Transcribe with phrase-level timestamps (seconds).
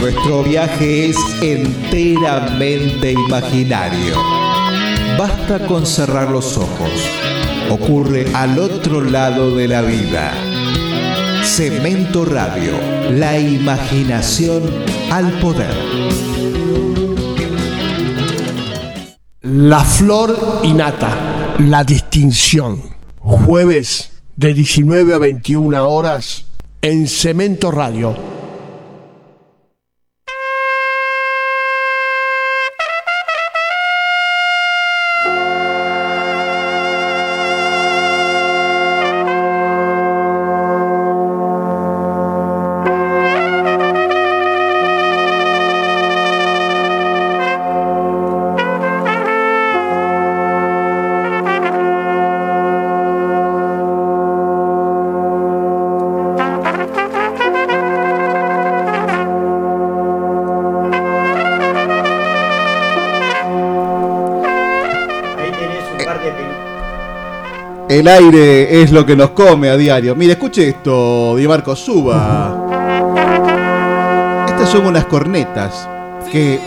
[0.00, 4.14] Nuestro viaje es enteramente imaginario.
[5.18, 6.90] Basta con cerrar los ojos.
[7.68, 10.32] Ocurre al otro lado de la vida.
[11.44, 12.72] Cemento Radio,
[13.10, 14.62] la imaginación
[15.10, 15.74] al poder.
[19.42, 22.80] La flor innata, la distinción.
[23.18, 26.46] Jueves de 19 a 21 horas
[26.80, 28.29] en Cemento Radio.
[68.00, 70.16] El aire es lo que nos come a diario.
[70.16, 72.56] Mire, escuche esto, Di Marco, suba.
[74.48, 75.86] Estas son unas cornetas
[76.32, 76.58] que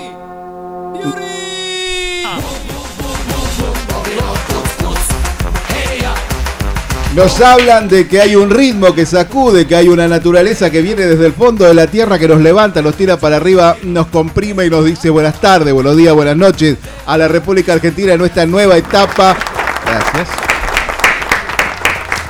[7.15, 11.07] nos hablan de que hay un ritmo que sacude, que hay una naturaleza que viene
[11.07, 14.67] desde el fondo de la tierra que nos levanta, nos tira para arriba, nos comprime
[14.67, 18.45] y nos dice buenas tardes, buenos días, buenas noches a la República Argentina en nuestra
[18.45, 19.35] nueva etapa.
[19.83, 20.52] Gracias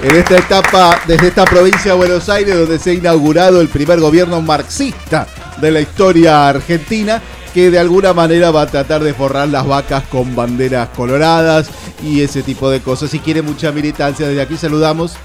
[0.03, 4.01] en esta etapa desde esta provincia de Buenos Aires donde se ha inaugurado el primer
[4.01, 5.27] gobierno marxista
[5.61, 7.21] de la historia argentina
[7.53, 11.69] que de alguna manera va a tratar de forrar las vacas con banderas coloradas
[12.03, 13.11] y ese tipo de cosas.
[13.11, 15.15] Si quiere mucha militancia, desde aquí saludamos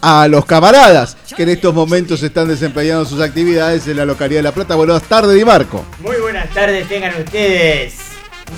[0.00, 4.42] a los camaradas que en estos momentos están desempeñando sus actividades en la localidad de
[4.44, 4.74] La Plata.
[4.74, 5.84] Buenas tardes, Di Marco.
[6.00, 7.94] Muy buenas tardes tengan ustedes,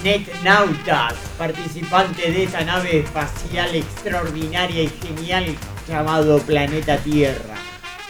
[0.02, 5.46] netnautas, participantes de esa nave espacial extraordinaria y genial
[5.88, 7.54] llamado Planeta Tierra.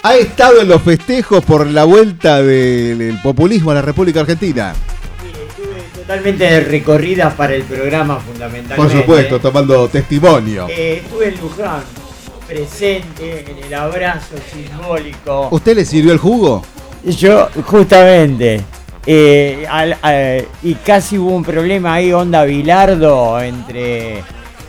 [0.03, 4.75] Ha estado en los festejos por la vuelta del, populismo a la República Argentina.
[5.23, 8.77] Mire, estuve totalmente de recorridas para el programa fundamentalmente.
[8.77, 10.69] Por supuesto, tomando testimonio.
[10.71, 11.83] Eh, estuve en Luján,
[12.47, 15.49] presente en el abrazo simbólico.
[15.51, 16.63] ¿Usted le sirvió el jugo?
[17.05, 18.65] Yo, justamente.
[19.07, 24.23] Eh, al- al- y casi hubo un problema ahí, onda Bilardo, entre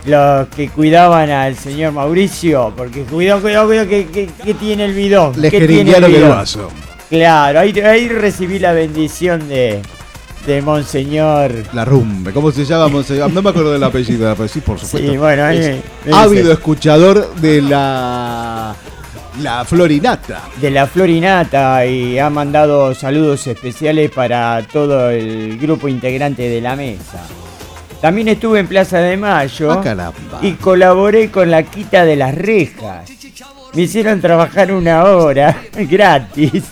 [0.06, 4.94] los que cuidaban al señor Mauricio, porque cuidado, cuidado, cuidado, que, que- que tiene el
[4.94, 5.32] bidón.
[5.40, 6.30] Le que tiene el bidón.
[6.30, 6.68] vaso.
[7.08, 9.82] Claro, ahí, ahí recibí la bendición de,
[10.46, 11.52] de Monseñor.
[11.74, 12.32] La rumbe.
[12.32, 12.88] ¿Cómo se llama?
[12.88, 13.30] Monseñor?
[13.30, 15.10] No me acuerdo del apellido, pero sí, por supuesto.
[15.12, 15.76] Sí, bueno, Es
[16.10, 18.74] ávido escuchador de la,
[19.40, 20.42] la Florinata.
[20.60, 26.76] de la Florinata y ha mandado saludos especiales para todo el grupo integrante de la
[26.76, 27.22] mesa.
[28.00, 30.12] También estuve en Plaza de Mayo Ah,
[30.42, 33.08] y colaboré con la quita de las rejas.
[33.74, 36.64] Me hicieron trabajar una hora gratis,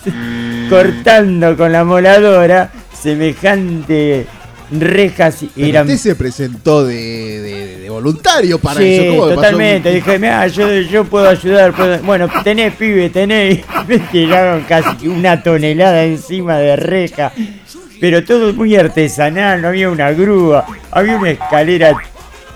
[0.68, 4.26] cortando con la moladora semejante
[4.70, 5.42] rejas.
[5.56, 9.16] y eran usted se presentó de, de- de voluntario para sí, eso.
[9.20, 9.90] ¿Cómo totalmente.
[9.94, 11.72] Dije, mira, yo, yo puedo ayudar.
[11.74, 11.98] puedo-".
[12.02, 13.60] Bueno, tenés pibe, tenés.
[13.88, 17.32] Me tiraron casi una tonelada encima de reja.
[18.00, 20.64] Pero todo muy artesanal, no había una grúa.
[20.90, 21.92] Había una escalera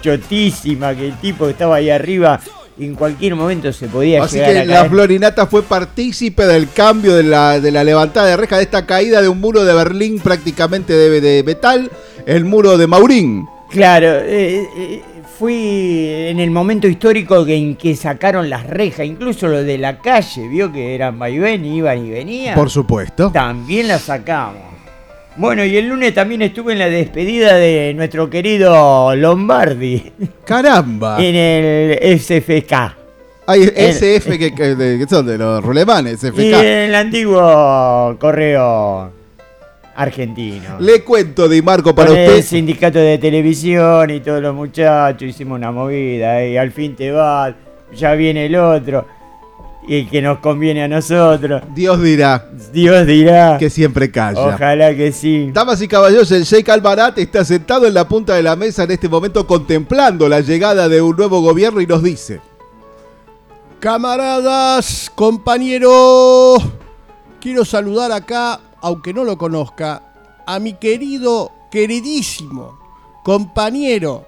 [0.00, 2.40] chotísima que el tipo que estaba ahí arriba
[2.78, 4.90] en cualquier momento se podía Así llegar que a la caer.
[4.90, 9.22] Florinata fue partícipe del cambio de la, de la levantada de reja, de esta caída
[9.22, 11.90] de un muro de Berlín prácticamente de, de metal,
[12.26, 13.46] el muro de Maurín.
[13.70, 15.02] Claro, eh, eh,
[15.38, 20.48] fui en el momento histórico en que sacaron las rejas, incluso lo de la calle,
[20.48, 22.54] vio que eran vaivén, iban y venían.
[22.54, 23.30] Por supuesto.
[23.32, 24.73] También la sacamos.
[25.36, 30.12] Bueno, y el lunes también estuve en la despedida de nuestro querido Lombardi
[30.44, 31.16] Caramba.
[31.20, 32.72] en el SFK.
[33.46, 36.38] Hay el- SF que, que- de- que son de los rulemanes, Y SFK.
[36.40, 39.10] en el antiguo correo
[39.96, 40.76] argentino.
[40.80, 42.42] Le cuento, Di Marco, para Con el usted.
[42.42, 47.54] sindicato de televisión y todos los muchachos hicimos una movida y al fin te vas,
[47.94, 49.06] ya viene el otro
[49.86, 51.62] y que nos conviene a nosotros.
[51.74, 54.54] Dios dirá Dios dirá, que siempre calla.
[54.54, 55.50] ojalá que sí.
[55.52, 58.90] Damas y caballeros, el Sheikh Albarat está sentado en la punta de la mesa en
[58.90, 62.40] este momento contemplando la llegada de un nuevo gobierno y nos dice,
[63.80, 66.62] Camaradas, compañeros,
[67.40, 70.02] quiero saludar acá, aunque no lo conozca,
[70.46, 72.84] a mi querido, queridísimo
[73.24, 74.26] compañero,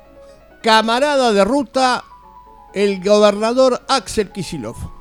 [0.63, 2.03] camarada de ruta,
[2.73, 4.96] el gobernador Axel Kisilov.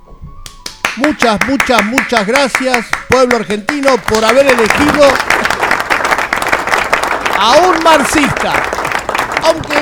[0.97, 5.03] Muchas, muchas, muchas gracias, pueblo argentino, por haber elegido
[7.37, 8.53] a un marxista.
[9.43, 9.75] Aunque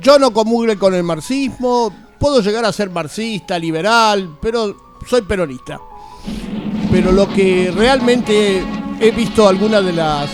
[0.00, 4.76] yo no comulgue con el marxismo, puedo llegar a ser marxista, liberal, pero
[5.08, 5.80] soy peronista.
[6.92, 8.62] Pero lo que realmente
[9.00, 10.30] he visto algunas de las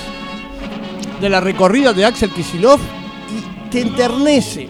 [1.23, 2.81] de las recorridas de Axel Kisilov
[3.71, 4.69] te enternece.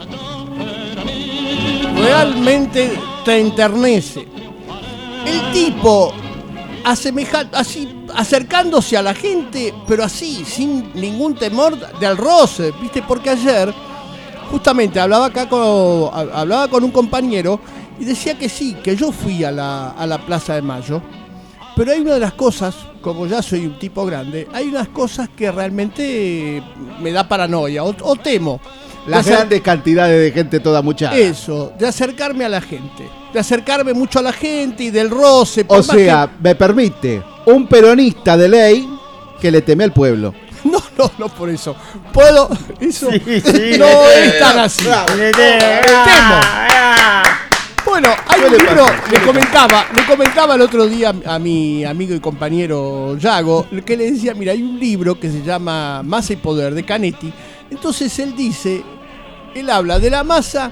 [1.97, 2.93] Realmente
[3.25, 4.29] te enternece.
[5.27, 6.13] El tipo
[6.85, 13.03] asemeja, así acercándose a la gente, pero así, sin ningún temor del roce, ¿viste?
[13.03, 13.73] Porque ayer
[14.51, 17.61] justamente hablaba acá con hablaba con un compañero
[17.99, 21.01] y decía que sí, que yo fui a la, a la Plaza de Mayo,
[21.77, 25.29] pero hay una de las cosas, como ya soy un tipo grande, hay unas cosas
[25.35, 26.63] que realmente
[27.01, 28.61] me da paranoia o, temo.
[29.07, 31.17] Las grandes cantidades de gente toda mucha.
[31.17, 35.65] Eso, de acercarme a la gente de acercarme mucho a la gente y del roce.
[35.69, 38.89] O sea, me permite, un peronista de ley
[39.41, 40.35] que le teme al pueblo.
[40.65, 41.75] No, no, no por eso.
[42.13, 42.49] Puedo.
[42.79, 44.85] Eso no es tan así.
[44.85, 46.41] Temo.
[47.85, 52.21] Bueno, hay un libro, le comentaba, le comentaba el otro día a mi amigo y
[52.21, 56.75] compañero Yago, que le decía, mira, hay un libro que se llama Masa y Poder
[56.75, 57.33] de Canetti.
[57.69, 58.85] Entonces él dice,
[59.55, 60.71] él habla de la masa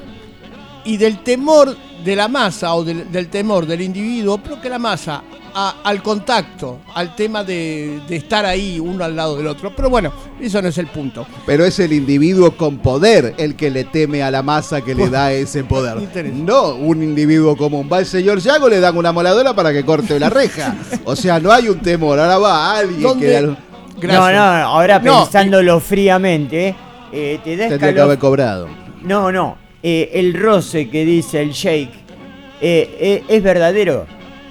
[0.85, 5.23] y del temor de la masa o del, temor del individuo, pero que la masa
[5.53, 9.75] al contacto, al tema de, estar ahí uno al lado del otro.
[9.75, 11.27] Pero bueno, eso no es el punto.
[11.45, 15.09] Pero es el individuo con poder el que le teme a la masa que le
[15.09, 15.99] da ese poder.
[16.31, 17.89] No un individuo común.
[17.93, 20.77] Va el señor Yago, le dan una moladora para que corte la reja.
[21.05, 22.19] O sea, no hay un temor.
[22.19, 23.41] Ahora va alguien que...
[24.07, 26.75] No, no, ahora pensándolo fríamente,
[27.13, 28.69] eh, te da Tendría que haber cobrado.
[29.03, 31.91] No, no, eh, el roce que dice el Sheikh
[32.61, 34.07] eh, eh, es verdadero,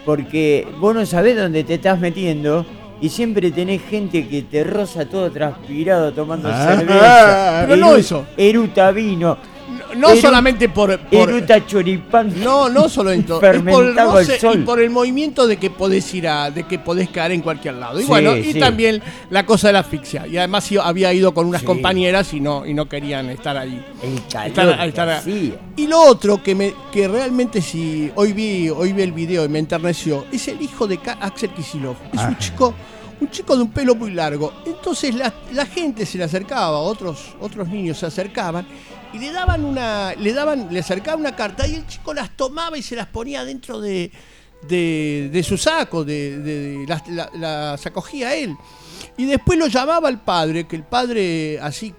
[0.05, 2.65] porque vos no sabés dónde te estás metiendo
[2.99, 6.75] y siempre tenés gente que te roza todo transpirado tomando ah.
[6.75, 7.65] cerveza.
[7.67, 8.25] Pero no eso.
[8.35, 9.37] Eruta vino
[9.95, 12.33] no solamente por, por choripán.
[12.41, 13.39] No, no solo en todo.
[13.39, 17.09] Por el roce y por el movimiento de que podés ir a, de que podés
[17.09, 17.99] caer en cualquier lado.
[17.99, 20.27] Y bueno, y también la cosa de la asfixia.
[20.27, 23.83] Y además había ido con unas compañeras y no, y no querían estar ahí.
[25.75, 29.49] Y lo otro que me, que realmente si hoy vi, hoy vi el video y
[29.49, 31.95] me enterneció, es el hijo de Axel Kisilov.
[32.13, 32.37] Es un ah.
[32.37, 32.75] chico
[33.21, 34.53] un chico de un pelo muy largo.
[34.65, 38.65] Entonces la, la, gente se le acercaba, otros, otros niños se acercaban
[39.13, 42.77] y le daban una, le daban, le acercaban una carta y el chico las tomaba
[42.77, 44.11] y se las ponía dentro de,
[44.67, 48.55] de, su saco, de, las, las acogía él.
[49.17, 51.93] Y después lo llamaba al padre, que el padre así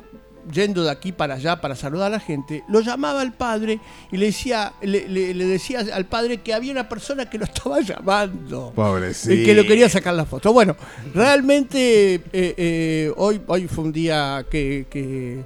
[0.50, 3.78] yendo de aquí para allá para saludar a la gente, lo llamaba al padre
[4.10, 8.72] y le decía, le, decía al padre que había una persona que lo estaba llamando.
[8.74, 9.34] Pobrecito.
[9.34, 10.52] Y que lo quería sacar la foto.
[10.52, 10.76] Bueno,
[11.14, 15.44] realmente eh, eh, hoy, hoy fue un día que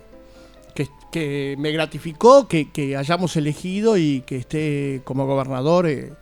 [1.14, 6.12] que me gratificó que, hayamos elegido y que esté como gobernador eh,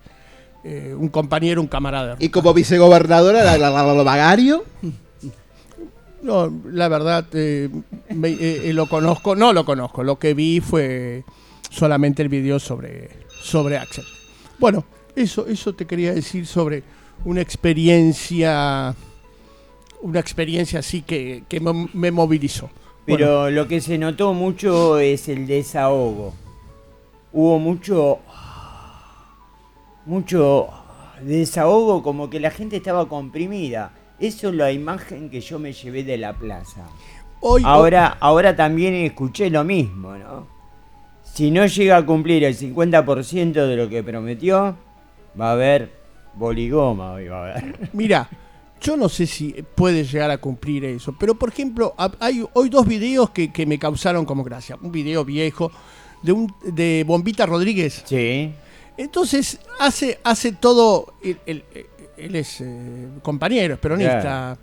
[0.64, 2.16] eh, un compañero, un camarada.
[2.18, 4.60] ¿Y como vicegobernadora, la, la,
[6.22, 7.70] No, la verdad, eh,
[8.74, 11.24] lo conozco, no lo conozco, lo que vi fue
[11.70, 13.08] solamente el video sobre,
[13.40, 14.04] sobre Axel.
[14.58, 14.84] Bueno,
[15.16, 16.82] eso, eso te quería decir sobre
[17.24, 18.94] una experiencia,
[20.02, 22.68] una experiencia así que, que me movilizó.
[23.04, 26.34] Pero lo que se notó mucho es el desahogo.
[27.32, 28.20] Hubo mucho.
[30.06, 30.68] mucho
[31.22, 33.92] desahogo, como que la gente estaba comprimida.
[34.18, 36.82] Eso es la imagen que yo me llevé de la plaza.
[37.40, 40.46] Hoy, ahora, ahora también escuché lo mismo, ¿no?
[41.24, 44.76] Si no llega a cumplir el 50% de lo que prometió,
[45.40, 45.90] va a haber
[46.34, 47.90] boligoma hoy va a haber.
[47.92, 48.28] Mira,
[48.82, 52.86] yo no sé si puede llegar a cumplir eso, pero por ejemplo, hay hoy dos
[52.86, 54.76] videos que, me causaron como gracia.
[54.82, 55.70] Un video viejo
[56.22, 58.02] de, un, de Bombita Rodríguez.
[58.04, 58.52] Sí.
[58.96, 61.64] Entonces hace, hace todo, él,
[62.16, 64.58] es eh, compañero, es peronista.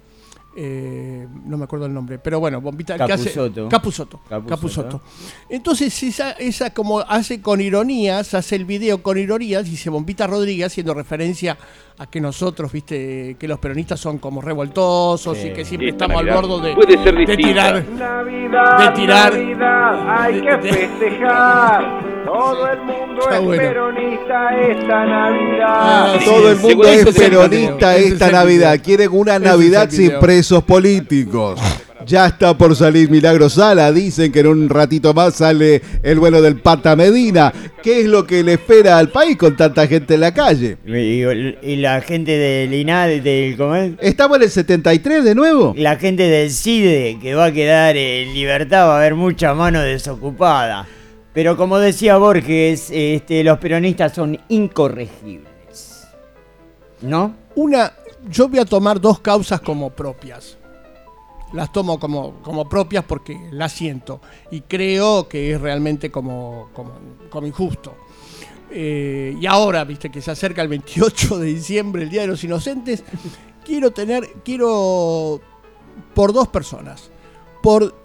[0.56, 3.70] Eh, no me acuerdo el nombre, pero bueno, Bombita Capuzoto.
[3.70, 5.02] Capuzoto, Capuzoto.
[5.48, 10.68] Entonces esa, esa como hace con ironías, hace el video con ironías, dice Bombita Rodríguez
[10.68, 11.58] haciendo referencia
[12.00, 16.30] a que nosotros, viste, que los peronistas son como revoltosos y que siempre estamos al
[16.30, 19.34] borde de, de tirar, de tirar,
[20.08, 22.24] hay que festejar.
[22.26, 25.68] Todo el mundo es peronista esta Navidad.
[25.68, 28.80] Ah, todo el mundo es peronista esta Navidad.
[28.82, 31.60] Quieren una Navidad sin presos políticos.
[32.06, 33.92] Ya está por salir Milagro Sala.
[33.92, 37.54] Dicen que en un ratito más sale el vuelo del Pata Medina.
[37.84, 40.78] ¿Qué es lo que le espera al país con tanta gente en la calle?
[40.86, 43.98] Y, la gente del INAD, del comer.
[44.00, 45.74] ¿Estamos en el 73 de nuevo?
[45.78, 49.82] La gente del CIDE, que va a quedar en libertad, va a haber mucha mano
[49.82, 50.88] desocupada.
[51.34, 56.08] Pero como decía Borges, este, los peronistas son incorregibles.
[57.02, 57.36] ¿No?
[57.56, 57.94] Una,
[58.30, 60.59] yo voy a tomar dos causas como propias.
[61.54, 67.48] Las tomo como, como propias porque las siento y creo que es realmente como, como,
[67.48, 67.96] injusto.
[68.72, 72.44] Eh, y ahora, viste que se acerca el 28 de diciembre, el Día de los
[72.44, 73.04] Inocentes,
[73.66, 75.42] quiero tener, quiero
[76.14, 77.10] por dos personas.
[77.64, 77.96] Por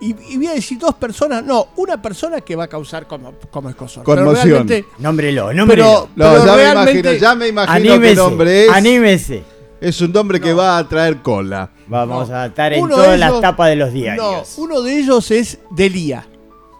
[0.00, 3.70] y, voy a decir dos personas, no, una persona que va a causar como, como
[3.70, 4.04] escosor.
[4.04, 4.68] Conmoción.
[4.98, 6.08] Nómbrelo, nómbrelo.
[6.14, 8.70] Pero, ya, me imagino, ya me imagino qué nombre es.
[8.70, 9.42] Anímese.
[9.80, 11.70] Es un nombre que va a traer cola.
[11.86, 14.56] Vamos a estar en todas las tapas de los diarios.
[14.58, 16.26] No, uno de ellos es Delía.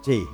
[0.03, 0.25] Sí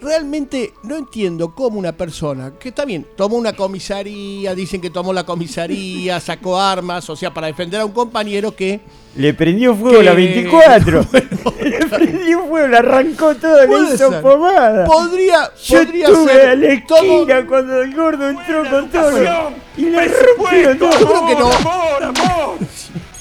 [0.00, 5.12] realmente no entiendo cómo una persona, que está bien, tomó una comisaría, dicen que tomó
[5.12, 8.80] la comisaría, sacó armas, o sea, para defender a un compañero que...
[9.16, 11.00] Le prendió fuego la 24.
[11.62, 14.84] le prendió fuego, le arrancó todo, le hizo pomada.
[14.86, 19.52] Podría, Yo podría estuve ser a la esquina cuando el gordo entró con todo.
[19.76, 21.26] Y le rompieron todo.
[21.26, 21.52] que no.
[21.52, 22.58] Amor, amor,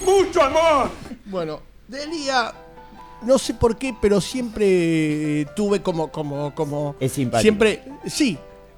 [0.10, 0.90] mucho amor.
[1.26, 2.54] Bueno, Delia
[3.22, 6.96] no sé por qué, pero siempre tuve como, como, como.
[7.00, 7.42] Es simpático.
[7.42, 8.38] Siempre, sí,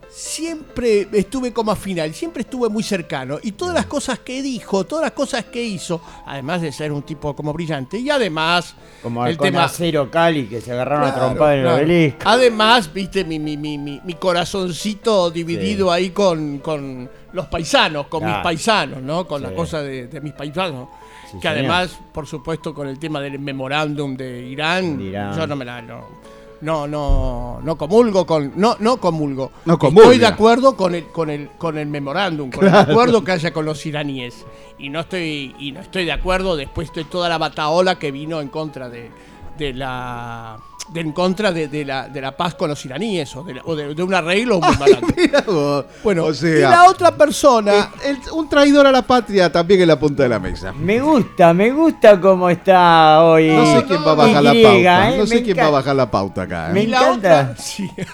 [0.09, 3.37] siempre estuve como a final, siempre estuve muy cercano.
[3.43, 7.03] Y todas las cosas que dijo, todas las cosas que hizo, además de ser un
[7.03, 8.73] tipo como brillante, y además.
[9.03, 12.21] Como el tema acero Cali que se agarraron a trompar en el obelisco.
[12.25, 18.37] Además, viste, mi, mi, mi, mi corazoncito dividido ahí con, con los paisanos, con mis
[18.37, 19.27] paisanos, ¿no?
[19.27, 20.89] Con la cosa de, de mis paisanos
[21.39, 25.81] que además, por supuesto, con el tema del memorándum de Irán, yo no me la
[26.61, 29.51] no, no, no, comulgo con, no, no comulgo.
[29.65, 33.31] No Estoy de acuerdo con el, con el, con el memorándum, con el acuerdo que
[33.31, 34.45] haya con los iraníes.
[34.77, 38.41] Y no estoy, y no estoy de acuerdo después de toda la bataola que vino
[38.41, 39.09] en contra de,
[39.57, 40.59] de la
[40.91, 43.75] de en contra de, de, la, de la paz con los iraníes o de, o
[43.75, 45.85] de un arreglo muy barato.
[46.03, 47.91] Bueno, o sea, y la otra persona,
[48.33, 50.73] un traidor a la patria también en la punta de la mesa.
[50.73, 53.47] Me gusta, me gusta cómo está hoy.
[53.49, 55.09] No sé quién va a bajar la pauta.
[55.09, 55.17] ¿eh?
[55.17, 56.69] No sé quién va a bajar la pauta acá.
[56.69, 56.73] ¿eh?
[56.73, 57.55] Me encanta.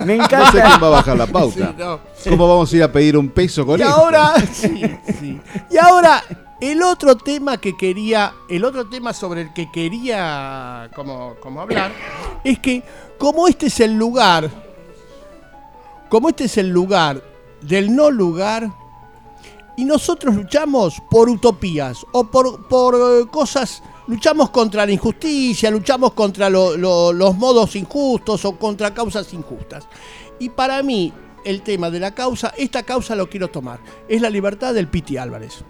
[0.06, 0.38] Me encanta.
[0.48, 1.74] No sé quién va a bajar la pauta.
[2.24, 4.82] ¿Cómo vamos a ir a pedir un peso con y Ahora, sí,
[5.20, 5.42] sí.
[5.70, 6.24] Y ahora
[6.60, 11.92] el otro tema que quería, el otro tema sobre el que quería como, como hablar,
[12.44, 12.84] es que
[13.18, 14.50] como este es el lugar,
[16.10, 17.24] como este es el lugar
[17.62, 18.72] del no lugar,
[19.76, 26.14] y nosotros luchamos por utopías o por, por eh, cosas, luchamos contra la injusticia, luchamos
[26.14, 29.88] contra los modos injustos o contra causas injustas.
[30.40, 31.14] Y para mí,
[31.46, 35.18] el tema de la causa, esta causa lo quiero tomar, es la libertad del Piti
[35.18, 35.64] Álvarez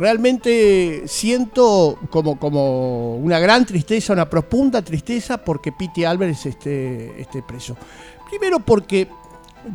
[0.00, 7.42] realmente siento como, como una gran tristeza, una profunda tristeza porque Piti Álvarez esté, esté
[7.42, 7.76] preso.
[8.30, 9.08] Primero porque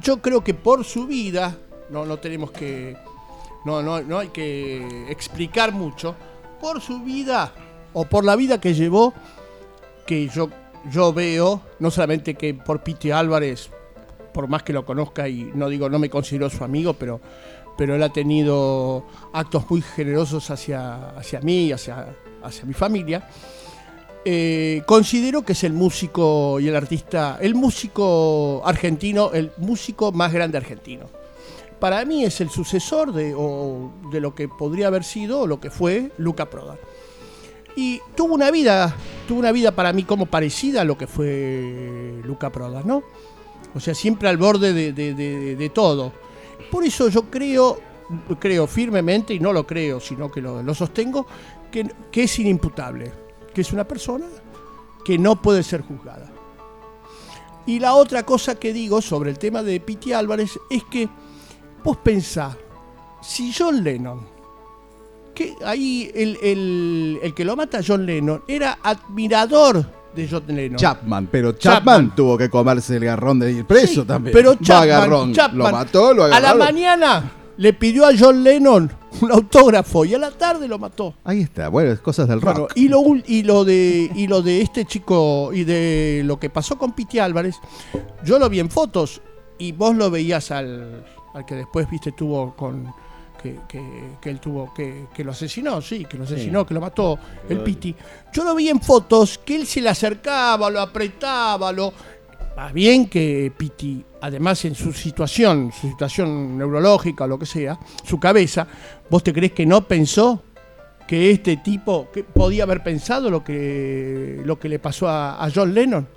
[0.01, 1.55] yo creo que por su vida,
[1.91, 2.97] no, no tenemos que,
[3.65, 6.15] no, no, no hay que explicar mucho,
[6.59, 7.53] por su vida
[7.93, 9.13] o por la vida que llevó,
[10.07, 10.49] que yo,
[10.91, 13.69] yo veo, no solamente que por Piti Álvarez,
[14.33, 17.21] por más que lo conozca y no digo, no me considero su amigo, pero
[17.77, 23.27] pero él ha tenido actos muy generosos hacia, hacia mí, hacia, hacia mi familia.
[24.23, 30.33] Eh, considero que es el músico y el artista, el músico argentino, el músico más
[30.33, 31.05] grande argentino.
[31.79, 33.35] Para mí es el sucesor de,
[34.11, 36.77] de lo que podría haber sido o lo que fue Luca Prodan.
[37.75, 38.95] Y tuvo una vida,
[39.27, 43.03] tuvo una vida para mí como parecida a lo que fue Luca Prodan, ¿no?
[43.75, 46.13] O sea, siempre al borde de, de todo
[46.75, 47.79] por eso yo creo,
[48.37, 51.25] creo firmemente, y no lo creo, sino que lo, sostengo,
[51.71, 51.87] que,
[52.21, 53.13] es inimputable,
[53.53, 54.25] que es una persona
[55.05, 56.29] que no puede ser juzgada.
[57.65, 61.07] Y la otra cosa que digo sobre el tema de Piti Álvarez es que
[61.81, 62.57] vos pensá,
[63.21, 64.27] si John Lennon,
[65.33, 66.37] que ahí el,
[67.23, 70.77] el, que lo mata John Lennon, era admirador de John Lennon.
[70.77, 74.33] Chapman, pero Chapman, tuvo que comerse el garrón de ir preso también.
[74.33, 76.47] Pero Chapman, lo mató, lo agarró.
[76.47, 78.91] A la mañana le pidió a John Lennon
[79.21, 81.13] un autógrafo y a la tarde lo mató.
[81.23, 82.71] Ahí está, bueno, cosas del rock.
[82.75, 86.77] y lo, y lo de y lo de este chico y de lo que pasó
[86.77, 87.55] con Piti Álvarez,
[88.23, 89.21] yo lo vi en fotos
[89.57, 92.93] y vos lo veías al, al que después viste tuvo con
[93.67, 97.17] que, él tuvo, que, lo asesinó, sí, que lo asesinó, que lo mató,
[97.49, 97.95] el Piti.
[98.33, 101.93] Yo lo vi en fotos que él se le acercaba, lo apretaba, lo.
[102.55, 107.77] Más bien que Piti, además en su situación, su situación neurológica o lo que sea,
[108.03, 108.65] su cabeza,
[109.09, 110.41] ¿vos te crees que no pensó
[111.05, 115.51] que este tipo que podía haber pensado lo que, lo que le pasó a, a
[115.53, 116.07] John Lennon?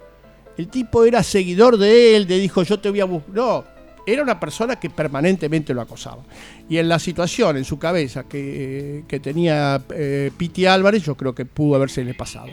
[0.56, 3.34] El tipo era seguidor de él, le dijo yo te voy a buscar.
[3.34, 3.64] No,
[4.12, 6.22] era una persona que permanentemente lo acosaba.
[6.68, 11.44] Y en la situación, en su cabeza que, tenía eh, Piti Álvarez, yo creo que
[11.44, 12.48] pudo habérsele pasado.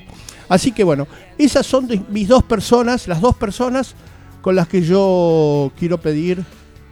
[0.49, 1.07] Así que bueno,
[1.37, 3.95] esas son mis dos personas, las dos personas
[4.41, 6.43] con las que yo quiero pedir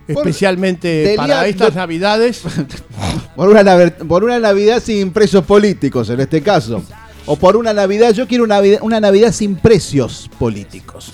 [0.08, 2.42] especialmente para estas navidades.
[3.36, 6.84] Por una, por una Navidad sin presos políticos, en este caso.
[7.26, 11.12] O por una Navidad, yo quiero una, una Navidad sin precios políticos.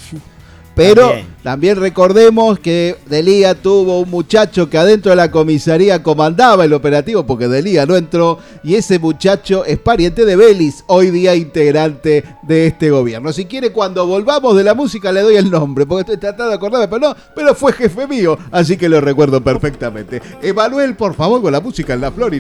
[0.80, 1.12] Pero
[1.44, 1.78] también.
[1.78, 7.48] recordemos que Delía tuvo un muchacho que adentro de la comisaría comandaba el operativo, porque
[7.48, 12.90] Delía no entró, y ese muchacho es pariente de Belis, hoy día integrante de este
[12.90, 13.34] gobierno.
[13.34, 16.56] Si quiere, cuando volvamos de la música le doy el nombre, porque estoy tratando de
[16.56, 20.22] acordarme, pero no, pero fue jefe mío, así que lo recuerdo perfectamente.
[20.42, 22.34] Emanuel, por favor, con la música en la flor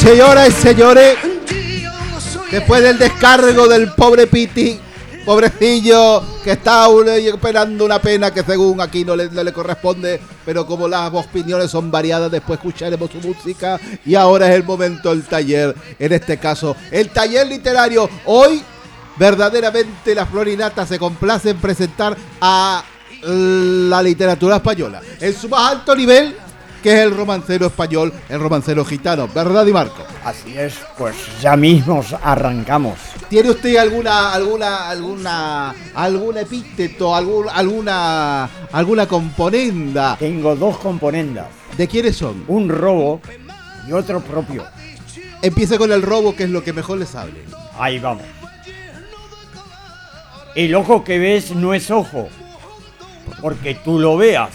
[0.00, 1.18] señoras y señores,
[2.50, 4.80] después del descargo del pobre Piti,
[5.26, 10.66] pobrecillo, que está esperando una pena que según aquí no le, no le, corresponde, pero
[10.66, 15.24] como las opiniones son variadas, después escucharemos su música y ahora es el momento del
[15.24, 18.08] taller, en este caso, el taller literario.
[18.24, 18.62] Hoy,
[19.18, 22.82] verdaderamente, la Florinata se complace en presentar a
[23.22, 26.36] la literatura española en su más alto nivel
[26.82, 30.04] que es el romancero español, el romancero gitano, ¿verdad, Di Marco?
[30.24, 32.98] Así es, pues ya mismo arrancamos.
[33.28, 40.16] ¿Tiene usted alguna, alguna, alguna, algún epíteto, algún, alguna, alguna componenda?
[40.18, 41.46] Tengo dos componendas.
[41.76, 42.44] ¿De quiénes son?
[42.48, 43.20] Un robo
[43.88, 44.64] y otro propio.
[45.42, 47.44] Empiece con el robo, que es lo que mejor le sale.
[47.78, 48.24] Ahí vamos.
[50.54, 52.28] El ojo que ves no es ojo,
[53.42, 54.50] porque tú lo veas.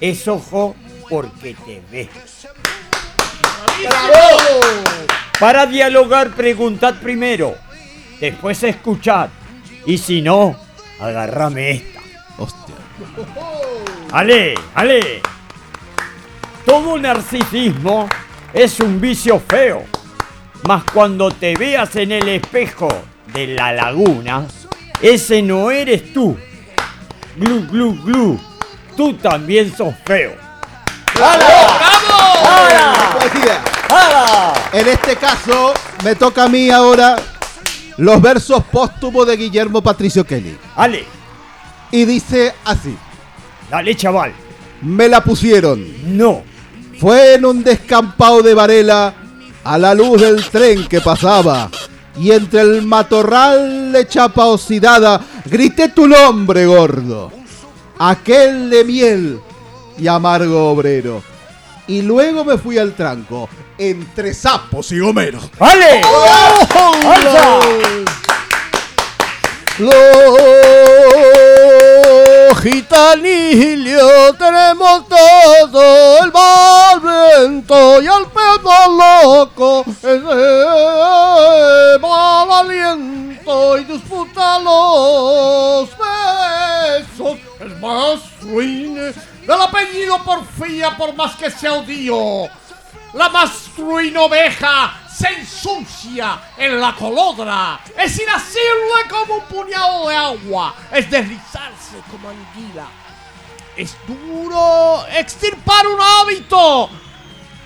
[0.00, 0.74] Es ojo
[1.08, 2.08] porque te ve.
[5.38, 7.56] Para dialogar, preguntad primero,
[8.20, 9.28] después escuchad,
[9.86, 10.56] y si no,
[11.00, 12.00] agárrame esta.
[12.38, 12.74] Hostia.
[14.12, 15.22] Ale, ale.
[16.64, 18.08] Todo narcisismo
[18.52, 19.84] es un vicio feo,
[20.68, 22.88] mas cuando te veas en el espejo
[23.32, 24.46] de la laguna,
[25.00, 26.36] ese no eres tú.
[27.36, 28.40] Glu, glu, glu.
[28.96, 30.36] Tú también sos feo.
[34.72, 37.16] En este caso, me toca a mí ahora
[37.98, 40.56] los versos póstumos de Guillermo Patricio Kelly.
[40.74, 41.04] Ale.
[41.90, 42.96] Y dice así.
[43.70, 44.32] Dale, chaval.
[44.80, 45.86] Me la pusieron.
[46.16, 46.42] No.
[46.98, 49.14] Fue en un descampado de Varela
[49.62, 51.70] a la luz del tren que pasaba.
[52.18, 57.30] Y entre el matorral de chapa oxidada grité tu nombre, gordo.
[57.98, 59.40] Aquel de miel
[59.98, 61.22] y amargo obrero.
[61.86, 65.50] Y luego me fui al tranco, entre sapos y gomeros.
[65.58, 66.00] ¡Vale!
[69.78, 69.92] Los
[72.60, 80.16] gitanillos tenemos todo el mal viento y al pedo loco ese
[82.00, 91.50] mal aliento y disputa los besos el más ruines del apellido Porfía por más que
[91.50, 92.48] sea odio.
[93.14, 97.80] La más ruin oveja se ensucia en la colodra.
[97.98, 100.74] Es inasible como un puñado de agua.
[100.90, 102.86] Es deslizarse como anguila.
[103.76, 106.90] Es duro extirpar un hábito.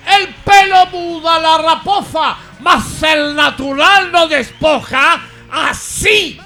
[0.05, 5.21] El pelo muda la raposa, mas el natural no despoja.
[5.51, 6.39] Así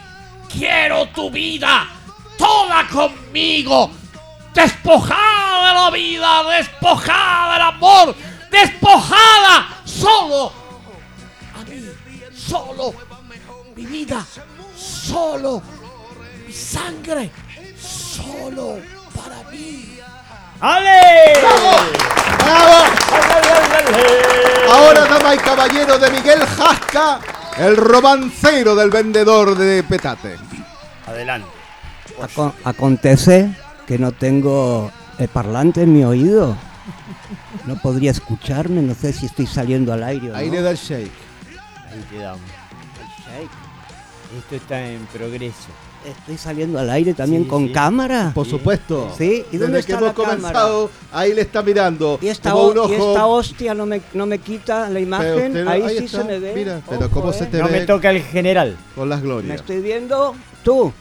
[0.52, 1.88] quiero tu vida,
[2.38, 4.01] toda conmigo
[4.54, 8.16] despojada de la vida, despojada del amor,
[8.50, 10.52] despojada solo
[11.56, 11.82] a mí,
[12.36, 12.94] solo
[13.76, 14.26] mi vida,
[14.76, 15.62] solo
[16.46, 17.32] mi sangre,
[17.80, 18.80] solo
[19.16, 19.98] para mí.
[20.60, 21.40] ¡Ale!
[21.42, 22.02] ¡Bravo!
[24.72, 27.20] Ahora, dama y caballero de Miguel Jasca,
[27.58, 30.38] el romancero del vendedor de petate.
[31.08, 31.50] Adelante.
[32.64, 33.50] acontece
[33.91, 36.56] que no tengo el parlante en mi oído.
[37.65, 40.77] No podría escucharme, no sé si estoy saliendo al aire o Ahí le da el
[40.77, 41.12] shake.
[41.91, 42.39] Ahí quedamos.
[43.01, 43.51] El shake.
[44.38, 45.67] Esto está en progreso.
[46.06, 48.32] Estoy saliendo al aire también con cámara.
[48.34, 49.13] Por supuesto.
[49.17, 52.17] Sí, ¿y dónde Desde que hemos comenzado, ahí le está mirando.
[52.21, 55.67] Y esta, hostia no me, no me quita la imagen.
[55.67, 56.54] ahí, sí se me ve.
[56.56, 57.71] Mira, pero ¿cómo se te no ve?
[57.71, 58.77] No me toca el general.
[58.95, 59.49] Con las glorias.
[59.49, 60.93] Me estoy viendo tú.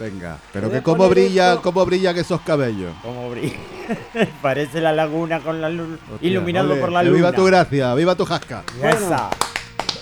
[0.00, 2.92] Venga, pero que cómo brilla, cómo brillan esos cabellos.
[3.02, 3.56] Cómo brilla.
[4.42, 7.16] Parece la laguna con la luz iluminado por la luna.
[7.16, 8.64] Viva tu gracia, viva tu jasca.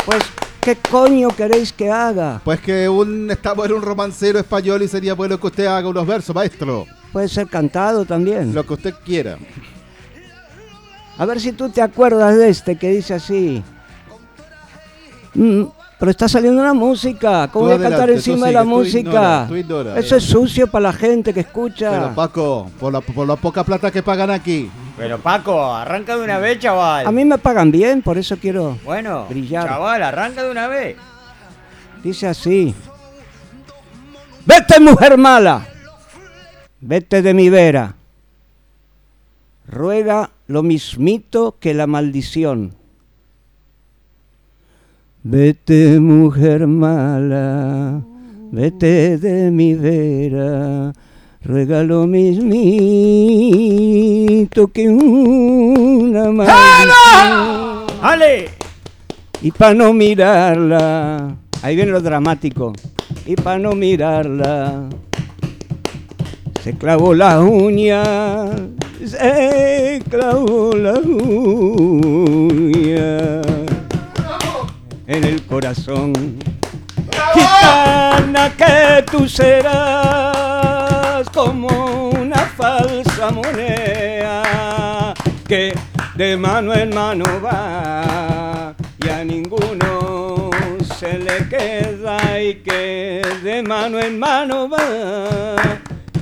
[0.06, 0.22] pues
[0.60, 2.40] ¿Qué coño queréis que haga?
[2.44, 6.06] Pues que un estamos en un romancero español y sería bueno que usted haga unos
[6.06, 6.86] versos, maestro.
[7.12, 8.54] Puede ser cantado también.
[8.54, 9.38] Lo que usted quiera.
[11.16, 13.64] A ver si tú te acuerdas de este que dice así.
[15.34, 15.64] Mm,
[15.98, 17.48] pero está saliendo una música.
[17.48, 19.48] ¿Cómo voy a cantar encima de la música?
[19.96, 21.90] Eso es sucio para la gente que escucha.
[21.90, 24.70] Pero Paco, por la, por la poca plata que pagan aquí.
[24.96, 27.06] Pero Paco, arranca de una vez, chaval.
[27.06, 29.66] A mí me pagan bien, por eso quiero bueno, brillar.
[29.66, 30.96] Chaval, arranca de una vez.
[32.02, 32.74] Dice así.
[34.46, 35.66] Vete, mujer mala.
[36.80, 37.96] Vete de mi vera.
[39.66, 42.77] Ruega lo mismito que la maldición.
[45.24, 48.00] Vete, mujer mala,
[48.52, 50.92] vete de mi vera,
[51.42, 52.48] ruega lo mismito
[54.68, 56.88] que una maldición.
[58.00, 58.48] ¡Ale!
[59.42, 62.72] Y para no mirarla, ahí viene lo dramático,
[63.26, 64.88] y para no mirarla,
[66.62, 68.50] se clavó la uña,
[69.04, 72.38] se clavó la uña
[75.08, 76.12] en el corazón.
[77.34, 80.38] Gitana que tú serás
[81.30, 85.14] como una falsa moneda
[85.48, 85.72] que
[86.14, 90.50] de mano en mano va y a ninguno
[90.98, 95.56] se le queda y que de mano en mano va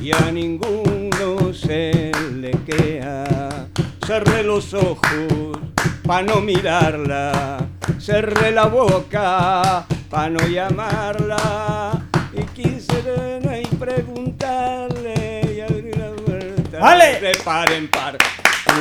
[0.00, 3.66] y a ninguno se le queda.
[4.06, 5.58] Cerré los ojos
[6.06, 7.65] pa' no mirarla,
[7.98, 16.78] cerré la boca pa' no llamarla y quise verla y preguntarle y abrir la puerta
[16.78, 17.20] ¡Vale!
[17.20, 18.18] de par en par.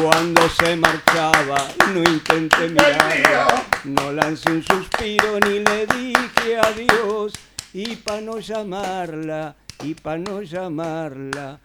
[0.02, 7.34] Cuando se marchaba, no intenté mirarla, no lancé un suspiro ni le dije adiós.
[7.74, 11.60] Y pa' no llamarla, y pa' no llamarla,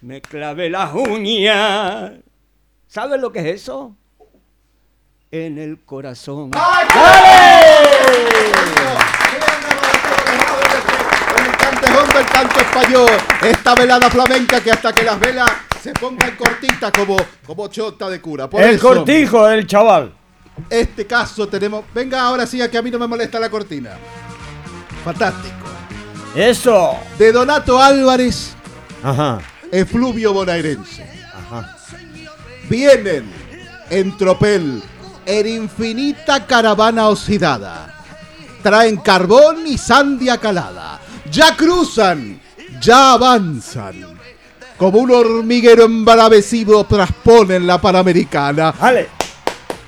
[0.00, 2.12] me clavé las uñas.
[2.86, 3.96] ¿Sabes lo que es eso?
[5.36, 6.52] En el corazón.
[6.52, 6.60] Con
[11.44, 13.10] el cantejón del canto español,
[13.42, 15.50] esta velada flamenca que hasta que las velas
[15.82, 18.48] se pongan cortitas como, como chota de cura.
[18.48, 20.14] Por el eso, cortijo del chaval.
[20.70, 21.84] Este caso tenemos.
[21.92, 23.90] Venga ahora sí, a que a mí no me molesta la cortina.
[25.04, 25.66] Fantástico.
[26.36, 26.96] Eso.
[27.18, 28.54] De Donato Álvarez,
[29.02, 29.40] Ajá.
[29.72, 31.04] efluvio bonaerense.
[31.34, 31.76] Ajá.
[32.68, 33.28] Vienen
[33.90, 34.80] en tropel,
[35.26, 37.92] en infinita caravana oxidada.
[38.62, 41.00] Traen carbón y sandia calada.
[41.30, 42.40] Ya cruzan,
[42.80, 44.18] ya avanzan.
[44.76, 48.72] Como un hormiguero embaravecido trasponen la Panamericana.
[48.72, 49.08] Vale.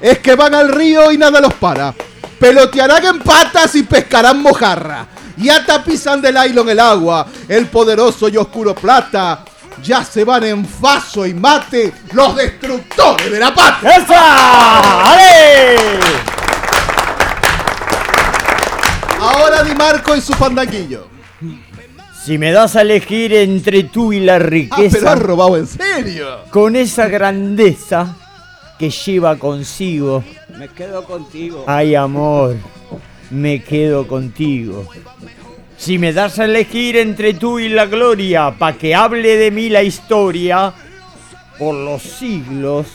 [0.01, 1.95] Es que van al río y nada los para.
[2.39, 5.07] Pelotearán en patas y pescarán mojarra.
[5.39, 7.27] Ya tapizan de nylon el agua.
[7.49, 9.45] El poderoso y oscuro plata.
[9.83, 13.97] Ya se van en faso y mate los destructores de la patria.
[13.97, 15.13] ¡Esa!
[15.13, 15.77] ¡Ale!
[19.21, 21.09] Ahora Di Marco y su fandanguillo.
[22.25, 25.67] Si me das a elegir entre tú y la Ah, pero riqueza, has robado en
[25.67, 26.41] serio.
[26.51, 28.17] con esa grandeza
[28.79, 30.25] que lleva consigo,
[30.59, 31.65] Me quedo contigo.
[31.69, 32.57] ay amor,
[33.31, 34.87] me quedo contigo.
[35.77, 39.69] Si me das a elegir entre tú y la gloria, pa' que hable de mí
[39.69, 40.73] la historia,
[41.59, 42.87] por los siglos,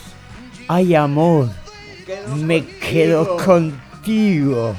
[0.67, 1.50] ay amor,
[2.36, 4.76] me quedo contigo.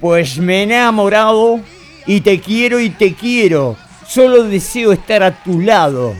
[0.00, 1.60] Pues me he enamorado
[2.06, 3.76] y te quiero y te quiero.
[4.06, 6.14] Solo deseo estar a tu lado,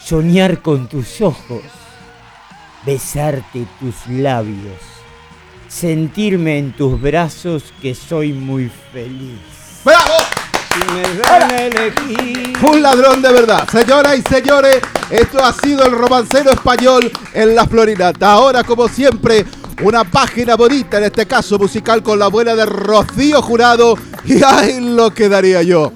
[0.00, 1.62] soñar con tus ojos,
[2.84, 4.78] besarte tus labios,
[5.66, 9.40] sentirme en tus brazos que soy muy feliz.
[9.84, 10.21] ¡Bravo!
[10.72, 12.52] Si me dan a elegir.
[12.62, 13.68] Un ladrón de verdad.
[13.70, 14.80] Señoras y señores,
[15.10, 18.32] esto ha sido el romancero español en la Florinata.
[18.32, 19.44] Ahora, como siempre,
[19.82, 23.96] una página bonita, en este caso musical, con la buena de Rocío Jurado.
[24.24, 25.92] Y ahí lo quedaría yo.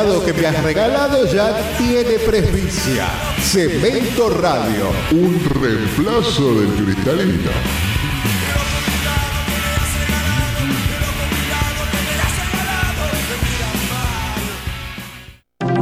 [0.00, 3.06] Que me has regalado ya tiene presbicia.
[3.38, 4.88] Cemento Radio.
[5.12, 7.50] Un reemplazo del cristalino.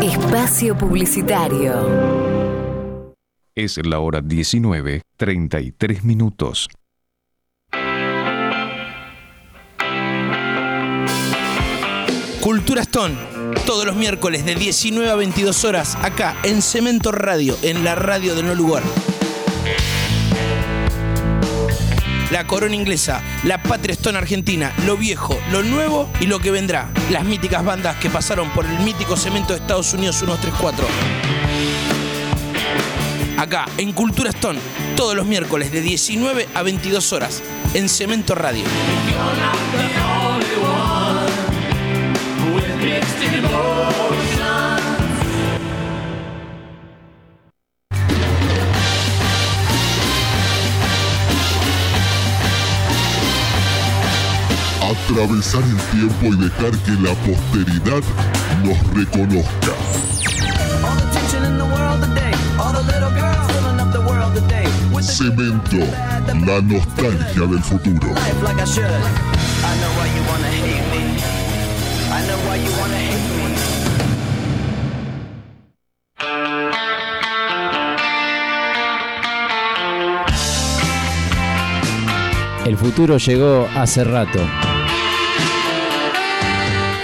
[0.03, 3.15] Espacio Publicitario.
[3.55, 6.69] Es la hora 19, 33 minutos.
[12.41, 13.38] Cultura Stone,
[13.69, 18.35] todos los miércoles de 19 a 22 horas, acá en Cemento Radio, en la radio
[18.35, 18.83] de No Lugar.
[22.31, 26.89] La corona inglesa, la patria Stone argentina, lo viejo, lo nuevo y lo que vendrá.
[27.11, 30.87] Las míticas bandas que pasaron por el mítico cemento de Estados Unidos 134.
[33.37, 34.61] Acá, en Cultura Stone,
[34.97, 37.43] todos los miércoles de 19 a 22 horas,
[37.75, 38.65] en Cemento Radio.
[55.11, 58.03] Atravesar el tiempo y dejar que la posteridad
[58.63, 59.73] nos reconozca.
[65.01, 65.79] Cemento,
[66.47, 68.15] la nostalgia del futuro.
[82.69, 84.39] El futuro llegó hace rato.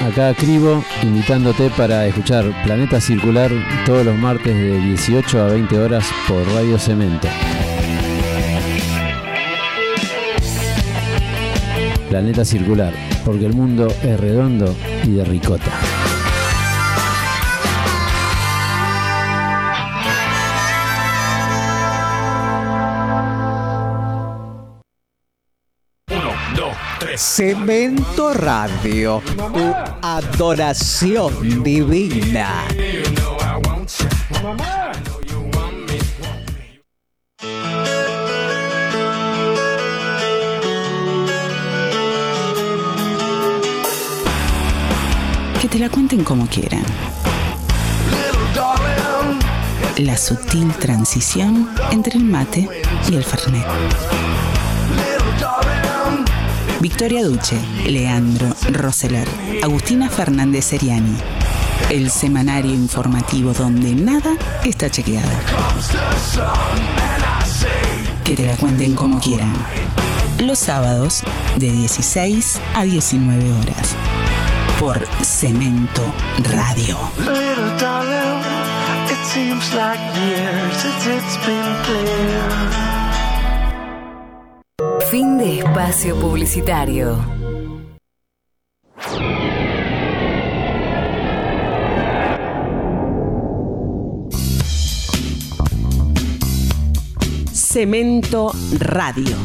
[0.06, 3.50] Acá Cribo, invitándote para escuchar Planeta Circular
[3.86, 7.28] todos los martes de 18 a 20 horas por Radio Cemento.
[12.14, 12.94] Planeta Circular,
[13.24, 15.72] porque el mundo es redondo y de ricota.
[27.16, 29.20] Cemento Radio,
[29.52, 32.62] tu adoración divina.
[45.74, 46.84] Te la cuenten como quieran.
[49.96, 52.68] la sutil transición entre el mate
[53.10, 53.66] y el fernet.
[56.80, 57.56] Victoria Duche,
[57.86, 59.26] Leandro Roseler,
[59.64, 61.16] Agustina Fernández Seriani.
[61.90, 64.30] El semanario informativo donde nada
[64.64, 65.28] está chequeado.
[68.22, 69.52] Que te la cuenten como quieran.
[70.38, 71.24] Los sábados
[71.56, 73.96] de 16 a 19 horas.
[74.78, 76.02] Por Cemento
[76.52, 76.98] Radio.
[85.10, 87.18] Fin de espacio publicitario.
[97.52, 99.36] Cemento Radio.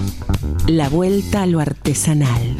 [0.67, 2.57] La vuelta a lo artesanal.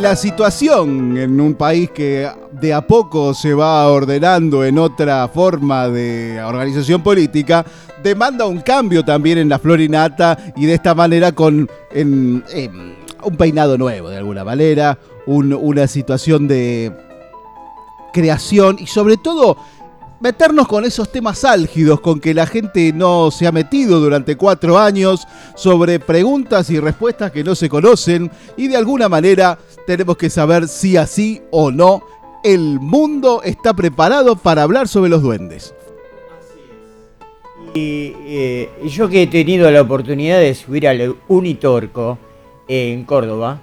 [0.00, 5.88] La situación en un país que de a poco se va ordenando en otra forma
[5.88, 7.64] de organización política,
[8.02, 14.08] demanda un cambio también en la florinata y de esta manera con un peinado nuevo
[14.08, 16.92] de alguna manera, una situación de
[18.12, 19.56] creación y sobre todo
[20.20, 24.78] meternos con esos temas álgidos con que la gente no se ha metido durante cuatro
[24.78, 30.30] años sobre preguntas y respuestas que no se conocen y de alguna manera tenemos que
[30.30, 32.02] saber si así o no
[32.44, 35.74] el mundo está preparado para hablar sobre los duendes.
[37.74, 42.18] Y eh, yo que he tenido la oportunidad de subir al Unitorco
[42.66, 43.60] en Córdoba,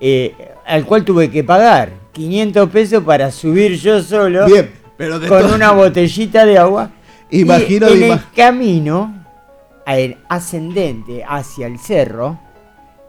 [0.00, 0.34] eh,
[0.66, 4.46] al cual tuve que pagar 500 pesos para subir yo solo.
[4.46, 6.90] Bien pero con una botellita de agua.
[7.30, 9.24] Imagino y en el camino
[10.28, 12.38] ascendente hacia el cerro,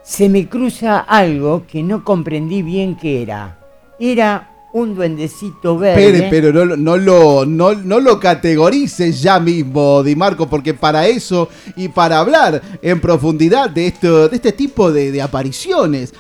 [0.03, 3.57] se me cruza algo que no comprendí bien qué era.
[3.99, 6.27] Era un duendecito verde.
[6.29, 11.47] pero no, no, lo, no, no lo categorices ya mismo, Di Marco, porque para eso
[11.77, 16.13] y para hablar en profundidad de, esto, de este tipo de, de apariciones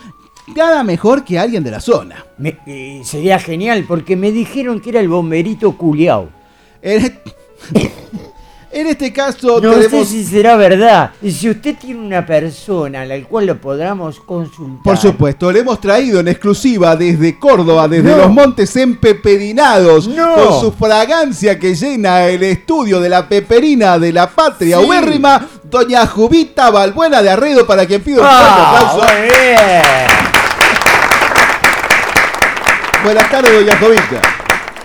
[0.53, 2.25] nada mejor que alguien de la zona.
[2.65, 6.29] Eh, sería genial, porque me dijeron que era el bomberito culiao.
[6.81, 7.19] En,
[8.87, 11.11] este caso no sé si será verdad.
[11.21, 14.83] Y si usted tiene una persona a la cual lo podamos consultar.
[14.83, 20.71] Por supuesto, le hemos traído en exclusiva desde Córdoba, desde los montes empepedinados, con su
[20.73, 24.87] fragancia que llena el estudio de la peperina de la patria sí.
[25.63, 30.24] doña Jubita Balbuena de Arredo, para quien pido un ah,
[33.05, 34.34] Buenas tardes, doña.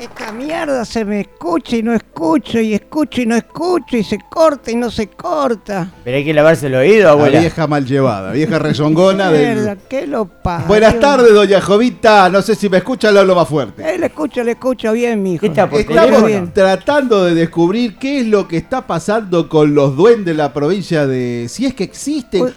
[0.00, 4.18] Esta mierda se me escucha y no escucho, y escucho y no escucho, y se
[4.30, 5.92] corta y no se corta.
[6.02, 7.34] Pero hay que lavarse el oído, abuela.
[7.34, 9.30] La vieja mal llevada, vieja rezongona.
[9.30, 10.66] Mierda, ¿qué lo pasa?
[10.66, 12.30] Buenas tardes, doña Jovita.
[12.30, 13.82] No sé si me escucha, le hablo más fuerte.
[13.94, 15.44] Eh, le escucho, le escucho bien, mijo.
[15.44, 20.34] Está Estamos tratando de descubrir qué es lo que está pasando con los duendes de
[20.34, 21.46] la provincia de...
[21.50, 22.54] Si es que existen.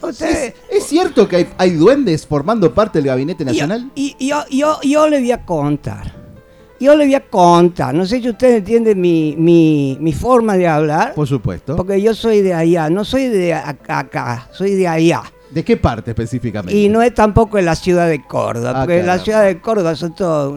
[0.72, 3.92] ¿Es, cierto que hay, duendes formando parte del Gabinete Nacional?
[3.96, 6.23] Y, yo, yo, yo le voy a contar.
[6.84, 11.14] Yo le voy a contar, no sé si usted entiende mi, mi, forma de hablar.
[11.14, 11.78] Por supuesto.
[11.78, 15.24] Porque yo soy de allá, no soy de acá, soy de allá.
[15.50, 16.78] ¿De qué parte específicamente?
[16.78, 19.62] Y no es tampoco en la ciudad de Córdoba, ah, porque en la ciudad de
[19.62, 20.52] Córdoba son todos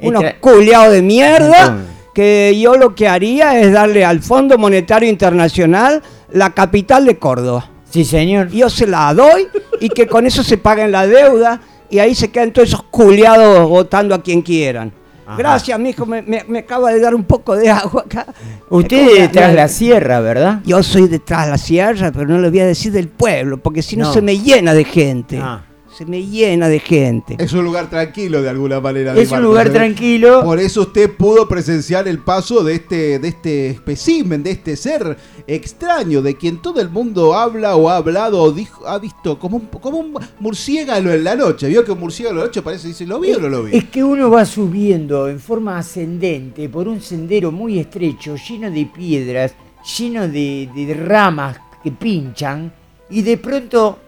[0.00, 1.76] unos, culiados de mierda,
[2.12, 6.02] que yo lo que haría es darle al Fondo Monetario Internacional
[6.32, 7.70] la capital de Córdoba.
[7.88, 8.48] Sí, señor.
[8.48, 9.46] Yo se la doy
[9.80, 13.68] y que con eso se paguen la deuda y ahí se quedan todos esos culiados
[13.68, 14.97] votando a quien quieran.
[15.36, 18.26] Gracias, mijo, me, me, acaba de dar un poco de agua acá.
[18.70, 20.60] Usted es detrás de la sierra, ¿verdad?
[20.64, 23.82] Yo soy detrás de la sierra, pero no le voy a decir del pueblo, porque
[23.82, 25.38] si no, se me llena de gente.
[25.42, 25.62] Ah
[25.98, 27.34] se me llena de gente.
[27.40, 29.16] Es un lugar tranquilo de alguna manera.
[29.16, 30.44] Es un lugar tranquilo.
[30.44, 35.16] Por eso usted pudo presenciar el paso de este, de este espécimen, de este ser
[35.48, 39.56] extraño, de quien todo el mundo habla o ha hablado o dijo, ha visto como
[39.56, 41.66] un, como un murciélago en la noche.
[41.66, 43.76] Vio que un murciélago en la noche parece, dice, ¿lo vi o no lo vi?
[43.76, 48.86] Es que uno va subiendo en forma ascendente por un sendero muy estrecho, lleno de
[48.86, 49.52] piedras,
[49.98, 52.72] lleno de, de ramas que pinchan,
[53.10, 53.98] y de pronto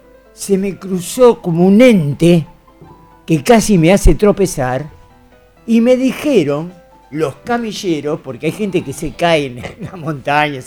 [0.41, 2.47] se me cruzó como un ente
[3.26, 4.88] que casi me hace tropezar
[5.66, 6.72] y me dijeron
[7.11, 10.61] los camilleros, porque hay gente que se cae en la montaña,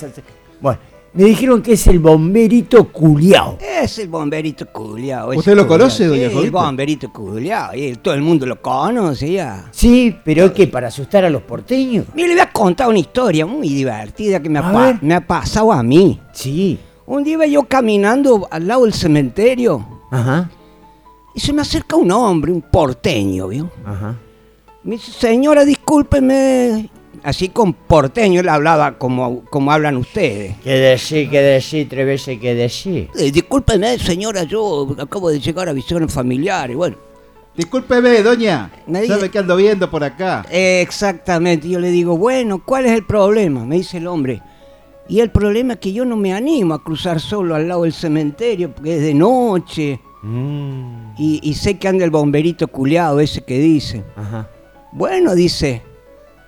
[0.61, 0.79] bueno,
[1.13, 3.57] me dijeron que es el bomberito culiao.
[3.59, 5.35] Es el bomberito culiao.
[5.35, 7.71] ¿Usted lo conoce, doña sí, El bomberito culiao.
[7.99, 9.69] todo el mundo lo conoce ya.
[9.71, 10.67] Sí, pero ¿qué?
[10.67, 12.05] ¿Para asustar a los porteños?
[12.13, 15.73] Mire, le voy a contar una historia muy divertida que me ha, me ha pasado
[15.73, 16.19] a mí.
[16.31, 16.77] Sí.
[17.13, 19.85] Un día iba yo caminando al lado del cementerio.
[20.09, 20.49] Ajá.
[21.35, 23.69] Y se me acerca un hombre, un porteño, ¿vio?
[23.85, 24.15] Ajá.
[24.83, 26.89] Me dice, señora, discúlpeme.
[27.21, 30.57] Así con porteño, él hablaba como, como hablan ustedes.
[30.63, 33.09] Que decir, que decir, tres veces que decir.
[33.15, 36.75] Eh, discúlpeme, señora, yo acabo de llegar a visiones familiares.
[36.75, 36.97] Bueno,
[37.55, 38.71] Discúlpeme, doña.
[38.87, 40.43] Me dice- ¿Sabe que ando viendo por acá?
[40.49, 43.63] Exactamente, yo le digo, bueno, ¿cuál es el problema?
[43.65, 44.41] Me dice el hombre.
[45.09, 47.93] Y el problema es que yo no me animo a cruzar solo al lado del
[47.93, 49.99] cementerio porque es de noche.
[50.21, 51.13] Mm.
[51.17, 54.03] Y, y sé que anda el bomberito culeado ese que dice.
[54.15, 54.47] Ajá.
[54.93, 55.81] Bueno, dice,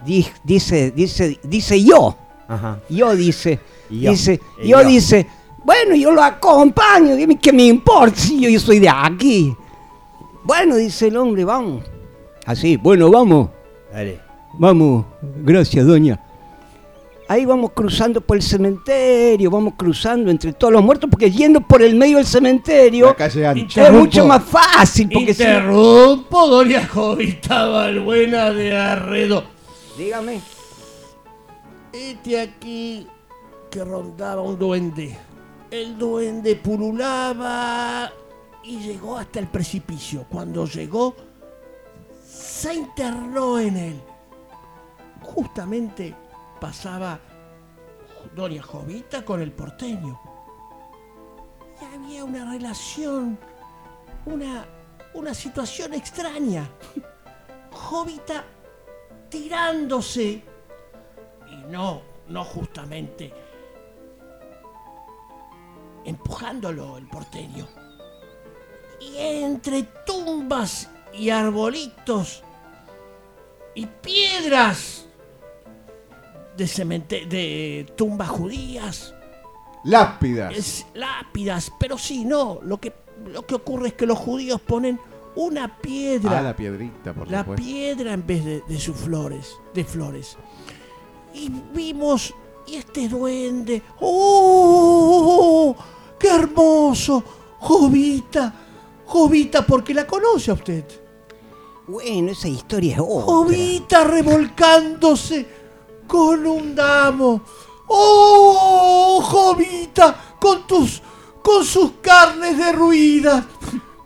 [0.05, 2.15] di- dice, dice, dice yo.
[2.47, 2.79] Ajá.
[2.89, 4.11] Yo dice, Yo.
[4.11, 4.87] dice, yo, yo.
[4.87, 5.27] dice,
[5.63, 9.53] bueno, yo lo acompaño, dime qué me importa si yo, yo soy de aquí.
[10.43, 11.83] Bueno, dice el hombre, vamos.
[12.45, 13.49] Así, bueno, vamos.
[13.91, 14.19] Dale.
[14.57, 15.05] Vamos,
[15.43, 16.21] gracias, doña.
[17.27, 21.81] Ahí vamos cruzando por el cementerio, vamos cruzando entre todos los muertos, porque yendo por
[21.81, 23.87] el medio del cementerio La calle ancha.
[23.87, 25.09] es mucho más fácil.
[25.11, 29.43] Porque si- Interrumpo, doña Jovita Balbuena de Arredo.
[29.97, 30.39] Dígame.
[31.91, 33.07] Este aquí
[33.71, 35.17] que rondaba un duende.
[35.71, 38.11] El duende pululaba
[38.63, 40.25] y llegó hasta el precipicio.
[40.29, 41.15] Cuando llegó,
[42.23, 44.01] se internó en él.
[45.21, 46.13] Justamente
[46.59, 47.19] pasaba
[48.35, 50.19] doña Jovita con el porteño.
[51.81, 53.37] Y había una relación,
[54.25, 54.65] una,
[55.13, 56.69] una situación extraña.
[57.71, 58.43] Jovita
[59.29, 60.43] tirándose
[61.47, 63.33] y no, no justamente
[66.05, 67.67] empujándolo el porteño.
[69.01, 72.43] Y entre tumbas y arbolitos
[73.73, 75.04] y piedras
[76.57, 79.13] de cemente de tumbas judías,
[79.83, 80.55] Lápidas.
[80.55, 82.93] es lápidas, pero sí, no, lo que
[83.27, 84.99] lo que ocurre es que los judíos ponen
[85.35, 87.63] una piedra Ah, la piedrita, por la supuesto.
[87.63, 90.37] piedra en vez de, de sus flores, de flores.
[91.33, 92.33] Y vimos,
[92.67, 95.75] y este duende, ¡oh!
[96.19, 97.23] ¡Qué hermoso!
[97.59, 98.53] Jovita,
[99.05, 100.85] Jovita, porque la conoce a usted.
[101.87, 103.25] Bueno, esa historia es otra.
[103.25, 105.45] Jovita revolcándose
[106.07, 107.41] con un damo.
[107.87, 110.15] ¡Oh, Jovita!
[110.39, 111.01] Con tus.
[111.41, 113.43] con sus carnes derruidas.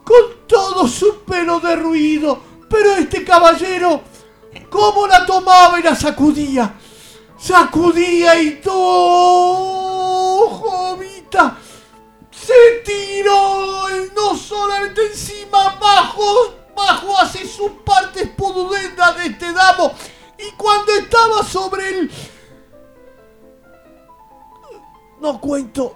[0.04, 2.40] Con todo su pelo derruido.
[2.70, 4.02] Pero este caballero.
[4.70, 6.74] ¿Cómo la tomaba y la sacudía?
[7.38, 10.50] Sacudía y todo.
[10.50, 11.58] Jovita.
[12.32, 19.94] Se tiró no solamente encima, bajo, bajo hacia sus partes pudulendas de este damo.
[20.40, 22.12] Y cuando estaba sobre él.
[25.22, 25.96] No cuento.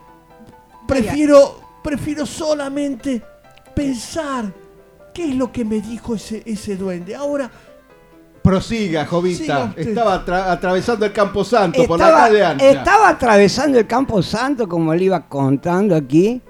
[0.88, 1.62] Prefiero.
[1.84, 3.22] Prefiero solamente
[3.76, 4.46] pensar
[5.14, 7.14] qué es lo que me dijo ese, ese duende.
[7.16, 7.50] Ahora.
[8.42, 9.74] Prosiga, Siga Jovita.
[9.78, 12.70] Estaba atra- atravesando el Campo Santo por la Estaba, calle ancha.
[12.72, 16.42] estaba atravesando el Campo Santo, como le iba contando aquí.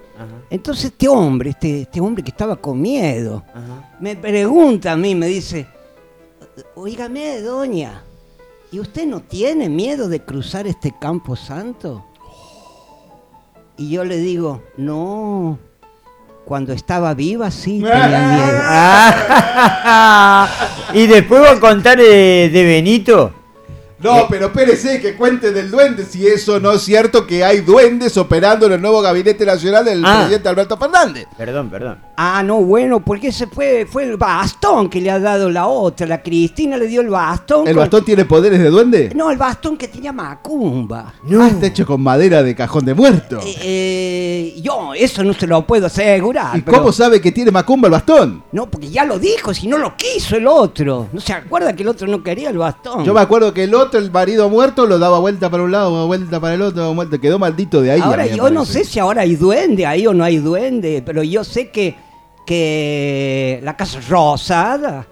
[0.50, 3.44] Entonces este hombre, este, este hombre que estaba con miedo,
[4.00, 5.66] me pregunta a mí, me dice,
[6.74, 8.02] oígame, doña,
[8.70, 12.04] ¿y usted no tiene miedo de cruzar este Campo Santo?
[13.76, 15.58] Y yo le digo, no,
[16.44, 18.58] cuando estaba viva sí tenía miedo.
[18.62, 20.48] Ah,
[20.94, 23.32] y después va a contar de, de Benito.
[24.04, 28.16] No, pero espérese que cuente del duende, si eso no es cierto que hay duendes
[28.16, 30.18] operando en el nuevo gabinete nacional del Ah.
[30.18, 31.26] presidente Alberto Fernández.
[31.36, 31.98] Perdón, perdón.
[32.16, 36.06] Ah, no, bueno, porque ese fue, fue el bastón que le ha dado la otra.
[36.06, 37.66] La Cristina le dio el bastón.
[37.66, 39.10] ¿El con- bastón tiene poderes de duende?
[39.14, 41.14] No, el bastón que tenía Macumba.
[41.40, 43.40] Ah, está hecho con madera de cajón de muerto.
[43.44, 46.56] Eh, eh, yo eso no se lo puedo asegurar.
[46.56, 48.44] ¿Y pero- cómo sabe que tiene Macumba el bastón?
[48.52, 51.08] No, porque ya lo dijo, si no lo quiso el otro.
[51.12, 53.04] ¿No se acuerda que el otro no quería el bastón?
[53.04, 56.40] Yo me acuerdo que el el marido muerto, lo daba vuelta para un lado, vuelta
[56.40, 57.18] para el otro, vuelta.
[57.18, 58.00] quedó maldito de ahí.
[58.00, 61.44] Ahora yo no sé si ahora hay duende ahí o no hay duende, pero yo
[61.44, 61.96] sé que,
[62.46, 65.06] que la casa rosada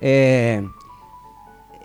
[0.00, 0.66] eh,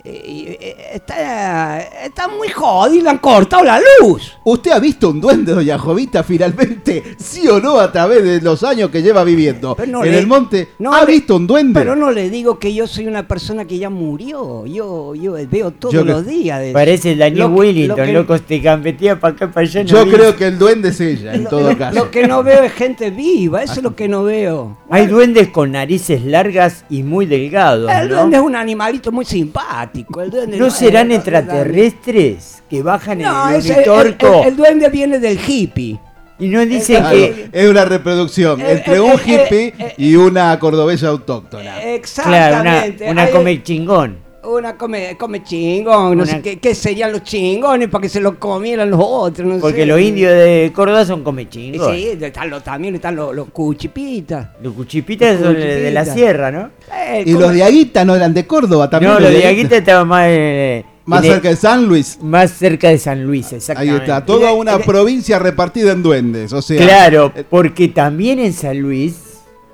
[0.08, 4.34] eh, está, está muy jodida, le han cortado la luz.
[4.44, 7.04] ¿Usted ha visto un duende, doña Jovita, finalmente?
[7.18, 9.76] ¿Sí o no a través de los años que lleva viviendo?
[9.88, 11.80] No en le- el monte, no ¿ha le- visto un duende?
[11.80, 14.66] Pero no le digo que yo soy una persona que ya murió.
[14.66, 16.60] Yo, yo veo todos Yo que- los días.
[16.62, 19.82] de- Parece el Daniel Lo Willington, lo que- loco, te gambetea para acá, para allá.
[19.84, 20.12] no Yo vi.
[20.12, 21.96] creo que el duende es ella, en todo caso.
[21.98, 24.78] Lo que no veo es gente viva, eso es lo que no veo.
[24.90, 28.16] Hay duendes con narices largas y muy delgados, El ¿no?
[28.18, 29.95] duende es un animalito muy simpático.
[30.04, 30.22] Galáctico.
[30.22, 35.20] El duende ¿No serán extraterrestres que bajan No, en el el, el- el- duende viene
[35.20, 36.00] del hippie.
[36.38, 37.50] Y no dicen Claro, que...
[37.52, 41.64] es una reproducción Eh, entre eh, un eh, hippie eh, y una cordobesa autóctona.
[41.64, 43.10] Claro, una, Exactamente.
[43.10, 44.25] una Hay- come chingón.
[44.48, 48.20] Una come, come chingón, no Una- sé qué, qué serían los chingones para que se
[48.20, 49.48] lo comieran los otros.
[49.48, 49.86] No Porque sé.
[49.86, 51.96] los indios de Córdoba son come chingón.
[51.96, 54.50] Sí, están los, también están los, los cuchipitas.
[54.62, 56.70] Los cuchipitas son de de la sierra, ¿no?
[56.94, 59.14] Eh, Y los de Aguita no eran de Córdoba también.
[59.14, 60.26] no, los de Aguita estaban más...
[60.30, 62.18] eh, Más el- cerca de San Luis.
[62.22, 63.98] Más cerca de San Luis, Ahí exactamente.
[63.98, 66.52] está, toda una provincia repartida en duendes.
[66.54, 69.16] O sea, Claro, porque también en San Luis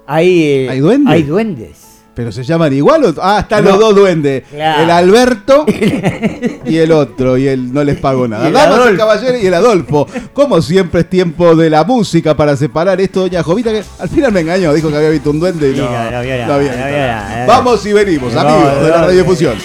[0.08, 0.44] hay...
[0.44, 1.14] eh, ¿Hay duendes?
[1.14, 1.78] Hay duendes.
[2.14, 3.06] Pero se llaman igual.
[3.06, 3.72] o- Ah, están No.
[3.72, 4.44] los dos duendes.
[4.52, 4.84] Claro.
[4.84, 5.66] El Alberto
[6.66, 7.38] y el otro.
[7.38, 8.44] Y él no les pagó nada.
[8.46, 10.08] Y el Damas, el caballero y el Adolfo.
[10.34, 14.32] Como siempre es tiempo de la música para separar esto, doña Jovita, que al final
[14.32, 14.74] me engañó.
[14.74, 17.46] Dijo que había visto un duende y no, había visto eh.
[17.48, 19.56] Vamos y venimos, amigos de la radiofusión.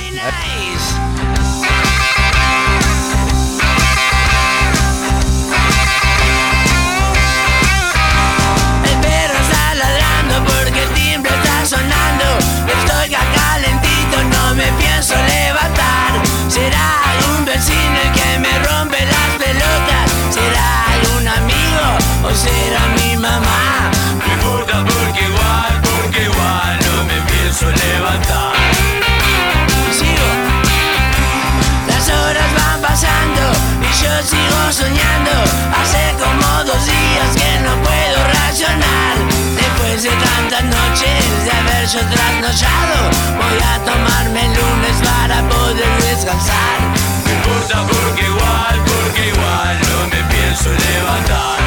[34.27, 35.31] Sigo soñando.
[35.79, 39.15] Hace como dos días que no puedo racionar.
[39.55, 42.99] Después de tantas noches de haber yo trasnochado,
[43.41, 46.77] voy a tomarme el lunes para poder descansar.
[47.25, 51.59] No importa porque igual, porque igual no me pienso levantar.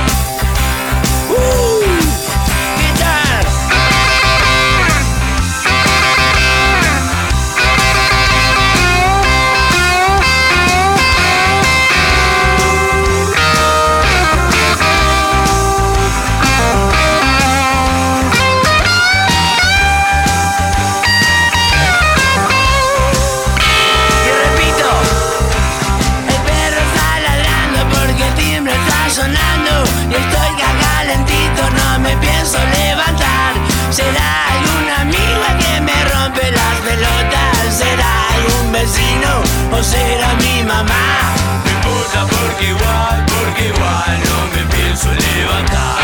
[38.89, 39.31] Vecino
[39.71, 41.35] o será mi mamá?
[41.63, 45.99] No importa porque igual, porque igual no me pienso levantar.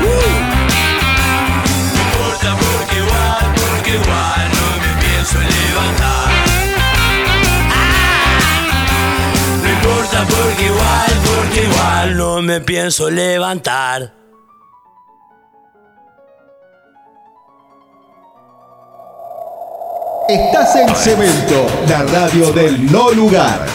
[0.00, 0.12] No
[2.06, 6.28] importa porque igual, porque igual no me pienso levantar.
[9.62, 14.12] No importa porque igual, porque igual no me pienso levantar.
[20.30, 23.66] Estás en Cemento, la radio del no lugar.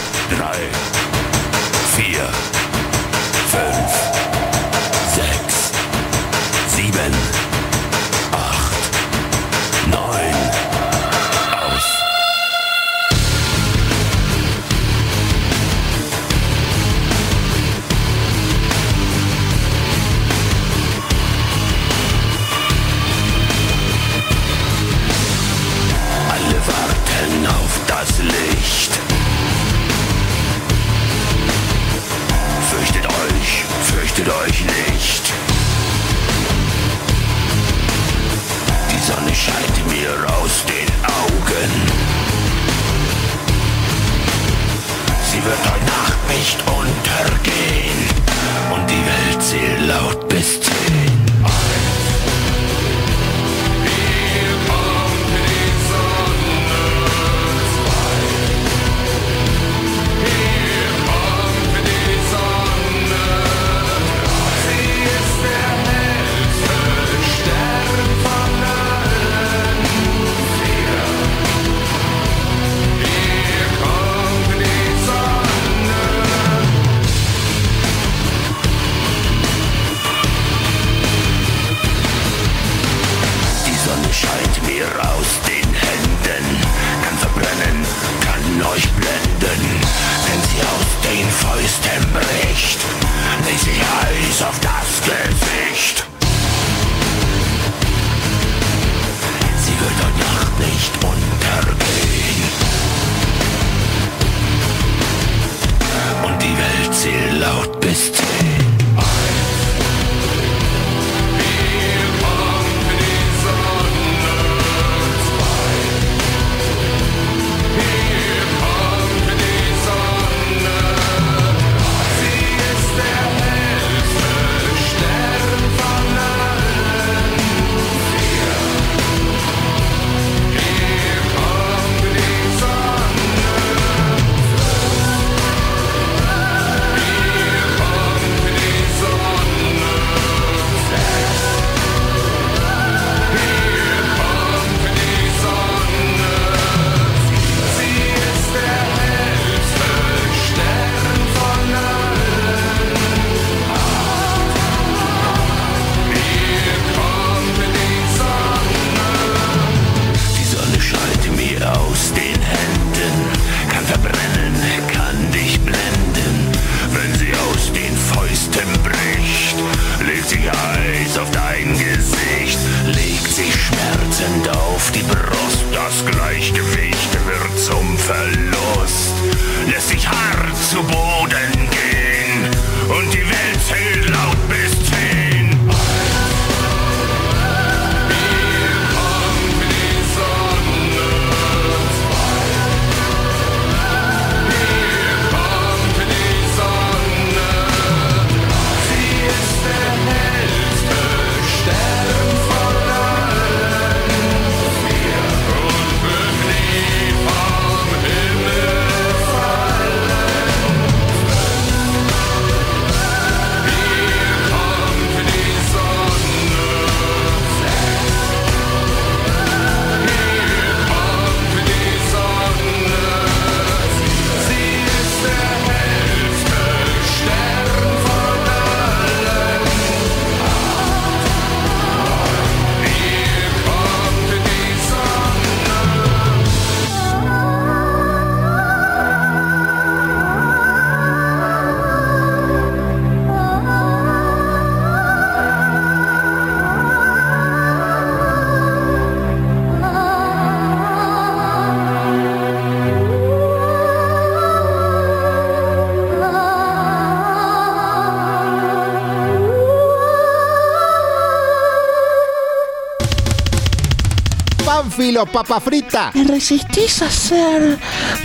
[265.16, 266.10] Pánfilo, papa frita.
[266.14, 267.78] ¿Me resistís a ser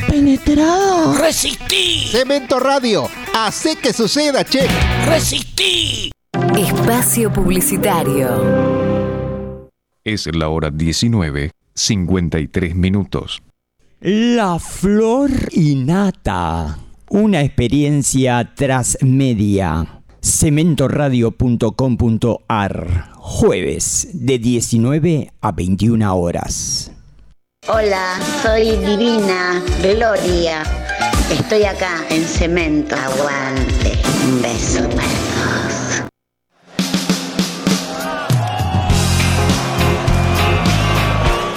[0.10, 1.18] penetrado?
[1.18, 2.08] ¡Resistí!
[2.12, 4.68] Cemento Radio, hace que suceda, che.
[5.06, 6.12] ¡Resistí!
[6.58, 9.70] Espacio Publicitario.
[10.04, 13.42] Es la hora 19, 53 minutos.
[14.02, 16.78] La flor innata.
[17.10, 20.01] Una experiencia transmedia.
[20.22, 26.94] cementoradio.com.ar Jueves de 19 a 21 horas.
[27.68, 30.64] Hola, soy Divina Gloria.
[31.32, 32.96] Estoy acá en Cemento.
[32.96, 34.00] Aguante.
[34.26, 36.04] Un beso para todos.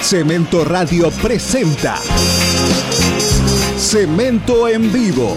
[0.00, 1.96] Cemento Radio presenta
[3.78, 5.36] Cemento en vivo.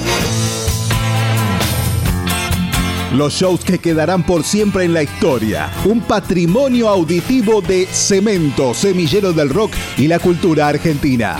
[3.13, 5.71] Los shows que quedarán por siempre en la historia.
[5.85, 11.37] Un patrimonio auditivo de Cemento, semillero del rock y la cultura argentina.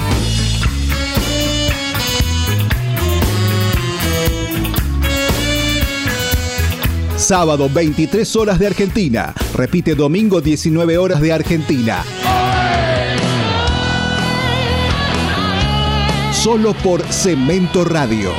[7.17, 9.33] Sábado 23 horas de Argentina.
[9.53, 12.01] Repite domingo 19 horas de Argentina.
[16.31, 18.31] Solo por Cemento Radio.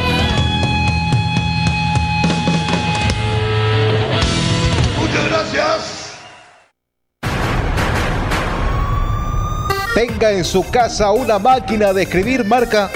[9.98, 12.88] Tenga en su casa una máquina de escribir marca.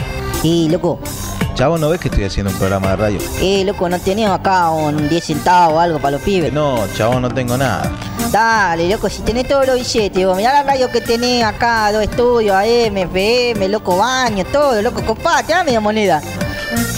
[0.45, 1.01] Y loco,
[1.55, 3.19] Chavo, ¿no ves que estoy haciendo un programa de radio?
[3.41, 6.53] eh, loco, ¿no tenías acá un 10 centavos o algo para los pibes?
[6.53, 7.91] No, chavo, no tengo nada.
[8.31, 12.05] Dale, loco, si tenés todos los billetes, vos, mirá la radio que tenés acá, dos
[12.05, 16.23] estudios, AM, FM, loco, baño, todo, loco, copate, dame la moneda.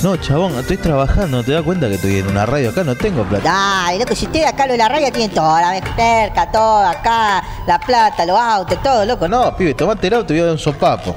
[0.03, 2.85] No, chabón, estoy trabajando, ¿te das cuenta que estoy en una radio acá?
[2.85, 3.45] No tengo plata.
[3.45, 7.43] Dale, loco, si ustedes acá lo de la radio tienen todo, la cerca, todo acá,
[7.67, 9.27] la plata, los autos, todo, loco.
[9.29, 11.17] No, pibe, tomate el auto y voy a dar un sopapo.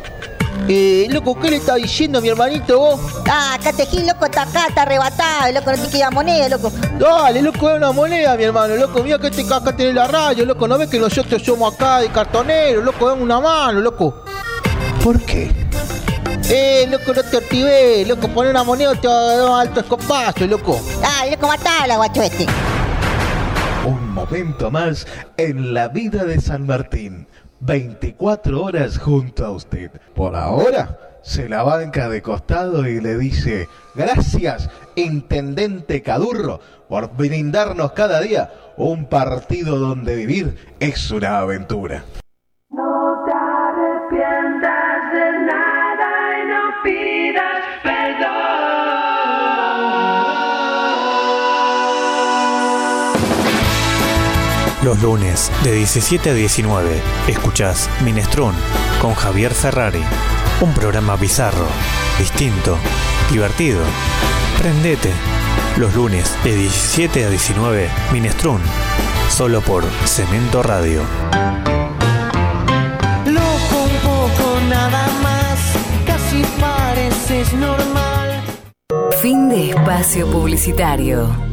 [0.70, 3.00] Eh, loco, ¿qué le está diciendo a mi hermanito vos?
[3.30, 6.72] Ah, acá te gil, loco, está acá, está arrebatado, loco, no te queda moneda, loco.
[6.98, 10.46] Dale, loco, es una moneda, mi hermano, loco, mira que este acá tiene la radio,
[10.46, 14.24] loco, ¿no ves que nosotros somos acá de cartoneros, loco, dame una mano, loco?
[15.04, 15.68] ¿Por qué?
[16.50, 19.80] Eh, loco, no te activé, loco, poner una moneda te va a dar un alto
[19.82, 20.80] escopazo, loco.
[21.02, 22.46] Dale, loco, matala, guacho este.
[23.86, 27.28] Un momento más en la vida de San Martín.
[27.60, 29.92] 24 horas junto a usted.
[30.16, 37.92] Por ahora, se la banca de costado y le dice, gracias, Intendente Cadurro, por brindarnos
[37.92, 42.06] cada día un partido donde vivir es una aventura.
[54.88, 58.56] Los lunes de 17 a 19 escuchás Minestrón
[59.02, 60.00] con Javier Ferrari.
[60.62, 61.68] Un programa bizarro,
[62.18, 62.78] distinto,
[63.30, 63.82] divertido.
[64.58, 65.12] Prendete.
[65.76, 68.62] Los lunes de 17 a 19 Minestrón.
[69.30, 71.02] Solo por Cemento Radio.
[73.26, 75.60] Loco un poco nada más,
[76.06, 78.42] casi pareces normal.
[79.22, 81.47] Fin de espacio publicitario.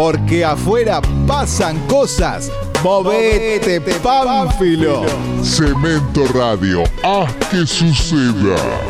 [0.00, 2.50] Porque afuera pasan cosas.
[2.82, 5.04] Movete, Pánfilo.
[5.42, 8.89] Cemento Radio, haz que suceda.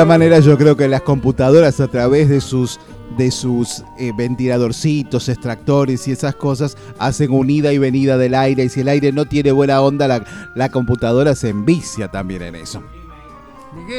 [0.00, 2.80] Alguna manera yo creo que las computadoras a través de sus
[3.16, 8.68] de sus eh, ventiladorcitos, extractores y esas cosas hacen unida y venida del aire y
[8.68, 10.24] si el aire no tiene buena onda la,
[10.56, 12.82] la computadora se envicia también en eso.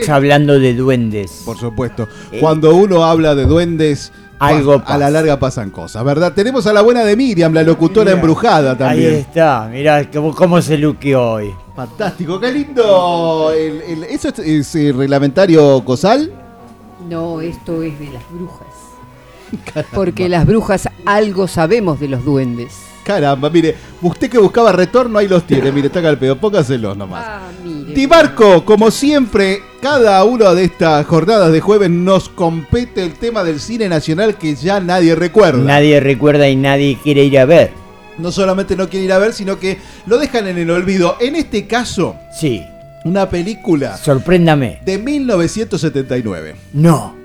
[0.09, 1.43] Hablando de duendes.
[1.45, 2.09] Por supuesto.
[2.41, 6.33] Cuando uno habla de duendes, Algo a la larga pasan cosas, ¿verdad?
[6.33, 9.13] Tenemos a la buena de Miriam, la locutora embrujada también.
[9.13, 11.53] Ahí está, mirá cómo, cómo se luqueó hoy.
[11.75, 13.51] Fantástico, qué lindo.
[13.51, 16.31] El- el- ¿Eso es, es, eh, reglamentario COSAL?
[17.09, 18.67] No, esto es de las brujas.
[19.93, 22.73] Porque las brujas algo sabemos de los duendes.
[23.03, 25.71] Caramba, mire, usted que buscaba retorno, ahí los tiene.
[25.71, 27.23] Mire, está acá el pedo, póngaselos nomás.
[27.27, 27.93] Ah, mire.
[27.93, 33.59] Tibarco, como siempre, cada una de estas jornadas de jueves nos compete el tema del
[33.59, 35.61] cine nacional que ya nadie recuerda.
[35.61, 37.84] Nadie recuerda y nadie quiere ir a ver.
[38.17, 41.17] No solamente no quiere ir a ver, sino que lo dejan en el olvido.
[41.19, 42.63] En este caso, Sí,
[43.03, 44.79] una película sorpréndame.
[44.85, 46.55] de 1979.
[46.73, 47.15] No.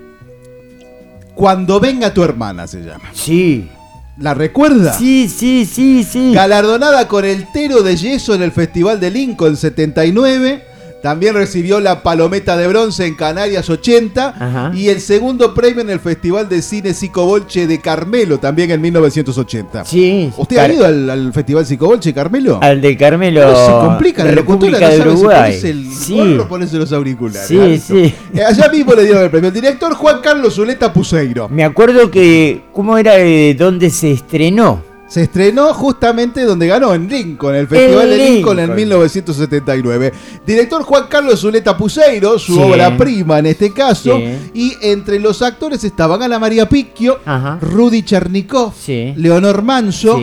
[1.35, 3.09] Cuando venga tu hermana se llama.
[3.13, 3.69] Sí.
[4.17, 4.93] ¿La recuerda?
[4.93, 6.33] Sí, sí, sí, sí.
[6.33, 10.65] Galardonada con el Tero de Yeso en el Festival de Lincoln 79.
[11.01, 14.27] También recibió la Palometa de Bronce en Canarias 80.
[14.29, 14.71] Ajá.
[14.75, 19.85] Y el segundo premio en el Festival de Cine Psicobolche de Carmelo, también en 1980.
[19.85, 20.31] Sí.
[20.37, 22.59] ¿Usted ha ido al, al Festival Psicobolche, Carmelo?
[22.61, 23.41] Al de Carmelo.
[23.51, 25.35] No, se complica la locutora, no de sabe si Uruguay.
[25.37, 26.37] ponerse el Sí.
[26.47, 27.47] ponerse los auriculares.
[27.47, 27.83] Sí, Alto.
[27.87, 28.13] sí.
[28.35, 29.47] Eh, allá mismo le dieron el premio.
[29.47, 31.49] El director Juan Carlos Zuleta Puseiro.
[31.49, 32.61] Me acuerdo que.
[32.73, 34.90] ¿Cómo era de dónde se estrenó?
[35.11, 38.75] Se estrenó justamente donde ganó, en Lincoln, el Festival En de Lincoln en Lincoln.
[38.77, 40.13] 1979.
[40.47, 42.61] Director Juan Carlos Zuleta Puseiro, su Sí.
[42.61, 44.15] obra prima en este caso.
[44.17, 44.37] Sí.
[44.53, 47.19] Y entre los actores estaban Ana María Picchio,
[47.59, 50.17] Rudy Chernikov, Leonor Manso,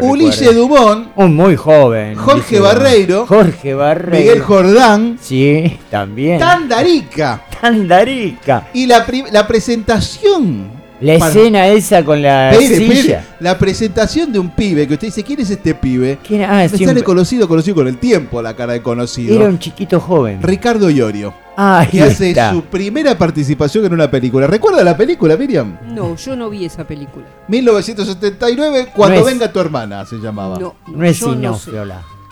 [0.00, 0.56] Ulises.
[0.56, 2.14] Dumont, Un muy joven.
[2.14, 3.26] Jorge Ulises Barreiro.
[3.26, 4.18] Jorge Barreiro.
[4.24, 6.38] Miguel Jordán, Sí, también.
[6.38, 7.44] Tandarica.
[7.60, 8.68] Tandarica.
[8.72, 10.79] Y la, la presentación.
[11.00, 12.76] La para- escena esa con la silla.
[12.76, 13.20] espere.
[13.40, 16.18] La presentación de un pibe que usted dice, ¿quién es este pibe?
[16.26, 16.42] ¿Quién?
[16.42, 19.34] Ah, Me siempre- sale conocido, conocido con el tiempo, la cara de conocido.
[19.34, 20.42] Era un chiquito joven.
[20.42, 21.32] Ricardo Iorio.
[21.56, 22.52] Ah, que ahí hace está.
[22.52, 24.46] su primera participación en una película.
[24.46, 25.78] ¿Recuerda la película, Miriam?
[25.88, 27.24] No, yo no vi esa película.
[27.48, 30.58] 1979, Cuando No es- venga tu hermana, se llamaba.
[30.58, 31.54] No, No es yo no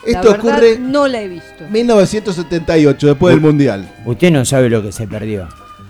[0.05, 1.65] Esto verdad, ocurre No la he visto.
[1.69, 3.89] 1978, después del Mundial.
[4.05, 5.47] Usted no sabe lo que se perdió.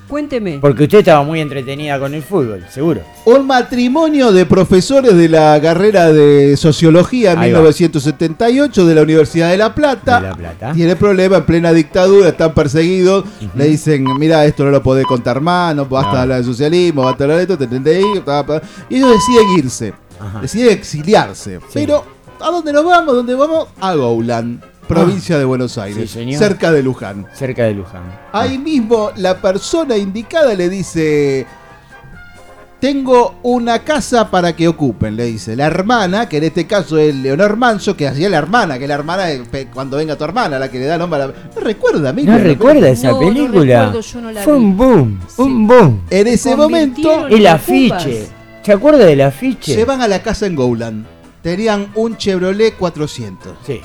[0.10, 0.57] Cuénteme.
[0.60, 3.01] Porque usted estaba muy entretenida con el fútbol, seguro.
[3.26, 7.60] Un matrimonio de profesores de la carrera de Sociología en Ahí va.
[7.60, 10.20] 1978 de la Universidad de La Plata.
[10.20, 10.74] De La Plata.
[10.74, 13.24] Tiene problema en plena dictadura, están perseguidos.
[13.55, 16.18] Le dicen, mira, esto no lo podés contar más, no basta No.
[16.22, 18.62] hablar de socialismo, basta hablar de esto, te pa.
[18.89, 20.41] Y ellos deciden irse, Ajá.
[20.41, 21.60] deciden exiliarse.
[21.72, 22.03] Pero,
[22.39, 23.14] ¿a dónde nos vamos?
[23.16, 23.68] ¿Dónde vamos?
[23.80, 24.60] A Goulan,
[24.90, 26.40] provincia de Buenos Aires, Sí, señor.
[26.40, 27.28] cerca de Luján.
[27.34, 28.04] Cerca de Luján.
[28.34, 31.46] Ahí mismo la persona indicada le dice,
[32.80, 35.56] tengo una casa para que ocupen, le dice.
[35.58, 38.88] La hermana, que en este caso es Leonor Manso, que hacía la hermana, que es
[38.88, 39.26] la hermana
[39.74, 41.34] cuando venga tu hermana, la que le da nombre a la...
[41.56, 43.86] ¿No recuerda, Miriam, ¿No recuerda esa No, no película?
[43.88, 44.60] recuerdo, yo no la Fue vi.
[44.60, 46.02] un boom, un boom.
[46.10, 48.28] En ese momento El afiche.
[48.64, 49.76] ¿Se acuerda del afiche?
[49.76, 51.06] se van a la casa en Goulan.
[51.42, 53.54] Tenían un Chevrolet 400.
[53.66, 53.82] Sí.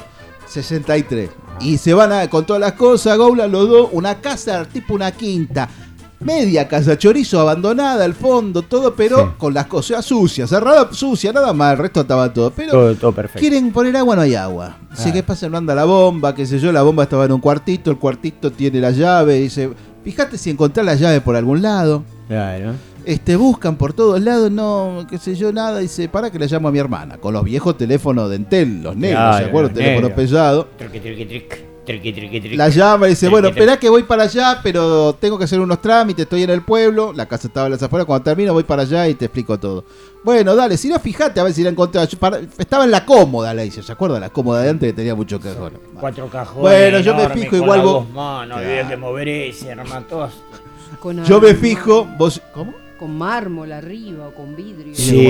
[0.55, 1.31] 63.
[1.61, 5.13] Y se van a, con todas las cosas, Goulan los dos, una casa tipo una
[5.13, 5.69] quinta.
[6.21, 9.25] Media casa chorizo abandonada al fondo, todo, pero Sí.
[9.37, 12.51] con las cosas sucias, cerrada, sucia, nada más, el resto estaba todo.
[12.51, 13.41] Pero Todo, todo perfecto.
[13.41, 14.79] quieren poner agua, no hay agua.
[14.91, 15.13] Dice, Ah.
[15.13, 15.49] ¿qué pasa?
[15.51, 18.51] No anda la bomba, qué sé yo, la bomba estaba en un cuartito, el cuartito
[18.51, 19.71] tiene la llave, dice,
[20.03, 22.05] fíjate si encontrás la llave por algún lado.
[22.29, 22.73] Claro.
[23.05, 25.79] Este, buscan por todos lados, no, qué sé yo, nada.
[25.81, 27.19] Dice, para que le llamo a mi hermana.
[27.19, 29.75] Con los viejos teléfonos de Entel, los negros, Claro, ¿se acuerdan?
[29.75, 30.67] Teléfonos pesados.
[32.57, 35.83] La llama y dice, bueno, esperá que voy para allá, pero tengo que hacer unos
[35.83, 38.83] trámites, estoy en el pueblo, la casa estaba en las afueras, cuando termino voy para
[38.83, 39.85] allá y te explico todo.
[40.23, 42.01] Bueno, dale, si no, fíjate a ver si la encontré.
[42.07, 44.19] Yo para- estaba en la cómoda, le dice, ¿se acuerda?
[44.19, 45.75] La cómoda de antes que tenía mucho cajón.
[46.01, 46.63] Cuatro cajones.
[46.63, 48.71] Bueno, yo me fijo igual vos- manos, Claro.
[48.73, 50.33] había que mover ese, hermano, todos.
[51.01, 52.41] Con Yo me fijo, vos...
[52.55, 52.73] ¿Cómo?
[52.99, 54.95] Con mármol arriba o con vidrio.
[54.95, 55.27] Sí,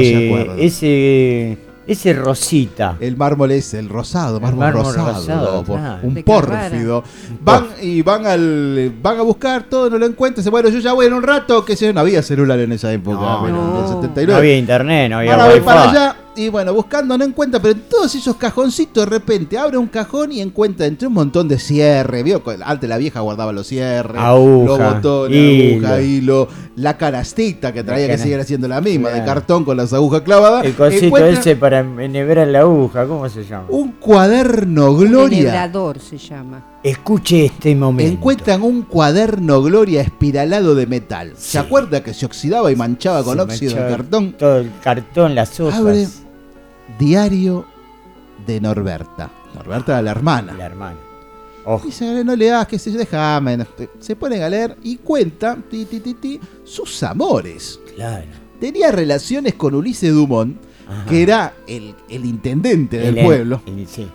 [0.58, 1.56] ese,
[1.86, 2.96] ese rosita.
[3.00, 5.98] El mármol es el rosado, mármol, mármol rosado, rosado, por- claro.
[6.02, 7.04] un pórfido.
[7.42, 10.44] Van y van al van a buscar todo, no lo encuentran.
[10.50, 13.16] Bueno, yo ya voy en un rato, que yo, no había celular en esa época,
[13.18, 13.88] No, bueno, en el no.
[13.88, 14.32] 79.
[14.32, 15.64] No había internet, no había Ahora voy wifi.
[15.66, 19.76] para allá y bueno, buscando no encuentra, pero en todos esos cajoncitos de repente abre
[19.78, 22.24] un cajón y encuentra entre un montón de cierre.
[22.24, 25.86] Vio, antes la vieja guardaba los cierres, Aguja, los botones, hilo.
[25.86, 29.92] aguja, hilo, la canastita que traía que seguir haciendo la misma, de cartón con las
[29.92, 30.64] agujas clavadas.
[30.64, 33.66] El cosito ese para enhebrar la aguja, ¿cómo se llama?
[33.68, 35.38] un cuaderno Gloria.
[35.38, 36.78] enhebrador se llama.
[36.82, 38.12] Escuche este momento.
[38.12, 41.32] Encuentran un cuaderno Gloria espiralado de metal.
[41.36, 44.32] ¿Se acuerda que se oxidaba y manchaba con Se óxido el manchaba cartón?
[44.32, 45.80] Todo el cartón, las hojas.
[45.80, 46.06] Abre
[46.98, 47.66] Diario
[48.46, 49.30] de Norberta.
[49.54, 50.54] Norberta era la hermana.
[50.56, 50.98] La hermana.
[51.64, 51.86] Ojo.
[51.86, 53.66] Dice, no le das, que se déjame.
[53.98, 57.80] Se ponen a leer y cuenta ti, ti, ti, ti, sus amores.
[57.94, 58.26] Claro.
[58.60, 60.58] Tenía relaciones con Ulises Dumont,
[60.88, 61.04] Ajá.
[61.08, 63.60] que era el, el intendente del El- pueblo.
[63.66, 64.06] el- sí.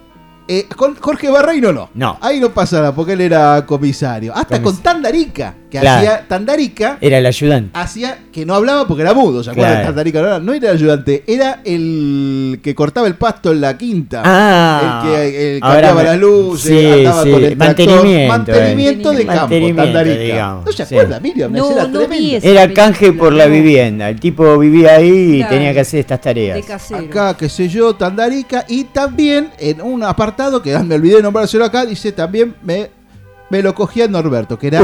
[0.52, 1.92] Eh, con Jorge Barreiro no.
[1.94, 2.18] No.
[2.22, 4.34] Ahí no pasará porque él era comisario.
[4.36, 5.54] Hasta Comis- con Tandarica.
[5.70, 6.00] que Claro.
[6.00, 6.98] hacía Tandarica.
[7.00, 7.70] Era el ayudante.
[7.76, 9.74] Hacía que no hablaba porque era mudo, ¿se acuerdan?
[9.74, 9.88] Claro.
[9.90, 13.78] Tandarica no era, no era el ayudante, era el que cortaba el pasto en la
[13.78, 14.24] quinta.
[14.26, 15.04] Ah.
[15.06, 17.86] el que el, cambiaba las luces, sí, andaba sí, con el tractor.
[17.88, 19.26] mantenimiento, Mantenimiento de eh.
[19.28, 20.20] campo, Mantenimiento, Tandarica.
[20.24, 20.96] digamos, ¿No se sí.
[20.96, 21.52] acuerda, Miriam?
[21.52, 22.02] No, Era no
[22.42, 23.52] Era canje por la no.
[23.54, 24.10] vivienda.
[24.10, 25.54] El tipo vivía ahí y Claro.
[25.56, 26.68] tenía que hacer estas tareas.
[26.68, 26.74] De.
[26.96, 28.66] Acá, qué sé yo, Tandarica.
[28.68, 30.04] Y también en un
[30.40, 32.90] apartado que ah, me olvidé de nombrárselo acá, dice también me,
[33.50, 34.82] me lo cogía Norberto, que era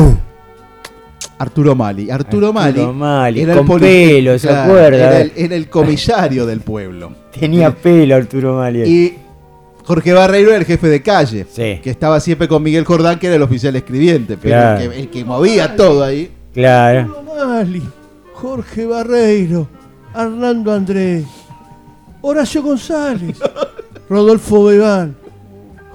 [1.37, 2.09] Arturo Mali.
[2.09, 2.79] Arturo, Mali.
[2.79, 4.97] Arturo Mali, era con poli- pelo, ¿se acuerda?
[4.97, 7.13] Era el, era el comisario del pueblo.
[7.39, 8.81] Tenía pelo Arturo Mali.
[8.83, 9.17] Y
[9.85, 11.45] Jorge Barreiro era el jefe de calle.
[11.49, 11.79] Sí.
[11.83, 14.37] Que estaba siempre con Miguel Jordán, que era el oficial escribiente.
[14.37, 14.81] Pero Claro.
[14.81, 16.31] el, que, el que movía todo ahí.
[16.53, 17.23] Claro.
[17.37, 17.81] Mali,
[18.33, 19.67] Jorge Barreiro,
[20.15, 21.25] Hernando Andrés,
[22.21, 23.37] Horacio González,
[24.09, 25.17] Rodolfo Bebán,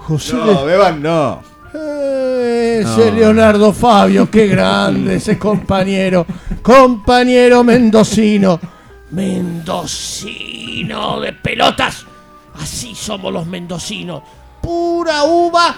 [0.07, 1.41] José No, Beban no.
[1.73, 2.89] Eh, No.
[2.91, 6.25] ese Leonardo Fabio, qué grande ese compañero,
[6.61, 8.59] compañero mendocino,
[9.11, 12.05] mendocino de pelotas,
[12.61, 14.21] así somos los mendocinos,
[14.61, 15.75] pura uva,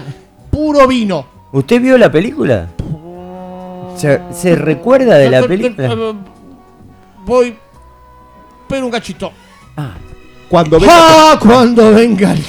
[0.50, 1.26] puro vino.
[1.52, 2.68] ¿Usted vio la película?
[3.98, 5.96] ¿Se, se recuerda de la película?
[7.26, 7.56] Voy,
[8.68, 9.32] pero un cachito.
[10.50, 12.44] Cuando Ah, cuando venga el,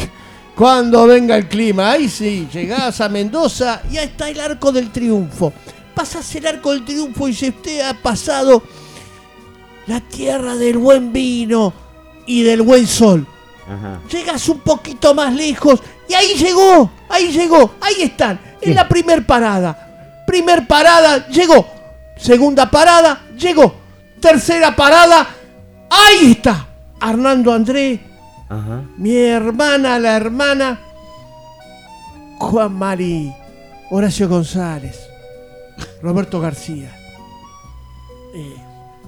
[0.55, 4.91] cuando venga el clima, ahí sí, llegás a Mendoza y ahí está el Arco del
[4.91, 5.53] Triunfo.
[5.95, 8.63] Pasás el Arco del Triunfo y se usted ha pasado
[9.87, 11.73] la tierra del buen vino
[12.27, 13.27] y del buen sol.
[13.67, 14.01] Ajá.
[14.11, 19.27] Llegas un poquito más lejos y ahí llegó, ahí llegó, ahí están, en la primer
[19.27, 20.23] parada.
[20.27, 21.67] Primer parada, llegó.
[22.17, 23.75] Segunda parada, llegó.
[24.21, 25.27] Tercera parada,
[25.91, 26.69] ahí está.
[27.01, 28.01] Hernando Andrés,
[28.49, 28.83] Ajá.
[28.99, 30.79] mi hermana, la hermana,
[32.39, 33.33] Juan Mari,
[33.91, 34.99] Horacio González,
[36.03, 36.95] Roberto García.
[38.35, 38.57] Eh,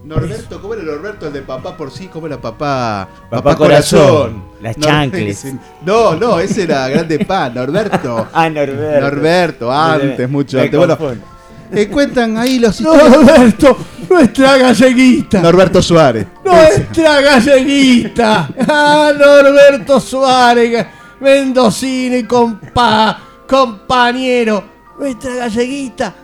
[0.05, 2.07] Norberto, ¿cómo era Norberto el de papá por sí?
[2.07, 3.09] ¿Cómo era papá?
[3.29, 4.45] Papá Corazón.
[4.61, 5.47] Las Nor- chancles.
[5.85, 8.29] No, no, ese era Grande Pan, Norberto.
[8.33, 9.01] Ah, Norberto.
[9.01, 10.79] Norberto, antes, mucho Me antes.
[10.79, 11.23] Bueno,
[11.67, 11.81] confundo.
[11.83, 12.81] eh, cuentan ahí los.
[12.83, 13.77] Norberto,
[14.09, 15.41] nuestra galleguita.
[15.43, 16.27] Norberto Suárez.
[16.45, 18.49] Nuestra galleguita.
[18.69, 20.87] Ah, Norberto Suárez,
[21.21, 24.65] mendocino y compa, compañero.
[24.99, 26.15] Nuestra galleguita.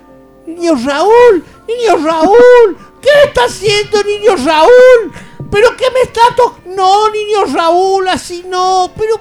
[0.46, 2.76] Niño Raúl, niño Raúl.
[3.00, 5.12] ¿Qué está haciendo, niño Raúl?
[5.50, 6.58] ¿Pero qué me está to...
[6.66, 8.90] No, niño Raúl, así no.
[8.96, 9.20] Pero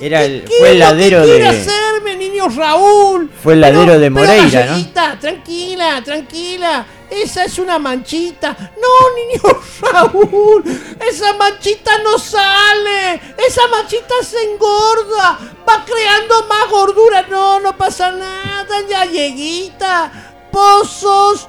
[0.00, 1.48] Era el, ¿qué fue el ladero quiere de.
[1.48, 3.30] hacerme, niño Raúl?
[3.42, 5.18] Fue el ladero de Moreira, ¿no?
[5.20, 6.86] tranquila, tranquila.
[7.10, 8.56] Esa es una manchita.
[8.80, 10.64] No, niño Raúl.
[11.06, 13.20] Esa manchita no sale.
[13.46, 15.38] Esa manchita se engorda.
[15.68, 17.26] Va creando más gordura.
[17.28, 20.10] No, no pasa nada, galleguita.
[20.52, 21.48] Vos sos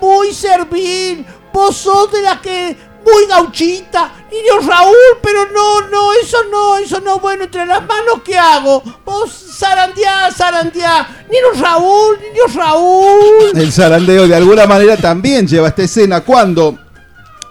[0.00, 1.26] muy servil.
[1.52, 4.12] Vos sos de la que muy gauchita.
[4.30, 7.18] Niño Raúl, pero no, no, eso no, eso no.
[7.20, 8.82] Bueno, entre las manos, ¿qué hago?
[9.04, 11.24] Vos zarandeá, zarandeá.
[11.30, 13.50] Niño Raúl, niño Raúl.
[13.54, 16.78] El zarandeo de alguna manera también lleva esta escena cuando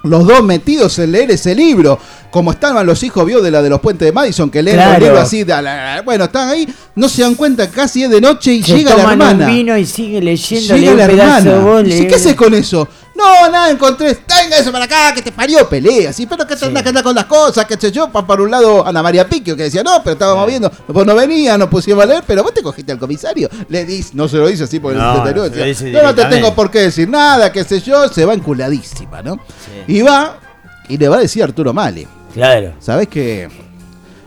[0.03, 1.99] los dos metidos en leer ese libro,
[2.31, 4.95] como estaban los hijos, vio de la de los puentes de Madison, que leen Claro.
[4.95, 8.09] el libro así, de a la- bueno, están ahí, no se dan cuenta, casi es
[8.09, 9.45] de noche y Se llega la hermana.
[9.45, 10.75] un vino y sigue leyendo.
[10.75, 11.59] Llega la hermana.
[11.59, 12.87] vos, ¿qué haces con eso?
[13.21, 14.17] No, nada, encontré.
[14.27, 16.11] Venga eso para acá, que te parió, pelea.
[16.11, 18.11] Sí, pero que te andás que andás con las cosas, que sé yo.
[18.11, 20.71] Pa, para un lado, Ana María Piquio, que decía, no, pero estábamos viendo.
[20.87, 23.49] Vos no venía, nos pusimos a leer, pero vos te cogiste al comisario.
[23.69, 25.91] Le dice, no se lo dice así porque No, el 79 se lo decía, dice
[25.91, 28.07] yo no te tengo por qué decir nada, qué sé yo.
[28.09, 29.39] Se va enculadísima, ¿no?
[29.87, 30.39] Y va,
[30.87, 32.07] y le va a decir a Arturo Mali.
[32.33, 32.73] Claro.
[32.79, 33.49] ¿Sabés que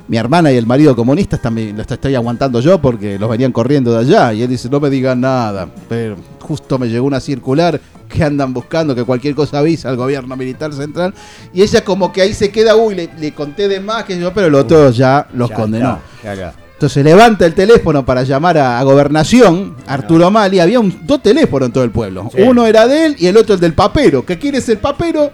[0.07, 3.93] mi hermana y el marido comunistas también los estoy aguantando yo porque los venían corriendo
[3.93, 4.33] de allá?
[4.33, 5.69] Y él dice, no me digan nada.
[5.89, 10.37] Pero justo me llegó una circular que andan buscando que cualquier cosa avisa al gobierno
[10.37, 11.15] militar central.
[11.53, 14.33] Y ella como que ahí se queda, uy, le, le conté de más que yo,
[14.33, 15.99] pero el otro ya los Ya condenó.
[16.23, 16.55] ya.
[16.75, 20.59] Entonces levanta el teléfono para llamar a, a gobernación, Arturo Mali.
[20.61, 22.29] Había un, dos teléfonos en todo el pueblo.
[22.35, 22.43] Sí.
[22.43, 24.27] Uno era de él y el otro el del papero.
[24.27, 25.31] ¿Que quién es el papero?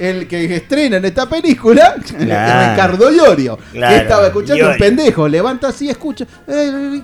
[0.00, 2.70] El que estrena en esta película, Claro.
[2.72, 3.58] Ricardo Llorio.
[3.72, 4.72] Claro, Que estaba escuchando Llorio.
[4.72, 5.28] un pendejo.
[5.28, 6.26] Levanta así, escucha.
[6.48, 7.02] eh,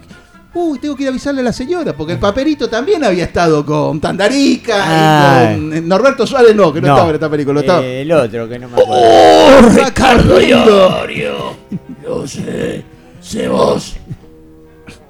[0.59, 3.67] Uy, tengo que ir a avisarle a la señora, porque el paperito también había estado
[3.67, 5.53] con Tandarica Ah.
[5.53, 7.61] y con eh, Norberto Suárez, no, que no, estaba en esta película.
[7.61, 9.03] estaba- Eh, el otro que no me acuerdo.
[9.05, 11.57] ¡Oh, Ricardo Llorio!
[12.03, 12.83] Yo sé,
[13.21, 13.97] sé vos.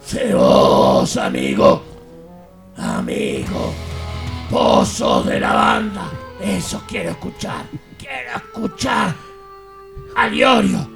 [0.05, 1.83] Sé vos, amigo.
[2.77, 3.73] Amigo.
[4.51, 6.11] Vos sos de la banda.
[6.41, 7.67] Eso quiero escuchar.
[7.99, 9.15] Quiero escuchar.
[10.15, 10.89] A Llorio.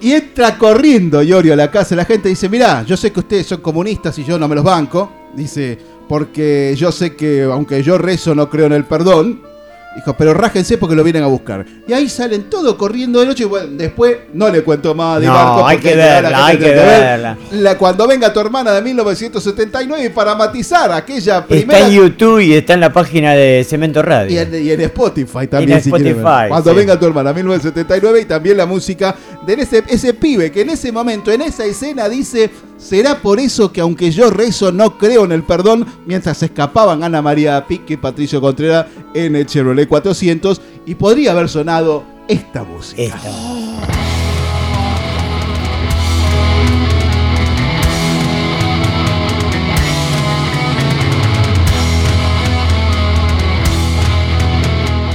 [0.00, 1.96] Y entra corriendo Llorio a la casa.
[1.96, 4.64] La gente dice, mirá, yo sé que ustedes son comunistas y yo no me los
[4.64, 5.10] banco.
[5.34, 5.78] Dice,
[6.08, 9.53] porque yo sé que aunque yo rezo no creo en el perdón.
[9.94, 11.64] Dijo, pero rájense porque lo vienen a buscar.
[11.86, 13.44] Y ahí salen todos corriendo de noche.
[13.44, 15.66] Y bueno, después no le cuento más de No, Barco.
[15.68, 17.38] hay que la verla, hay que verla.
[17.52, 21.86] La, cuando venga tu hermana de 1979 para matizar aquella Está primera.
[21.86, 24.30] en YouTube y está en la página de Cemento Radio.
[24.34, 25.78] Y en, y en Spotify también.
[25.78, 26.24] En si quieren ver.
[26.24, 26.76] Spotify, Cuando sí.
[26.76, 29.14] venga tu hermana, 1979, y también la música
[29.46, 32.50] de ese, ese pibe que en ese momento, en esa escena, dice:
[32.84, 37.02] Será por eso que aunque yo rezo, no creo en el perdón, mientras se escapaban
[37.02, 38.84] Ana María Pique y Patricio Contreras
[39.14, 43.18] en el Chevrolet 400, y podría haber sonado esta música.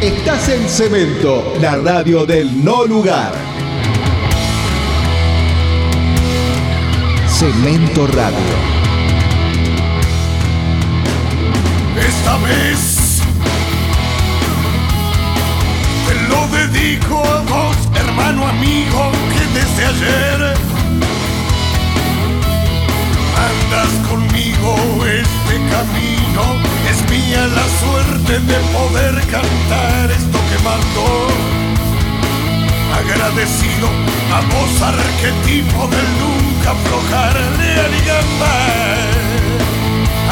[0.01, 3.58] Estás en Cemento, la radio del no lugar.
[7.39, 8.55] Cemento Radio.
[11.97, 13.21] Esta vez
[16.05, 20.53] te lo dedico a vos, hermano amigo, que desde ayer
[23.47, 24.75] andas conmigo
[25.05, 26.43] este camino.
[26.91, 31.78] Es mía la suerte de poder cantar esto que mando.
[32.99, 33.87] Agradecido
[34.33, 38.59] a vos, arquetipo del nunca aflojar real y gambá.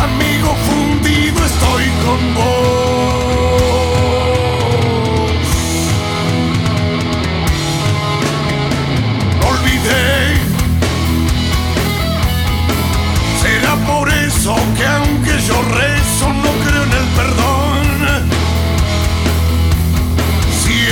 [0.03, 3.17] Amigo fundido estoy con vos.
[9.39, 10.35] No olvidé.
[13.41, 17.66] Será por eso que aunque yo rezo no creo en el perdón.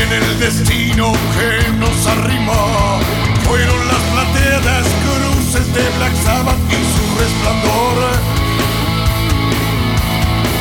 [0.06, 3.00] En el destino que nos arrimó.
[3.48, 7.96] Fueron las plateadas cruces de Black Sabbath y su resplandor.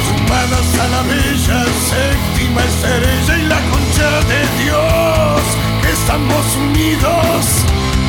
[0.06, 5.42] Sumadas a la bella séptima estrella y la concha de Dios,
[5.82, 7.40] que estamos unidos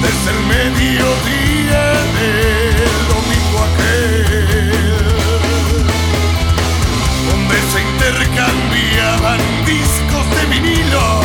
[0.02, 1.84] desde el mediodía
[2.20, 4.72] del domingo aquel,
[7.30, 11.24] donde se intercambiaban discos de vinilo,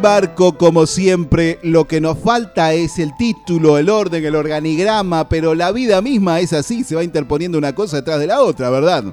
[0.00, 5.28] Di Marco, como siempre, lo que nos falta es el título, el orden, el organigrama,
[5.28, 8.70] pero la vida misma es así, se va interponiendo una cosa detrás de la otra,
[8.70, 9.04] ¿verdad?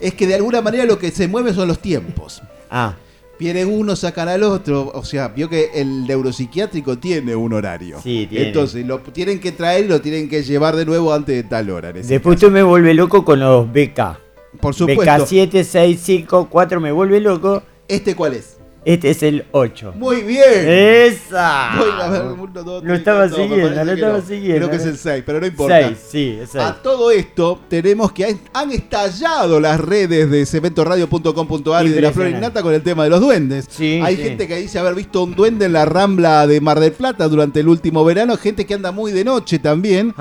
[0.00, 2.42] Es que de alguna manera lo que se mueve son los tiempos.
[2.70, 2.94] Ah.
[3.38, 4.90] Viene uno, sacan al otro.
[4.94, 8.00] O sea, vio que el neuropsiquiátrico tiene un horario.
[8.02, 8.48] Sí, tiene.
[8.48, 11.70] Entonces, lo tienen que traer y lo tienen que llevar de nuevo antes de tal
[11.70, 11.92] hora.
[11.92, 14.18] Después tú me vuelve loco con los BK.
[14.60, 15.22] Por supuesto.
[15.22, 17.62] BK 7, 6, 5, 4 me vuelve loco.
[17.88, 18.54] ¿Este cuál es?
[18.84, 19.94] Este es el 8.
[19.96, 20.44] Muy bien.
[20.46, 21.70] ¡Esa!
[21.76, 24.24] Voy a ver, uno, dos, Lo estaba siguiendo, lo estaba no.
[24.24, 24.56] siguiendo.
[24.58, 25.88] Creo que es el 6, pero no importa.
[25.88, 26.64] 6, sí, es 6.
[26.64, 32.28] A todo esto tenemos que han- estallado las redes de cementoradio.com.ar y de la Flor.
[32.28, 33.66] Innata con el tema de los duendes.
[33.80, 34.22] Hay sí.
[34.22, 37.58] gente que dice haber visto un duende en la rambla de Mar del Plata durante
[37.58, 40.14] el último verano, gente que anda muy de noche también.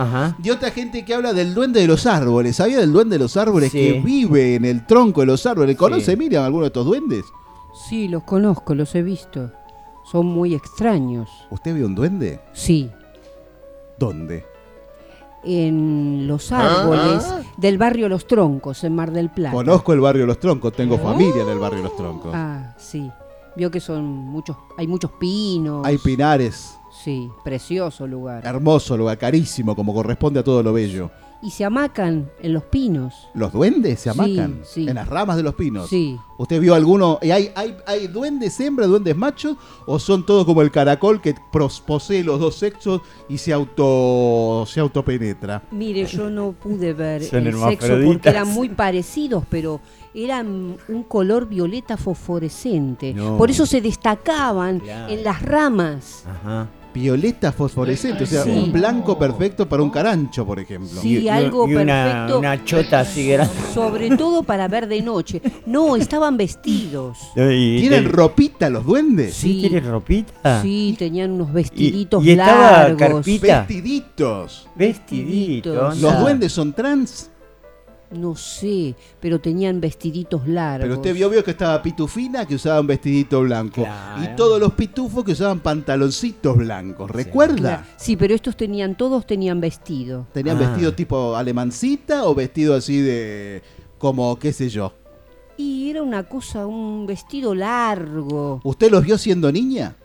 [0.43, 2.55] Y otra gente que habla del duende de los árboles.
[2.55, 3.77] ¿Sabía del duende de los árboles Sí.
[3.77, 5.75] que vive en el tronco de los árboles?
[5.77, 7.25] ¿Conoce Miriam alguno de estos duendes?
[7.89, 9.51] Sí, los conozco, los he visto.
[10.03, 11.29] Son muy extraños.
[11.49, 12.39] ¿Usted vio un duende?
[12.53, 12.91] Sí,
[13.97, 14.45] ¿Dónde?
[15.47, 17.41] en los árboles Ah.
[17.57, 19.53] del barrio Los Troncos, en Mar del Plata.
[19.55, 22.31] Conozco el barrio Los Troncos, tengo familia en el barrio Los Troncos.
[22.33, 23.11] Ah, sí.
[23.55, 25.85] Vio que son muchos, hay muchos pinos.
[25.85, 26.77] Hay pinares.
[27.03, 28.43] Sí, precioso lugar.
[28.43, 31.11] Hermoso lugar, carísimo, como corresponde a todo lo bello.
[31.45, 33.13] Y se amacan en los pinos.
[33.35, 34.61] ¿Los duendes se Sí, amacan?
[34.63, 34.87] sí.
[34.89, 35.87] En las ramas de los pinos.
[35.87, 36.17] Sí.
[36.39, 37.19] ¿Usted vio alguno?
[37.21, 39.55] ¿Y hay, hay, hay duendes hembras, duendes machos?
[39.85, 41.35] ¿O son todos como el caracol que
[41.85, 45.61] posee los dos sexos y se auto se autopenetra?
[45.69, 49.79] Mire, yo no pude ver Son el sexo porque eran muy parecidos, pero
[50.15, 53.13] eran un color violeta fosforescente.
[53.13, 53.37] No.
[53.37, 55.13] Por eso se destacaban Claro.
[55.13, 56.23] en las ramas.
[56.27, 56.67] Ajá.
[56.95, 58.49] Violeta fosforescente, o sea, Sí.
[58.51, 61.01] un blanco perfecto para un carancho, por ejemplo.
[61.01, 62.39] Sí, algo y una, perfecto.
[62.39, 63.53] una chota así grande.
[63.73, 65.41] Sobre todo para ver de noche.
[65.65, 67.17] No, estaban vestidos.
[67.35, 69.33] ¿Tienen ropita los duendes?
[69.33, 69.59] Sí.
[69.67, 70.61] ¿Tienen ropita?
[70.61, 72.97] Sí, tenían unos vestiditos y estaba largos.
[72.97, 73.59] Carpita?
[73.67, 74.67] Vestiditos.
[74.75, 75.99] Vestiditos.
[75.99, 77.29] ¿Los duendes son trans?
[78.15, 80.83] No sé, pero tenían vestiditos largos.
[80.87, 83.85] Pero usted vio, vio que estaba Pitufina que usaba un vestidito blanco.
[84.23, 87.11] Y todos los pitufos que usaban pantaloncitos blancos.
[87.11, 87.55] ¿Recuerda?
[87.55, 87.83] Claro.
[87.97, 90.27] Sí, pero estos tenían, todos tenían vestido.
[90.33, 90.69] ¿Tenían Ah.
[90.69, 93.61] vestido tipo alemancita o vestido así de.
[93.97, 94.93] como qué sé yo?
[95.57, 99.95] Y era una cosa, un vestido largo, ¿Usted los vio siendo niña?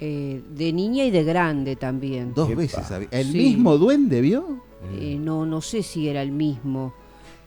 [0.00, 2.32] eh, de niña y de grande también.
[2.34, 2.90] Dos veces.
[2.90, 3.38] había- ¿El Sí.
[3.38, 4.62] mismo duende vio?
[4.94, 6.92] Eh, no, no sé si era el mismo,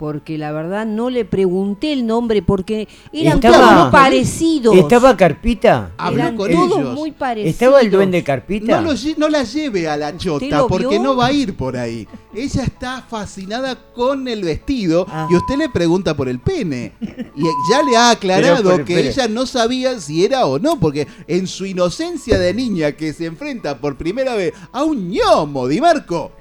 [0.02, 4.76] porque la verdad no le pregunté el nombre porque eran Estaba- todos parecidos.
[4.76, 5.92] ¿Estaba Carpita?
[6.12, 7.54] Eran todos muy parecidos.
[7.54, 8.82] ¿Estaba el duende Carpita?
[8.82, 11.04] No, lo no la lleve a la chota porque vio?
[11.04, 12.08] no va a ir por ahí.
[12.34, 15.28] Ella está fascinada con el vestido Ah.
[15.30, 16.94] y usted le pregunta por el pene.
[17.36, 21.06] Y ya le ha aclarado que pero- ella no sabía si era o no, porque
[21.28, 25.80] en su inocencia de niña que se enfrenta por primera vez a un ñomo, Di
[25.80, 26.32] Marco.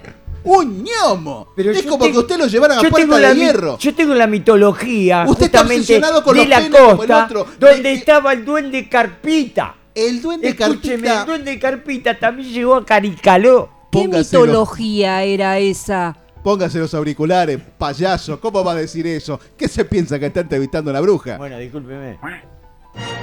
[0.45, 1.49] ¡Un ñomo!
[1.57, 3.79] es como tengo- que usted lo llevara a yo puerta de la mi- hierro.
[3.79, 7.47] Yo tengo la mitología Usted está justamente obsesionado con de los la penes el otro.
[7.59, 9.75] donde estaba el duende Carpita.
[9.95, 13.69] El duende Escúcheme, Carpita- el duende Carpita también llegó a Caricaló.
[13.93, 16.17] ¿Qué mitología era esa?
[16.45, 18.41] Póngase los auriculares, payaso.
[18.41, 19.39] ¿Cómo va a decir eso?
[19.59, 21.37] ¿Qué se piensa que está entrevistando a la bruja?
[21.37, 22.19] Bueno, discúlpeme.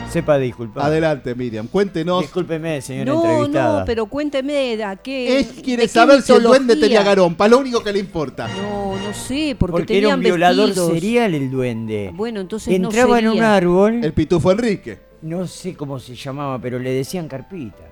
[0.09, 0.85] Sepa disculpar.
[0.85, 2.21] Adelante, Miriam, cuéntenos.
[2.21, 3.79] Discúlpeme, señora No, entrevistada.
[3.79, 5.39] no, pero cuénteme a qué.
[5.39, 8.47] Él quiere saber si el duende tenía garompa, lo único que le importa.
[8.47, 10.93] No, no sé, porque, Porque era un violador vestidos.
[10.93, 12.11] serial el duende.
[12.13, 14.03] Bueno, entonces Entraba no en un árbol.
[14.03, 14.99] El pitufo Enrique.
[15.21, 17.83] No sé cómo se llamaba, pero le decían Carpita.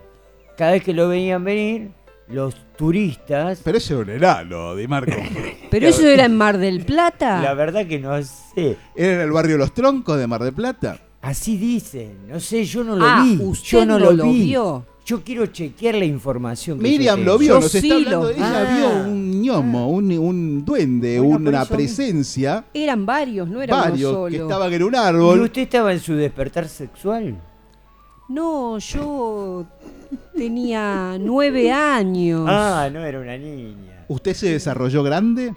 [0.58, 1.92] Cada vez que lo veían venir,
[2.30, 3.60] los turistas.
[3.64, 5.12] Pero ese era un enano, Di Marco.
[5.70, 7.42] Pero eso era en Mar del Plata.
[7.42, 8.78] La verdad que no sé.
[8.96, 10.98] ¿Era en el barrio Los Troncos de Mar del Plata?
[11.26, 12.28] Así dicen.
[12.28, 13.38] No sé, yo no lo Ah, vi.
[13.44, 14.44] usted Yo no, no lo, lo vi.
[14.46, 14.86] vio.
[15.06, 16.78] Yo quiero chequear la información.
[16.80, 18.24] Que Miriam lo vio, Yo nos sí está hablando.
[18.24, 18.76] lo- Ella Ah.
[19.04, 22.66] vio un ñomo, un, un duende, Bueno, una presencia.
[22.74, 24.44] Eran varios, no era varios uno que solo.
[24.50, 25.42] estaban en un ¿Y árbol.
[25.42, 27.36] usted estaba en su despertar sexual?
[28.30, 29.66] No, yo
[30.36, 32.46] tenía nueve años.
[32.48, 34.06] Ah, no era una niña.
[34.08, 35.54] ¿Usted se desarrolló grande?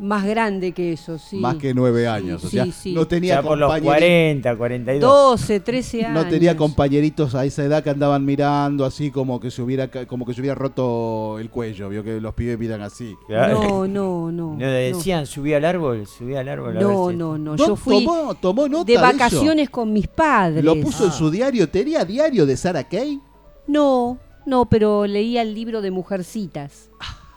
[0.00, 1.36] Más grande que eso, sí.
[1.36, 2.42] Más que nueve años.
[2.42, 2.94] o Sí, sea, sí.
[2.94, 5.10] no tenía Ya por los compañeri- 40, 42.
[5.40, 6.24] 12, 13 años.
[6.24, 10.24] No tenía compañeritos a esa edad que andaban mirando así como que se hubiera como
[10.24, 13.14] que se hubiera roto el cuello, vio que los pibes miran así.
[13.28, 14.52] No, no, no.
[14.54, 16.74] No le decían, subí al árbol, subí al árbol.
[16.74, 17.56] No, no, no.
[17.56, 19.02] No, Yo fui tomó, tomó nota de eso.
[19.02, 20.64] vacaciones con mis padres.
[20.64, 21.12] Lo puso en Ah.
[21.12, 21.68] su diario.
[21.68, 23.20] ¿Tenía diario de Sarah Kay?
[23.66, 26.88] No, no, pero leía el libro de Mujercitas.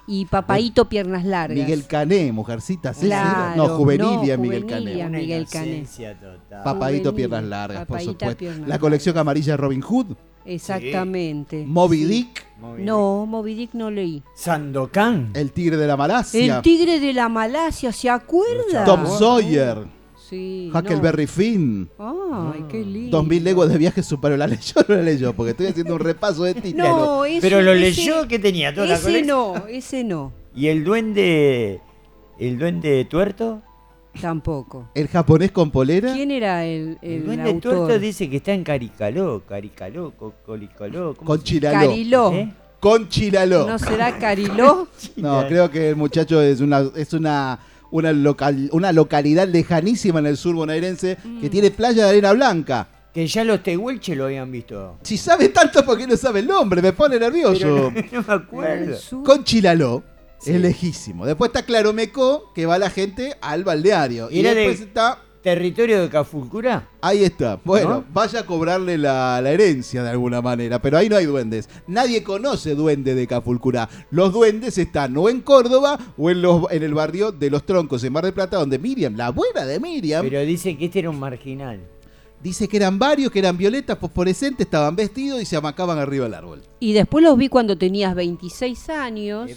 [0.08, 1.58] Y Papaito Piernas Largas.
[1.58, 2.94] Miguel Cané, mujercita.
[2.94, 5.20] sí, Claro, sí, no, juvenilia no, Miguel juvenilia Cané.
[5.20, 5.86] Miguel Cané.
[6.66, 8.38] Juvenil, Piernas Largas, por supuesto.
[8.38, 10.16] Piernas La colección amarilla de Robin Hood.
[10.46, 11.66] Exactamente.
[11.66, 12.46] Moby Dick.
[12.80, 14.24] No, Moby Dick no leí.
[14.36, 15.32] Sandokan.
[15.34, 16.58] El tigre de la Malasia.
[16.58, 18.86] El tigre de la Malasia, ¿se acuerda?
[18.86, 20.03] Tom Sawyer.
[20.34, 20.72] Sí.
[20.74, 21.90] Huckleberry Finn.
[22.00, 23.18] Ay, qué lindo.
[23.18, 25.94] Dos mil leguas de viaje superó la leyó o no la leyó, porque estoy haciendo
[25.94, 26.88] un repaso de títulos.
[26.88, 30.34] No, ese- Pero lo ese- leyó que tenía toda la Ese no, ese no.
[30.56, 31.82] ¿Y el duende.
[32.40, 33.62] el duende tuerto?
[34.22, 34.90] Tampoco.
[34.94, 36.14] ¿El japonés con polera?
[36.14, 37.74] ¿Quién era el, el, El duende autor?
[37.88, 41.16] tuerto dice que está en Caricaló, Caricaló, Co- Colicaló.
[41.16, 41.80] ¿cómo Con se- Chilaló.
[41.90, 42.32] Cariló.
[42.34, 42.54] ¿Eh?
[42.80, 43.66] Con Chilaló.
[43.68, 44.88] ¿No será Cariló?
[45.16, 47.58] No, creo que el muchacho es una es una
[47.94, 51.42] una local una localidad lejanísima en el sur bonaerense Mm.
[51.42, 52.88] que tiene playa de arena blanca.
[53.14, 54.98] Que ya los tehuelche lo habían visto.
[55.04, 56.82] Si sabe tanto, ¿por qué no sabe el nombre?
[56.82, 57.60] Me pone nervioso.
[57.60, 58.98] Pero no, no me acuerdo.
[59.24, 60.04] Con Chilaló.
[60.46, 61.26] Es lejísimo.
[61.26, 64.30] Después está Claromecó, que va la gente al balneario.
[64.32, 65.20] Y ¿Era de- después está.
[65.44, 66.88] ¿Territorio de Cafulcura?
[67.02, 67.60] Ahí está.
[67.66, 68.06] Bueno, ¿No?
[68.14, 70.82] vaya a cobrarle la, la herencia de alguna manera.
[70.82, 71.68] Pero ahí no hay duendes.
[71.86, 73.90] Nadie conoce duende de Cafulcurá.
[74.10, 78.02] Los duendes están o en Córdoba o en, los, en el barrio de Los Troncos,
[78.06, 81.10] en Mar del Plata, donde Miriam, la abuela de Miriam, Pero dice que este era
[81.10, 81.82] un marginal.
[82.42, 86.36] dice que eran varios, que eran violetas fosforescentes, estaban vestidos y se amacaban arriba del
[86.36, 86.62] árbol.
[86.80, 89.52] Y después los vi cuando tenías 26 años,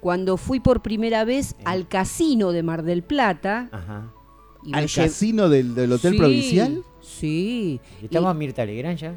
[0.00, 3.68] cuando fui por primera vez al casino de Mar del Plata.
[3.72, 4.12] Ajá.
[4.64, 6.82] Y ¿Al lle- casino del, del Hotel Sí, Provincial?
[7.00, 7.80] Sí.
[8.02, 9.14] ¿Estaba Mirta Legrand ya?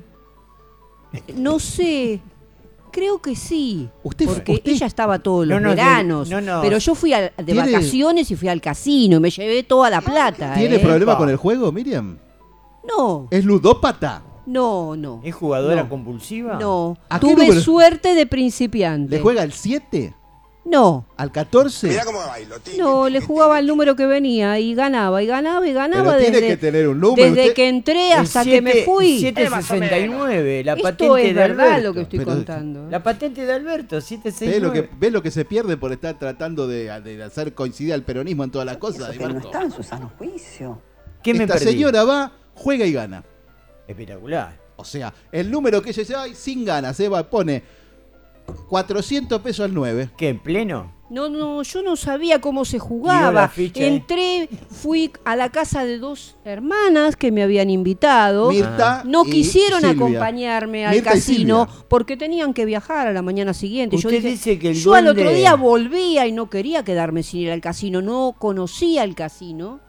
[1.35, 2.21] No sé.
[2.91, 3.89] Creo que sí.
[4.03, 6.29] Usted- porque usted- ella estaba todos los No, no, de- veranos.
[6.29, 6.61] no, no.
[6.61, 9.89] Pero yo fui al- de ¿Tiene- vacaciones y fui al casino y me llevé toda
[9.89, 10.53] la plata.
[10.55, 10.79] ¿Tiene ¿eh?
[10.79, 12.17] problema con el juego, Miriam?
[12.87, 14.23] No, ¿Es ludópata?
[14.45, 15.21] no, no.
[15.23, 15.89] ¿Es jugadora No.
[15.89, 16.57] compulsiva?
[16.59, 16.97] No.
[17.09, 17.61] ¿A Tuve número?
[17.61, 19.15] suerte de principiante.
[19.15, 20.13] ¿Le juega al 7?
[20.63, 21.07] No.
[21.17, 21.99] ¿Al 14?
[22.77, 26.35] No, le jugaba el número que venía y ganaba y ganaba y ganaba Pero tiene
[26.39, 27.27] desde, que tener un número.
[27.29, 29.19] desde usted- que entré hasta que me siete- fui.
[29.19, 31.87] 769, la Esto patente es de verdad Alberto.
[31.87, 32.87] lo que estoy Pero- contando.
[32.89, 34.59] La patente de Alberto, ¿Ves 769.
[34.59, 38.03] lo, que, ves lo que se pierde por estar tratando de, de hacer coincidir al
[38.03, 39.11] peronismo en todas las cosas?
[39.11, 39.51] Dimarco?
[39.59, 40.79] en su sano juicio.
[41.23, 41.71] ¿Qué me Esta perdí?
[41.71, 43.23] señora va, juega y gana.
[43.87, 44.59] Espectacular.
[44.77, 47.61] O sea, el número que ella dice, ay, sin ganas, Eva pone
[48.69, 50.09] 400 pesos al 9.
[50.17, 50.99] ¿Qué, en pleno?
[51.09, 53.47] No, no, yo no sabía cómo se Tiró la jugaba.
[53.49, 53.87] ficha, ¿eh?
[53.87, 58.49] Entré, fui a la casa de dos hermanas que me habían invitado.
[58.49, 59.93] Mirta No y quisieron Silvia.
[59.95, 61.85] acompañarme al Mirta y casino Silvia.
[61.89, 63.97] porque tenían que viajar a la mañana siguiente.
[63.97, 67.23] Yo, Usted dije, dice que el yo al otro día volvía y no quería quedarme
[67.23, 68.01] sin ir al casino.
[68.01, 69.81] No conocía el casino.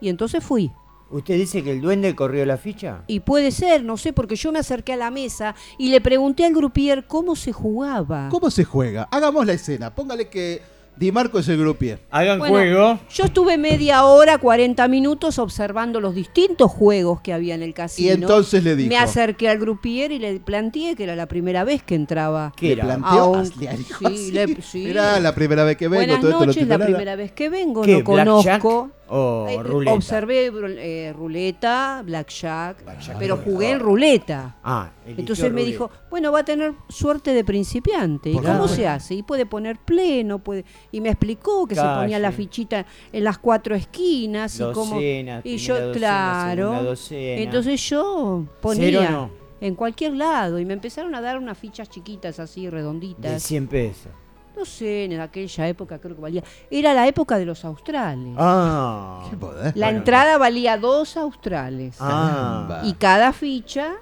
[0.00, 0.70] Y entonces fui.
[1.10, 3.02] ¿Usted dice que el duende corrió la ficha?
[3.06, 6.44] Y puede ser, no sé, porque yo me acerqué a la mesa y le pregunté
[6.44, 8.28] al grupier cómo se jugaba.
[8.30, 9.08] ¿Cómo se juega?
[9.10, 9.94] Hagamos la escena.
[9.94, 10.60] Póngale que
[10.96, 12.00] Di Marco es el grupier.
[12.10, 12.98] Hagan Bueno, juego.
[13.14, 18.08] Yo estuve media hora, 40 minutos observando los distintos juegos que había en el casino.
[18.08, 18.88] Y entonces le dijo.
[18.88, 22.52] Me acerqué al grupier y le planteé que era la primera vez que entraba.
[22.56, 22.84] ¿Qué Le era?
[22.84, 24.32] planteó, a un- le dijo sí, así.
[24.32, 24.90] le- sí.
[24.90, 26.00] Era la primera vez que vengo.
[26.00, 28.90] Buenas todo esto lo noches, la primera vez que vengo, ¿Qué, no blackjack conozco.
[29.08, 29.92] O Eh, ruleta?
[29.94, 32.84] Observé eh, ruleta, blackjack,
[33.18, 34.56] pero jugué en ruleta.
[34.62, 35.66] Ah, Entonces me ruleta.
[35.70, 38.30] dijo, bueno, va a tener suerte de principiante.
[38.30, 39.14] ¿Y ¿Por cómo se hace?
[39.14, 40.64] Y puede poner pleno, puede...
[40.92, 45.00] Y me explicó que se ponía la fichita en las cuatro esquinas y cómo...
[45.00, 46.94] Y yo, docena, claro.
[47.10, 49.30] Entonces yo ponía no.
[49.60, 53.42] en cualquier lado y me empezaron a dar unas fichas chiquitas así, De redonditas.
[53.42, 54.12] 100 pesos.
[54.58, 56.42] No sé, en aquella época creo que valía...
[56.70, 58.34] Era la época de los australes.
[58.36, 59.26] Ah.
[59.30, 59.72] Qué poder.
[59.76, 61.94] La Bueno, entrada valía dos australes.
[62.00, 62.82] Ah.
[62.84, 63.92] Y cada ficha,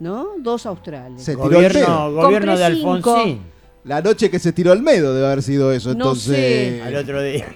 [0.00, 0.28] ¿no?
[0.38, 1.22] Dos australes.
[1.22, 1.68] Se tiró al medio.
[1.86, 3.12] Gobierno, gobierno de Compré.
[3.12, 3.40] Alfonsín.
[3.84, 5.90] La noche que se tiró al medio debe haber sido eso.
[5.90, 6.34] No Entonces,
[6.78, 6.82] sé.
[6.82, 7.46] Al otro día.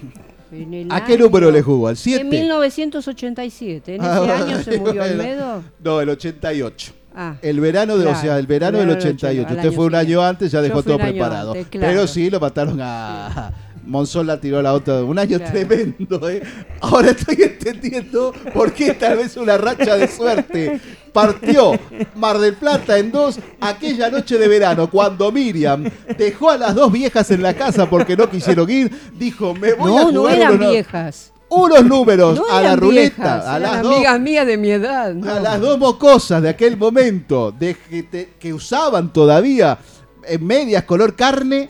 [0.51, 1.87] En el ¿a qué año- número le jugó?
[1.87, 2.23] ¿Al En 7?
[2.25, 3.95] 1987.
[3.95, 5.03] ¿En ese Ah, año se murió bueno.
[5.23, 5.63] Almedo?
[5.83, 6.93] No, el 88.
[7.15, 7.35] Ah.
[7.41, 9.41] El verano de, o sea, el verano el del verano del 88.
[9.47, 11.51] 80, Usted fue un año antes, ya dejó todo preparado.
[11.51, 11.87] antes, claro.
[11.93, 13.51] Pero sí, lo mataron a.
[13.85, 15.03] Monzón la tiró a la otra.
[15.03, 15.51] Un año Claro.
[15.51, 16.41] tremendo, ¿eh?
[16.79, 20.79] Ahora estoy entendiendo por qué tal vez una racha de suerte.
[21.11, 21.77] Partió
[22.15, 25.83] Mar del Plata en dos aquella noche de verano, cuando Miriam
[26.17, 28.89] dejó a las dos viejas en la casa porque no quisieron ir.
[29.19, 31.32] Dijo, me voy a No, jugar no eran unos, viejas.
[31.55, 33.15] Unos números No a la ruleta.
[33.37, 35.13] viejas, a las dos amigas mías de mi edad.
[35.13, 35.31] no.
[35.31, 39.77] a las dos mocosas de aquel momento de que, te- que usaban todavía
[40.25, 41.69] en medias color carne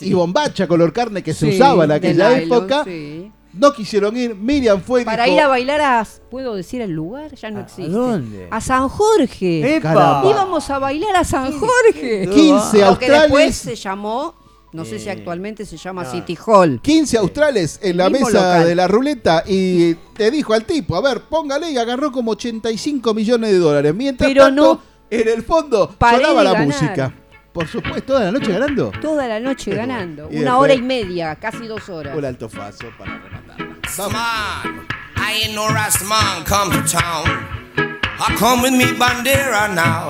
[0.00, 3.32] y bombacha color carne que se Sí, usaba en aquella nylon, época, sí.
[3.54, 4.34] no quisieron ir.
[4.34, 6.06] Miriam fue Para dijo, ir a bailar a...
[6.30, 7.34] ¿Puedo decir el lugar?
[7.34, 7.90] Ya no existe.
[7.90, 8.48] dónde?
[8.50, 9.80] A San Jorge.
[9.82, 12.28] Íbamos a bailar a San Jorge.
[12.28, 13.56] 15 Lo que después australes.
[13.56, 14.34] se llamó
[14.72, 16.04] No sé si Eh, actualmente se llama.
[16.04, 16.80] City Hall.
[16.82, 18.66] 15 australes en la mesa local.
[18.66, 23.12] de la ruleta y te dijo al tipo, a ver, póngale y agarró como 85
[23.14, 23.94] millones de dólares.
[23.94, 26.66] Mientras Pero tanto, no en el fondo sonaba la ganar.
[26.66, 27.14] música.
[27.52, 28.90] Por supuesto, toda la noche ganando.
[29.02, 30.28] Toda la noche ganando.
[30.28, 32.16] Una después- hora y media, casi dos horas.
[32.16, 33.76] Un alto faso para rematarla.
[34.10, 34.86] Man,
[35.18, 37.26] I ain't no Rastaman come to town.
[38.18, 40.08] I come with me bandera now.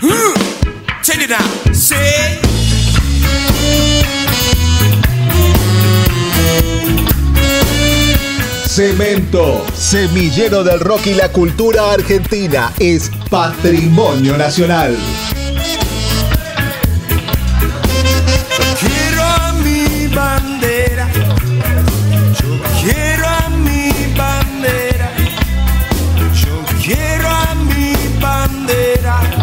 [0.00, 0.34] Hmm.
[1.02, 1.74] Check it out.
[1.74, 2.61] Say.
[8.74, 14.96] Cemento, semillero del rock y la cultura argentina, es patrimonio nacional.
[18.80, 21.06] Quiero a mi bandera.
[22.40, 25.10] Yo quiero a mi bandera.
[26.32, 29.41] Yo quiero a mi bandera.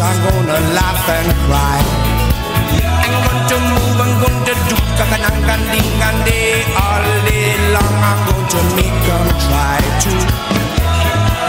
[0.00, 1.82] I'm gonna laugh and cry.
[3.02, 7.96] I'm going to move, I'm going to do kakanangan ding and day all day long.
[7.98, 10.12] I'm going to make them try to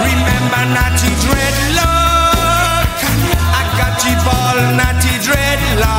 [0.01, 2.89] remember naughty dreadlock.
[3.53, 5.98] I got you ball naughty dreadlock,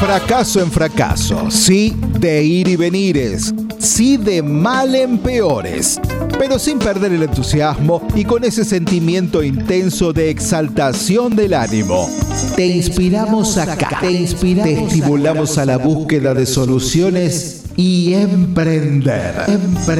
[0.00, 6.00] fracaso en fracaso, sí de ir y venires, sí de mal en peores,
[6.38, 12.08] pero sin perder el entusiasmo y con ese sentimiento intenso de exaltación del ánimo.
[12.56, 19.34] Te inspiramos acá, te inspiramos, te estimulamos a la búsqueda de soluciones y emprender.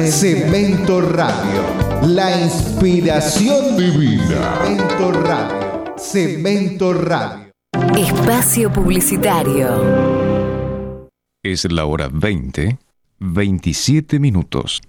[0.09, 1.61] Cemento Radio,
[2.07, 4.61] la inspiración divina.
[4.65, 7.50] Cemento Radio, Cemento Radio.
[7.97, 11.07] Espacio Publicitario.
[11.43, 12.79] Es la hora 20,
[13.19, 14.81] 27 minutos.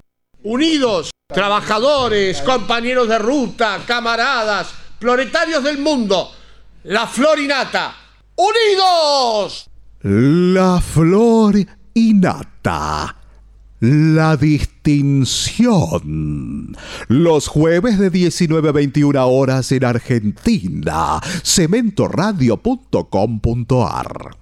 [0.45, 6.31] Unidos, trabajadores, compañeros de ruta, camaradas, proletarios del mundo,
[6.85, 7.95] la florinata.
[8.37, 9.69] ¡Unidos!
[10.03, 11.57] La flor
[11.95, 13.16] innata.
[13.85, 15.67] La distinción.
[17.09, 21.21] Los jueves de 19 a 21 horas en Argentina.
[21.43, 24.37] Cementoradio.com.ar.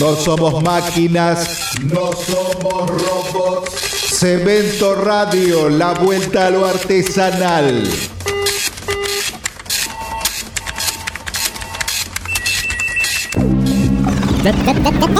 [0.00, 3.70] No somos máquinas, no somos robots.
[4.18, 7.84] Cemento Radio, la vuelta a lo artesanal.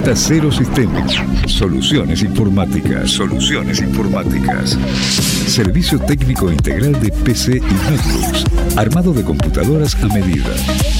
[0.02, 1.12] Tercero Sistemas.
[1.46, 3.10] Soluciones informáticas.
[3.10, 4.78] Soluciones informáticas.
[5.46, 8.46] Servicio técnico integral de PC y notebooks.
[8.76, 10.48] Armado de computadoras a medida.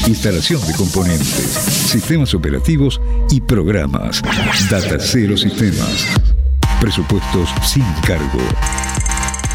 [0.07, 1.47] Instalación de componentes.
[1.47, 4.21] Sistemas operativos y programas.
[4.71, 6.07] Data Cero Sistemas.
[6.79, 8.41] Presupuestos sin cargo.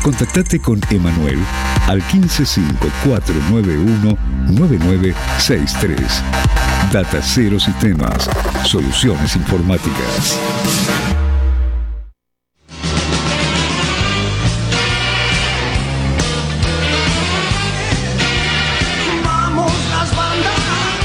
[0.02, 1.40] Contactate con Emanuel
[1.88, 4.18] al 155 491
[4.48, 6.65] 9963.
[6.92, 8.30] Datacero Sistemas,
[8.64, 10.38] soluciones informáticas.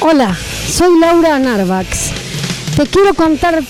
[0.00, 0.34] Hola,
[0.68, 2.25] soy Laura Narvax.
[2.76, 3.62] Te quiero contar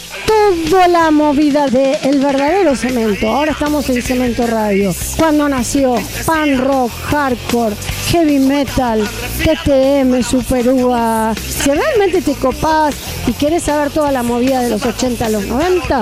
[0.69, 3.29] toda la movida de El verdadero cemento.
[3.29, 4.93] Ahora estamos en Cemento Radio.
[5.17, 5.95] Cuando nació
[6.27, 7.77] pan rock, hardcore,
[8.09, 9.09] heavy metal,
[9.45, 11.33] TTM, Super Uva.
[11.37, 12.97] Si realmente te copás
[13.29, 16.01] y quieres saber toda la movida de los 80 a los 90,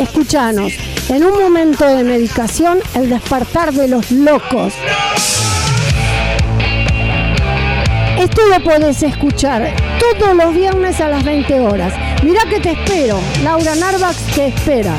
[0.00, 0.72] escúchanos.
[1.10, 4.72] En un momento de medicación, el despertar de los locos.
[8.18, 12.07] Esto lo podés escuchar todos los viernes a las 20 horas.
[12.22, 13.20] Mirá que te espero.
[13.42, 14.96] Laura Narvax te espera.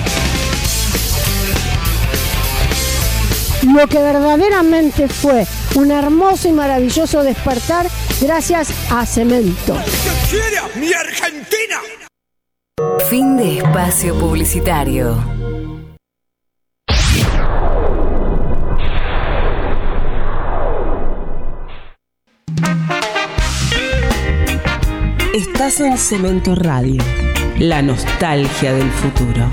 [3.74, 7.88] Lo que verdaderamente fue un hermoso y maravilloso despertar
[8.22, 9.78] gracias a Cemento.
[10.76, 11.82] ¡Mi Argentina!
[13.10, 15.39] Fin de espacio publicitario.
[25.34, 27.04] Estás en Cemento Radio,
[27.60, 29.48] la nostalgia del futuro.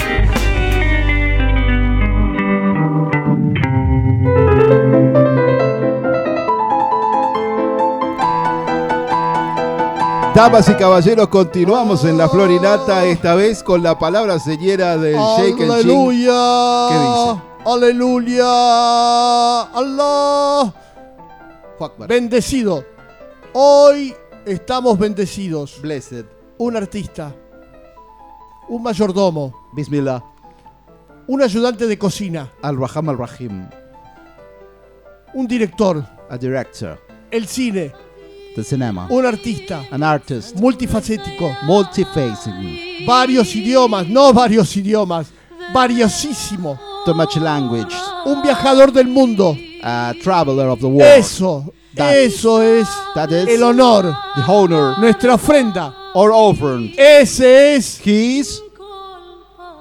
[10.34, 15.60] Damas y caballeros, continuamos en la Florinata, esta vez con la palabra señera del Shake
[15.60, 16.88] and ¡Aleluya!
[16.88, 17.42] ¿Qué dice?
[17.66, 19.62] ¡Aleluya!
[19.74, 20.72] ¡Allah!
[22.08, 22.82] Bendecido.
[23.52, 24.14] Hoy
[24.46, 25.80] estamos bendecidos.
[25.82, 26.24] Blessed.
[26.58, 27.34] Un artista.
[28.68, 29.68] Un mayordomo.
[29.72, 30.22] Bismillah.
[31.26, 32.52] Un ayudante de cocina.
[32.62, 33.68] Al-Raham al-Rahim.
[35.34, 36.04] Un director.
[36.30, 36.98] A director.
[37.30, 37.92] El cine.
[38.54, 39.08] The cinema.
[39.10, 39.84] Un artista.
[39.90, 40.56] An artist.
[40.56, 41.50] Multifacético.
[41.64, 43.04] Multifacing.
[43.06, 44.08] Varios idiomas.
[44.08, 45.28] No varios idiomas.
[45.74, 46.78] Variosísimo.
[47.04, 47.94] Too much language.
[48.24, 49.56] Un viajador del mundo.
[49.82, 51.18] A traveler of the world.
[51.18, 51.72] Eso.
[51.98, 54.14] Eso es That is el honor.
[54.34, 55.94] the honor Nuestra ofrenda.
[56.14, 56.94] offering.
[56.96, 58.00] Ese es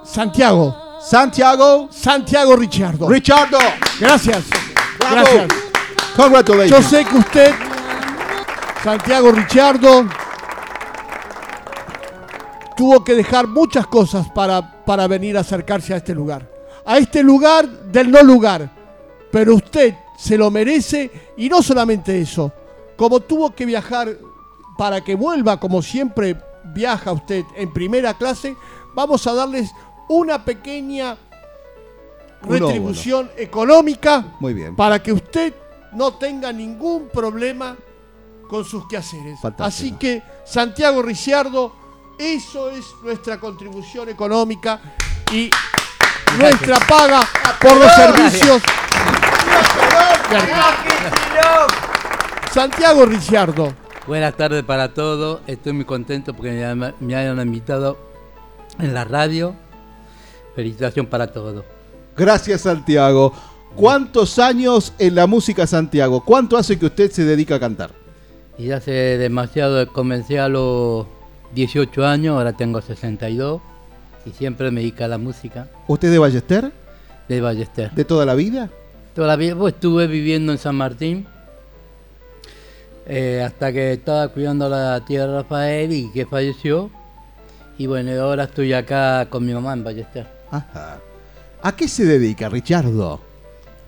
[0.03, 0.75] Santiago.
[1.01, 3.07] Santiago Santiago Richardo.
[3.09, 3.57] Richardo.
[3.99, 4.43] Gracias.
[4.99, 5.15] Bravo.
[5.15, 5.47] Gracias.
[5.49, 6.85] Yo Congratulations.
[6.87, 7.53] sé que usted,
[8.83, 10.05] Santiago Richardo,
[12.77, 16.49] tuvo que dejar muchas cosas para, para venir a acercarse a este lugar.
[16.85, 18.69] A este lugar del no lugar.
[19.31, 22.51] Pero usted se lo merece y no solamente eso.
[22.95, 24.17] Como tuvo que viajar
[24.77, 26.37] para que vuelva, como siempre
[26.73, 28.55] viaja usted en primera clase,
[28.93, 29.71] vamos a darles
[30.07, 31.17] una pequeña
[32.41, 34.75] retribución económica Muy bien.
[34.75, 35.53] para que usted
[35.93, 37.75] no tenga ningún problema
[38.47, 39.39] con sus quehaceres.
[39.39, 39.65] Fantástico.
[39.65, 41.73] Así que, Santiago Ricciardo,
[42.17, 44.79] eso es nuestra contribución económica
[45.31, 45.49] y
[46.37, 47.27] nuestra paga
[47.59, 48.61] por los servicios.
[52.53, 53.73] Santiago Ricciardo,
[54.07, 55.39] Buenas tardes para todos.
[55.47, 57.97] Estoy muy contento porque me, me hayan invitado
[58.79, 59.55] en la radio.
[60.55, 61.65] felicitación para todos.
[62.15, 63.33] Gracias, Santiago.
[63.75, 66.23] ¿Cuántos años en la música, Santiago?
[66.23, 67.91] ¿Cuánto hace que usted se dedica a cantar?
[68.57, 71.07] Y hace demasiado, comencé a los
[71.55, 73.59] 18 años, ahora tengo 62
[74.25, 75.67] y siempre me dedico a la música.
[75.87, 76.71] ¿Usted es de Ballester?
[77.27, 77.91] De Ballester.
[77.91, 78.69] ¿De toda la vida?
[79.15, 81.25] Toda la vida, pues estuve viviendo en San Martín
[83.05, 86.91] eh, hasta que estaba cuidando la tía de Rafael y que falleció.
[87.77, 90.27] Y bueno, ahora estoy acá con mi mamá en Ballester.
[90.51, 90.99] Ajá.
[91.61, 93.21] ¿A qué se dedica, Richardo?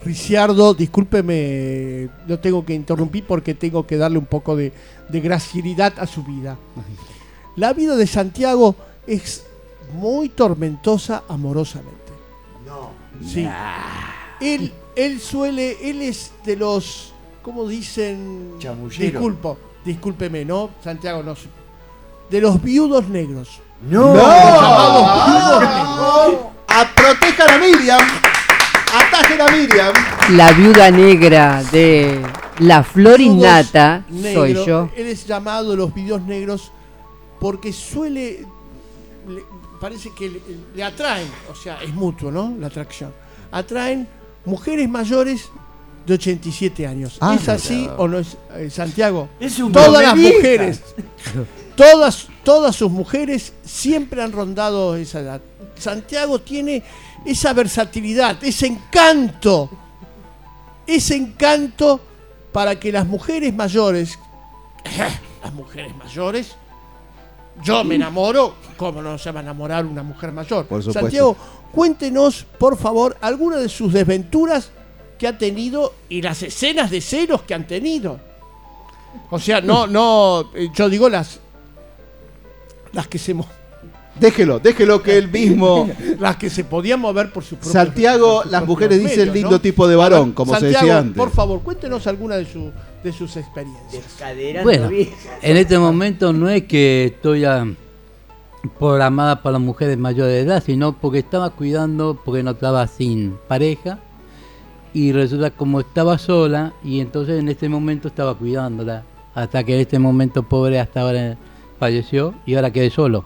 [0.05, 4.71] Ricciardo, discúlpeme, lo tengo que interrumpir porque tengo que darle un poco de,
[5.09, 6.57] de gracilidad a su vida.
[7.57, 8.75] La vida de Santiago
[9.05, 9.45] es
[9.93, 12.13] muy tormentosa amorosamente.
[12.65, 12.91] No.
[13.27, 13.47] Sí.
[14.39, 18.55] Él, él suele, él es de los, ¿cómo dicen?
[18.59, 18.97] Chamulleros.
[19.13, 20.71] Disculpo, discúlpeme, ¿no?
[20.83, 21.35] Santiago, no.
[21.35, 21.47] sé.
[22.29, 23.61] De los viudos negros.
[23.89, 24.13] No.
[24.13, 26.39] Los llamados viudos negros.
[26.67, 28.01] A protejan a Miriam.
[28.93, 29.93] Atajen a Miriam.
[30.31, 32.21] La viuda negra de
[32.59, 34.89] la flor innata Viudos soy yo.
[34.95, 36.71] Él es llamado los viudos negros
[37.39, 38.45] porque suele,
[39.27, 39.43] le-
[39.79, 40.41] parece que le,
[40.75, 42.53] le atraen, o sea, es mutuo, ¿no?
[42.59, 43.13] La atracción.
[43.51, 44.07] Atraen
[44.47, 45.49] mujeres mayores
[46.05, 47.17] de 87 años.
[47.19, 49.29] Ah, ¿Es así o no es, eh, Santiago?
[49.39, 50.81] Es un todas las mujeres,
[51.75, 55.41] todas, todas sus mujeres siempre han rondado esa edad.
[55.75, 56.81] Santiago tiene
[57.25, 59.69] esa versatilidad, ese encanto,
[60.87, 61.99] ese encanto
[62.51, 64.17] para que las mujeres mayores,
[65.43, 66.55] las mujeres mayores,
[67.63, 70.67] yo me enamoro, ¿cómo no se va a enamorar una mujer mayor?
[70.67, 71.01] Por supuesto.
[71.01, 71.37] Santiago,
[71.77, 74.71] cuéntenos, por favor, algunas de sus desventuras
[75.19, 78.19] que ha tenido y las escenas de celos que han tenido.
[79.29, 81.39] O sea, no, no, eh, yo digo las,
[82.93, 83.45] las que se, mo-
[84.19, 85.87] Déjelo, déjelo que él mismo.
[86.19, 89.61] las que se podían mover por su propio Santiago, las mujeres dicen medios, lindo ¿no?
[89.61, 91.15] tipo de A varón, como se decía antes.
[91.15, 92.71] Por favor, cuéntenos alguna de, su,
[93.03, 94.03] de sus experiencias.
[94.63, 97.67] Bueno, en este momento no es que estoy ah,
[98.69, 103.37] programada para las mujeres mayores de edad, sino porque estaba cuidando, porque no estaba sin
[103.47, 103.99] pareja,
[104.93, 109.03] y resulta como estaba sola, y entonces en este momento estaba cuidándola,
[109.35, 111.37] hasta que en este momento pobre hasta ahora
[111.79, 113.23] falleció, y ahora quedé solo.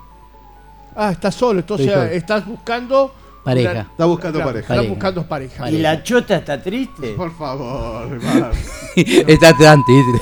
[0.95, 2.03] Ah, estás solo, entonces solo.
[2.03, 3.13] estás buscando
[3.45, 3.71] Pareja.
[3.71, 4.59] una- Está buscando pareja.
[4.59, 4.93] Estás Pareja.
[4.93, 5.71] buscando pareja.
[5.71, 7.13] ¿Y la chota está triste?
[7.13, 8.49] Por favor, hermano.
[8.95, 10.19] está tranquilo.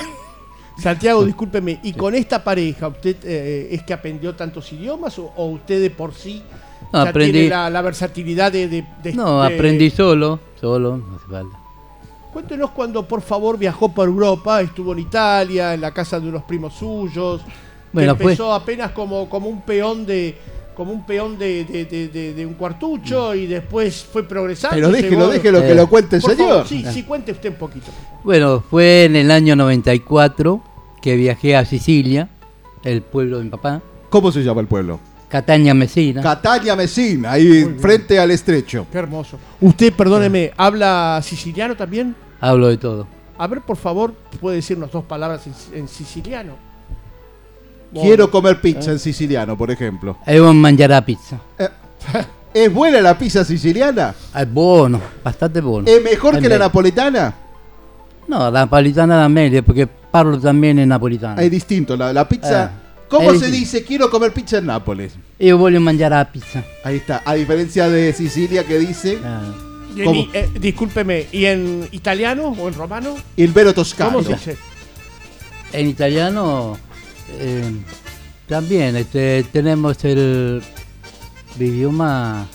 [0.81, 5.45] Santiago, discúlpeme, ¿y con esta pareja usted eh, es que aprendió tantos idiomas o, o
[5.47, 6.41] usted de por sí
[6.93, 10.97] No, ya aprendí- tiene la, la versatilidad de, de- de- No, de- aprendí solo, solo,
[10.97, 11.57] no hace falta.
[12.33, 16.43] Cuéntenos cuando por favor viajó por Europa, estuvo en Italia, en la casa de unos
[16.43, 17.51] primos suyos, que
[17.91, 20.37] Bueno, fue- empezó apenas como, como un peón de
[20.75, 24.75] como un peón de, de- de- de- de un cuartucho y después fue progresando.
[24.77, 25.75] Pero déjelo, llegó- déjelo que Eh.
[25.75, 26.85] lo cuente el Por favor, señor.
[26.93, 27.87] sí, sí, cuente usted un poquito.
[28.23, 30.61] Bueno, fue en el año 94
[31.01, 32.29] que viajé a Sicilia,
[32.83, 34.99] el pueblo de mi papá, ¿Cómo se llama el pueblo?
[35.27, 36.21] Catania Messina.
[36.23, 38.87] Catania Messina, ahí frente al estrecho.
[38.91, 39.37] Qué hermoso.
[39.61, 42.15] Usted, perdóneme, ¿habla siciliano también?
[42.41, 43.07] Hablo de todo.
[43.37, 46.53] A ver, por favor, puede decirnos dos palabras en, en siciliano.
[47.93, 50.17] Quiero comer pizza en siciliano, por ejemplo.
[50.25, 51.39] Devo mangiare la pizza.
[52.53, 54.15] ¿Es buena la pizza siciliana?
[54.35, 55.87] Es buono, bastante buono.
[55.87, 56.65] ¿Es mejor Es que la meglio.
[56.65, 57.33] napolitana?
[58.27, 61.41] No, la napolitana da meglio porque parlo también en napolitano.
[61.41, 62.65] Es distinto, la, la pizza...
[62.65, 65.13] Eh, ¿Cómo se dice quiero comer pizza en Nápoles?
[65.39, 66.63] Io voglio mangiare la pizza.
[66.83, 69.41] Ahí está, a diferencia de Sicilia que dice Ah.
[69.95, 73.15] Y en eh, discúlpeme, ¿y en italiano o en romano?
[73.35, 74.11] il vero toscano.
[74.11, 74.57] ¿Cómo se dice?
[75.73, 76.77] En italiano
[77.39, 77.71] eh,
[78.47, 80.61] también este, tenemos el
[81.59, 82.47] idioma.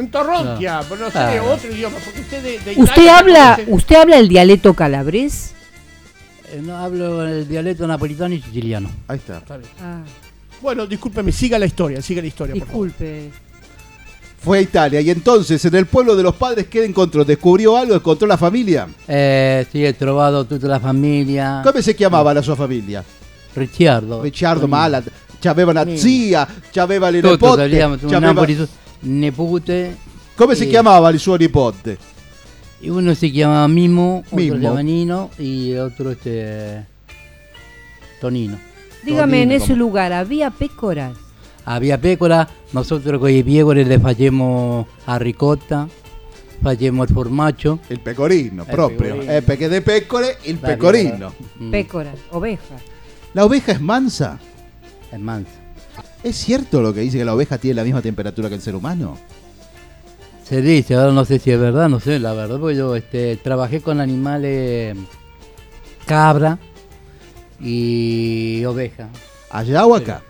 [0.00, 0.84] En Torronquia, No.
[0.88, 1.42] pero no sé, Ah.
[1.42, 5.52] otro idioma, porque usted de, de ¿Usted Italia habla, ¿Usted habla el dialecto calabrés?
[6.52, 8.90] eh, no hablo el dialecto napolitano y siciliano.
[9.06, 9.38] Ahí está.
[9.38, 9.70] Está bien.
[9.80, 10.02] Ah,
[10.62, 12.86] Bueno, discúlpeme, siga la historia, siga la historia, por favor.
[12.88, 13.30] disculpe.
[14.42, 17.24] Fue a Italia y entonces en el pueblo de los padres, ¿qué encontró?
[17.26, 17.94] ¿Descubrió algo?
[17.94, 18.88] ¿Encontró la familia?
[19.06, 21.60] Eh, sì, ho trovato tutta la famiglia.
[21.62, 23.04] Come si chiamava la sua famiglia?
[23.52, 24.22] Ricciardo.
[24.22, 24.66] Ricciardo.
[24.66, 25.02] Mala,
[25.40, 28.46] c'aveva una zia, c'aveva le nipote, c'aveva-
[29.00, 29.96] Nipote.
[30.34, 31.98] Come si e- chiamava il suo nipote?
[32.82, 34.54] y Uno si chiamava Mimo, otro Mimmo.
[34.54, 36.86] si chiama Nino y otro este
[38.20, 38.58] Tonino.
[39.04, 41.12] Dígame, en ese lugar, ¿había pécoras?
[41.64, 45.86] Había pecora, nosotros con i pecore le facciamo a ricotta,
[46.62, 47.80] facciamo il formaggio.
[47.88, 48.98] Il pecorino, Il proprio.
[49.14, 49.32] pecorino.
[49.32, 51.34] Eh, perché de pecore, il La pecorino.
[51.60, 51.70] Mm.
[51.70, 52.80] Pécoras, ovejas.
[53.34, 54.38] ¿La oveja es mansa?
[55.12, 55.59] Es mansa.
[56.22, 58.74] ¿Es cierto lo que dice que la oveja tiene la misma temperatura que el ser
[58.74, 59.16] humano?
[60.44, 63.36] Se dice, ahora no sé si es verdad, no sé, la verdad, porque yo este,
[63.36, 64.96] trabajé con animales
[66.06, 66.58] cabra
[67.60, 69.08] y oveja.
[69.50, 70.22] ¿Allá o acá?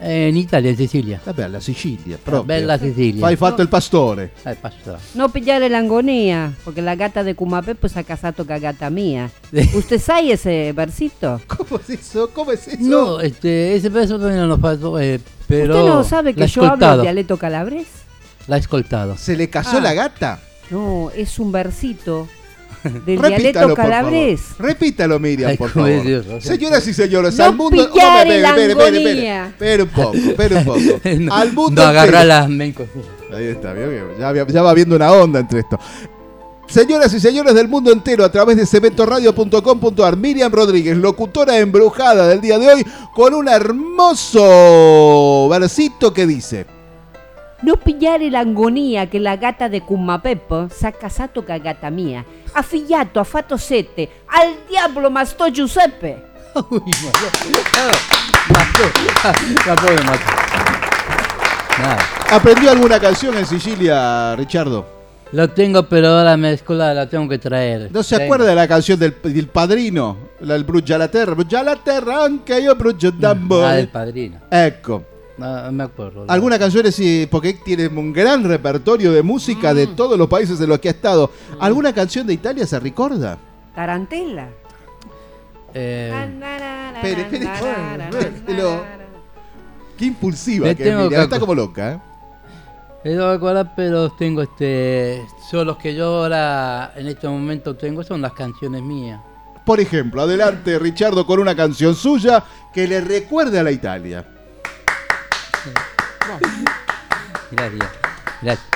[0.00, 1.20] Eh, in Italia, in Sicilia.
[1.24, 2.44] La bella Sicilia, La proprio.
[2.44, 3.26] bella Sicilia.
[3.26, 4.30] Hai fatto il pastore.
[4.44, 4.98] Eh, pastore.
[5.12, 9.28] No pillare l'angonia, porque la gata de Cumapeppo se ha casado con gata mía.
[9.74, 11.40] ¿Usted sabe ese versito?
[11.48, 12.30] ¿Cómo es eso?
[12.32, 12.76] ¿Cómo es eso?
[12.80, 15.18] No, este, ese también no lo pasó, eh,
[15.48, 15.74] pero...
[15.76, 17.86] ¿Usted no sabe que la yo hablo escoltado, dialecto calabrés?
[18.46, 19.16] La he escoltado.
[19.16, 19.80] ¿Se le casó Ah.
[19.80, 20.40] la gata?
[20.70, 22.28] No, es un versito
[23.04, 24.38] del Repítalo, dialecto favor.
[24.58, 25.90] Repítalo, Miriam, por favor.
[26.40, 27.90] Señoras y señores, No al mundo.
[29.48, 30.80] espere un poco, espere un poco.
[31.18, 31.82] no, al mundo.
[31.82, 32.86] no agarra las mencos.
[33.32, 35.78] Ahí está, que ya, ya va viendo una onda entre esto.
[36.68, 42.42] Señoras y señores del mundo entero, a través de cementoradio.com.ar, Miriam Rodríguez, locutora embrujada del
[42.42, 46.66] día de hoy, con un hermoso versito que dice:
[47.62, 49.80] No pillare l'angonia che la gata de
[50.82, 52.22] ha casato con gata mia.
[52.52, 52.62] Ha
[53.24, 54.08] fatto sette.
[54.26, 56.24] Al diavolo ma sto Giuseppe.
[56.70, 56.80] Uy,
[59.66, 59.96] La pobre.
[61.80, 61.98] Nada.
[62.30, 64.96] ¿Aprendió alguna canción en Sicilia, Richardo?
[65.32, 67.90] Lo tengo, pero ahora me escola la tengo que traer.
[67.92, 68.24] ¿No se Tengo.
[68.32, 70.16] acuerda de la canción del, del padrino?
[70.40, 73.66] La del Brugia la terra, Brugia la terra, anche io Brugia d'amore.
[73.66, 74.40] Ah, del padrino.
[74.50, 75.04] Ecco.
[75.38, 76.24] No, no me acuerdo.
[76.28, 79.76] Algunas canciones, sí, porque tiene un gran repertorio de música Mm.
[79.76, 81.30] de todos los países en los que ha estado.
[81.60, 83.38] ¿Alguna canción de Italia se recuerda?
[83.74, 84.48] Tarantella.
[85.74, 86.12] Eh,
[86.96, 87.26] Espere,
[89.96, 92.00] Qué impulsiva Le que tengo es que está como loca, ¿eh?
[93.04, 95.24] me tengo que acordar, pero tengo este.
[95.50, 99.20] Son los que yo ahora en este momento tengo, son las canciones mías.
[99.64, 102.42] Por ejemplo, adelante Richardo con una canción suya
[102.72, 104.24] que le recuerde a la Italia.
[107.50, 107.88] Gracias,
[108.42, 108.66] gracias.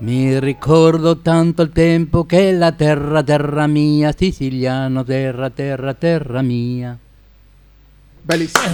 [0.00, 6.96] Mi ricordo tanto il tempo che la terra, terra mia, siciliano, terra, terra, terra mia.
[8.22, 8.64] Bellísimo.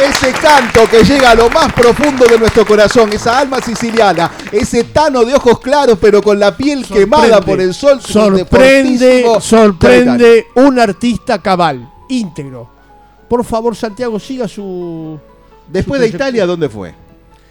[0.00, 4.84] Ese canto que llega a lo más profundo de nuestro corazón, esa alma siciliana, ese
[4.84, 8.00] tano de ojos claros pero con la piel quemada por el sol.
[8.00, 12.77] Sorprende, sorprende un artista cabal, íntegro.
[13.28, 15.18] Por favor, Santiago, siga su.
[15.68, 16.94] Después de Italia, ¿dónde fue?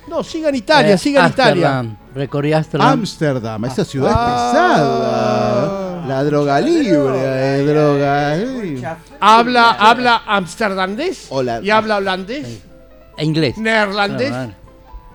[0.08, 1.80] No, siga en Italia, Eh, siga en Italia.
[1.80, 1.98] Amsterdam.
[2.16, 2.88] Recorrí Amsterdam.
[2.88, 4.26] Ámsterdam, esa ciudad Ah.
[4.26, 6.06] es pesada.
[6.08, 8.82] La droga libre, eh, droga libre.
[9.20, 11.60] Habla, habla amsterdamés Hola.
[11.62, 12.62] y habla holandés,
[13.18, 13.58] E inglés.
[13.58, 14.48] neerlandés, Ah,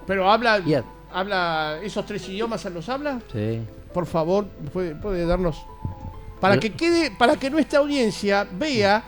[0.07, 0.85] pero habla, Yeah.
[1.13, 3.21] habla esos tres idiomas, ¿los habla?
[3.33, 3.61] Sí.
[3.95, 5.57] Por favor, puede, puede darnos
[6.41, 9.03] para que quede, para que nuestra audiencia vea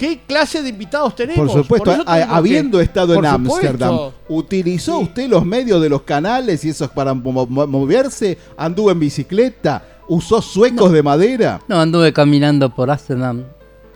[0.00, 1.52] qué clase de invitados tenemos.
[1.52, 3.26] Por supuesto, a- habiendo que- estado en.
[3.26, 8.38] Ámsterdam, ¿utilizó usted los medios de los canales y esos para mo- mo- moverse?
[8.56, 9.82] ¿Anduvo en bicicleta?
[10.08, 11.60] ¿Usó suecos de madera?
[11.68, 13.44] No, anduve caminando por Amsterdam,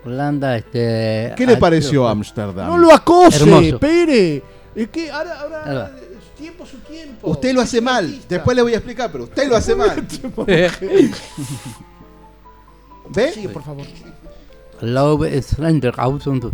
[0.05, 1.33] Holanda, este...
[1.37, 2.69] ¿Qué le pareció Ámsterdam?
[2.69, 3.63] No lo acose, Hermoso.
[3.63, 4.43] espere.
[4.77, 5.93] Es que ahora, ahora
[6.37, 7.31] tiempo su tiempo.
[7.31, 8.21] Usted lo hace mal.
[8.29, 10.07] Después le voy a explicar, pero usted lo hace mal.
[13.09, 13.33] ¿Ve?
[13.33, 13.87] Sí, por favor.
[14.85, 16.53] Love is render außen.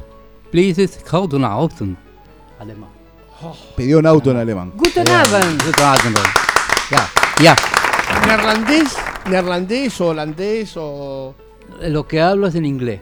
[0.51, 1.97] Please is houden außen.
[2.59, 2.90] Alemán.
[3.77, 4.73] Pidió un auto en alemán.
[4.77, 5.62] Guten Abend.
[5.65, 6.19] guten Abend.
[6.90, 7.09] Ya,
[7.43, 7.57] ya.
[8.27, 8.97] Neerlandés,
[9.28, 11.35] neerlandés o holandés o.
[11.81, 13.01] Lo que hablo es en inglés.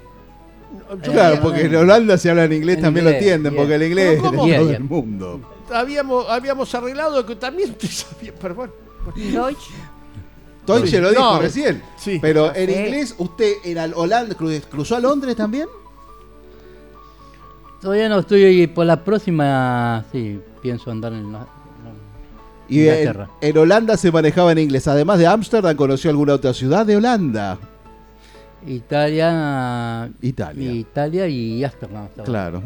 [1.03, 3.63] Yo Claro, porque en Holanda si hablan inglés En también lo inglés, entienden, bien.
[3.63, 4.49] porque el inglés es ¿Pero de cómo?
[4.49, 5.41] todo Bien, el mundo.
[5.75, 8.73] habíamos, habíamos arreglado que también te sabía, pero bueno.
[9.17, 9.71] Deutsch.
[10.77, 11.83] Deutsche lo dijo No, recién.
[11.97, 12.19] sí.
[12.21, 12.75] Pero en Sí.
[12.77, 15.67] inglés, ¿usted en Holanda cru- cruzó a Londres también?
[17.81, 20.05] Todavía no estoy por la próxima.
[20.13, 21.33] Sí, pienso andar en.
[21.33, 21.47] la-
[22.69, 23.31] Y en, Inglaterra.
[23.41, 24.87] en Holanda se manejaba en inglés.
[24.89, 27.59] Además de Ámsterdam, ¿conoció alguna otra ciudad de Holanda?
[28.67, 30.11] Italia.
[30.21, 30.73] Italia.
[30.73, 32.25] Italia y ahora.
[32.25, 32.63] Claro.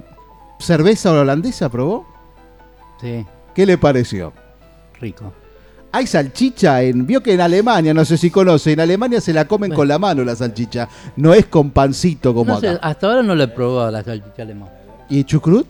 [0.58, 2.06] ¿Cerveza holandesa probó?
[3.00, 3.24] Sí,
[3.54, 4.32] ¿Qué le pareció?
[5.00, 5.32] rico.
[5.92, 7.06] Hay salchicha en.
[7.06, 9.76] Vio que en Alemania, no sé si conoce, en Alemania se la comen Bueno.
[9.78, 10.88] con la mano la salchicha.
[11.16, 14.42] No es con pancito como No sé, hasta ahora no le he probado la salchicha
[14.42, 14.72] alemana.
[15.10, 15.66] ¿Y chucrut?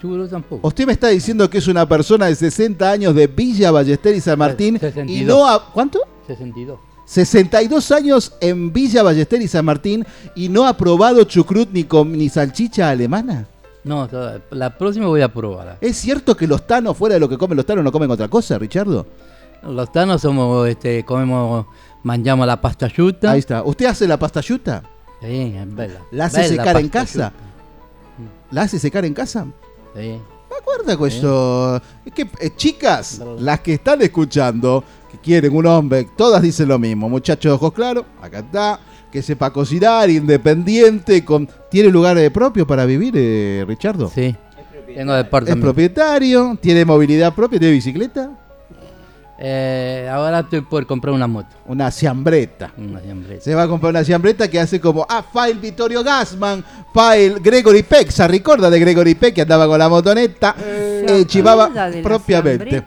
[0.00, 0.66] Churro tampoco.
[0.66, 4.20] Usted me está diciendo que es una persona de 60 años de Villa Ballester y
[4.20, 5.26] San Martín y 62.
[5.28, 6.00] no ha, ¿cuánto?
[6.26, 6.80] 62.
[7.06, 10.04] 62 años en Villa Ballester y San Martín
[10.34, 13.46] y no ha probado chucrut ni con ni salchicha alemana.
[13.84, 14.08] No,
[14.50, 15.78] la próxima voy a probar.
[15.80, 18.28] ¿Es cierto que los tanos fuera de lo que comen los tanos no comen otra
[18.28, 19.06] cosa, Richardo?
[19.62, 21.66] Los tanos somos, este, comemos,
[22.02, 23.32] mangiamo la pasta asciutta.
[23.32, 23.62] Ahí está.
[23.62, 24.82] ¿Usted hace la pasta yuta?
[25.20, 26.00] Sí, es bella.
[26.10, 27.32] ¿La hace Bella secar en casa?
[28.50, 29.46] ¿La hace secar en casa?
[29.94, 30.20] Sí.
[30.50, 31.80] ¿Me acuerdas con eso?
[32.04, 36.78] Es que, eh, chicas, las que están escuchando, que quieren un hombre, todas dicen lo
[36.78, 37.08] mismo.
[37.08, 38.80] Muchacho de ojos claros, acá está.
[39.12, 44.10] Que sepa cocinar, independiente, con ¿tiene lugar eh, propio para vivir, eh, Richardo?
[44.12, 44.34] Sí.
[44.94, 45.66] Tengo Es departamento.
[45.66, 48.30] propietario, tiene movilidad propia, tiene bicicleta.
[49.44, 51.48] Eh, ahora estoy por comprar una moto.
[51.66, 52.72] Una siambreta.
[52.78, 53.42] Una siambreta.
[53.42, 56.64] Se va a comprar una siambreta que hace como, ah, File Vittorio Gassman,
[56.94, 61.68] File Gregory Peck, se recuerda de Gregory Peck que andaba con la motoneta, eh, chivaba
[61.68, 62.84] de la propiamente.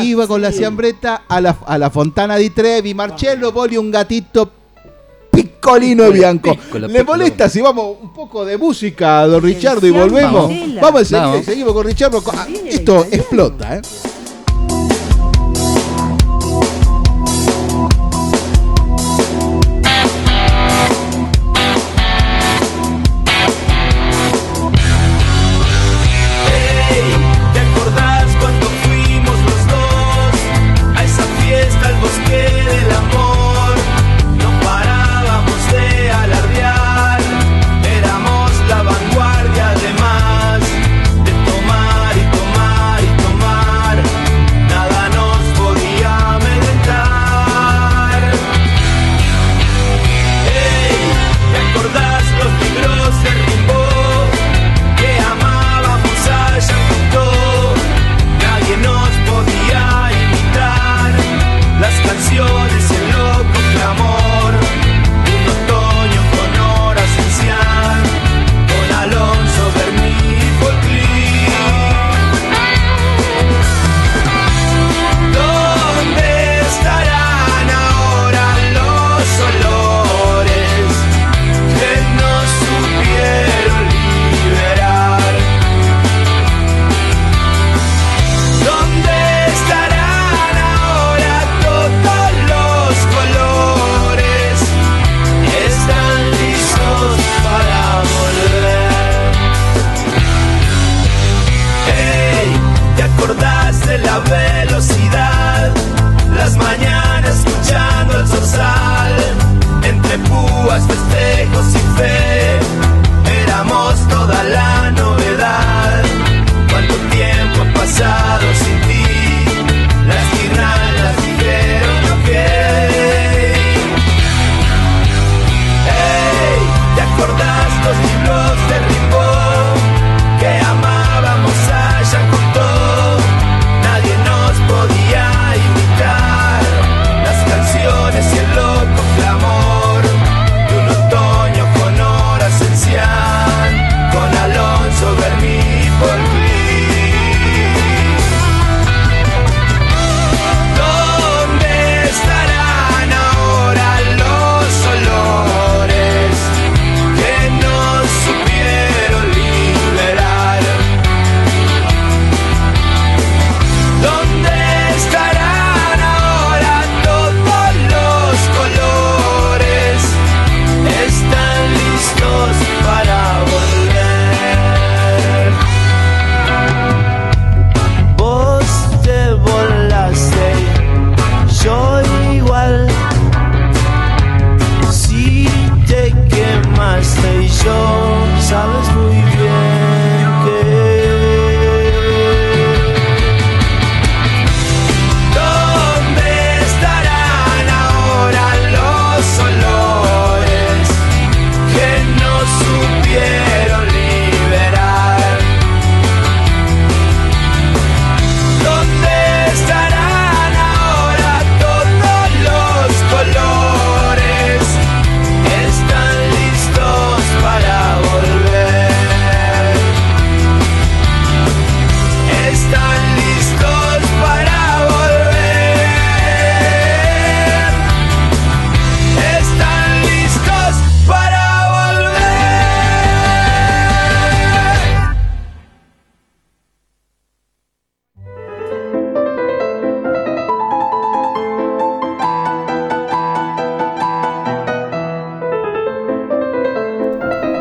[0.00, 4.52] Iba con la siambreta a la, a la Fontana di Trevi, Marcello Boli un gatito
[5.42, 6.50] piccolino bianco.
[6.52, 7.18] piccolo, ¿Le piccolo.
[7.18, 10.48] molesta si vamos un poco de música, don Richardo, y volvemos?
[10.48, 10.74] Vamos.
[10.80, 11.44] Vamos Vamos.
[11.44, 12.22] seguimos con Richardo.
[12.32, 13.82] Ah, Esto explota, ¿eh?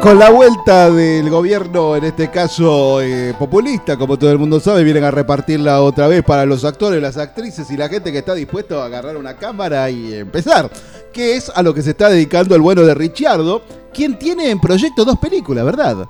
[0.05, 4.83] Con la vuelta del gobierno, en este caso eh, populista, como todo el mundo sabe,
[4.83, 8.35] vienen a repartirla otra vez para los actores, las actrices y la gente que está
[8.35, 10.69] dispuesto a agarrar una cámara y empezar.
[11.11, 14.59] Que es a lo que se está dedicando el bueno de Richardo, quien tiene en
[14.59, 16.07] proyecto dos películas, ¿verdad?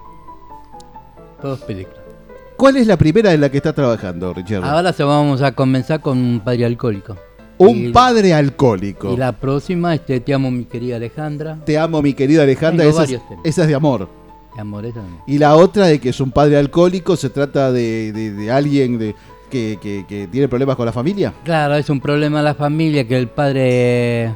[1.42, 2.02] todas películas.
[2.58, 4.66] ¿Cuál es la primera en la que está trabajando, Richard?
[4.66, 7.16] Ahora se vamos a comenzar con un padre alcohólico.
[7.58, 9.14] Un Y- padre alcohólico.
[9.14, 11.58] Y la próxima, este, te amo mi querida Alejandra.
[11.66, 12.86] Te amo, mi querida Alejandra.
[12.86, 14.10] Esa es, esa de amor.
[14.56, 15.24] De amor, esa no.
[15.28, 18.98] Y la otra de que es un padre alcohólico, se trata de, de- de alguien
[18.98, 19.16] de,
[19.50, 21.34] que, que- que tiene problemas con la familia.
[21.44, 24.36] Claro, es un problema de la familia que el padre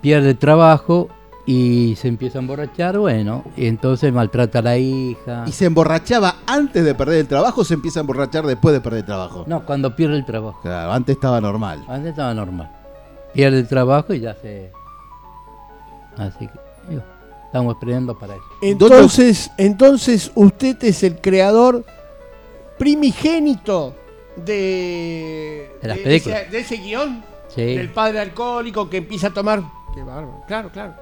[0.00, 1.08] pierde trabajo
[1.44, 5.44] y se empieza a emborrachar, bueno, y entonces maltrata a la hija.
[5.46, 8.80] ¿Y se emborrachaba antes de perder el trabajo o se empieza a emborrachar después de
[8.80, 9.44] perder el trabajo?
[9.48, 10.60] No, cuando pierde el trabajo.
[10.62, 11.84] Claro, antes estaba normal.
[11.88, 12.70] Antes estaba normal.
[13.34, 14.70] Pierde el trabajo y ya se...
[16.16, 16.98] Así que
[17.46, 18.44] estamos esperando para eso.
[18.60, 21.84] Entonces, entonces usted es el creador
[22.78, 23.94] primigénito
[24.36, 26.40] de, De las de películas.
[26.42, 27.24] ese, de ese guion.
[27.48, 27.74] Sí.
[27.76, 29.62] Del padre alcohólico que empieza a tomar.
[29.94, 30.42] Qué bárbaro.
[30.46, 30.94] Claro, claro.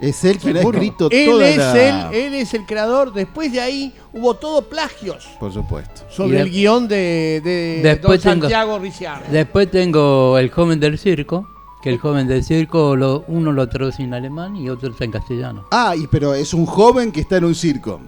[0.00, 2.10] Es él quien ha escrito él toda es la...
[2.10, 3.12] él, él es el creador.
[3.12, 6.02] Después de ahí hubo todo plagios Por supuesto.
[6.08, 9.24] sobre de- el guion de, de Después don tengo- Santiago Ricciardo.
[9.30, 11.46] Después tengo El joven del circo,
[11.82, 15.10] que el joven del circo lo- uno lo traduce en alemán y otro está en
[15.12, 15.66] castellano.
[15.72, 18.00] Ah, y, pero es un joven que está en un circo.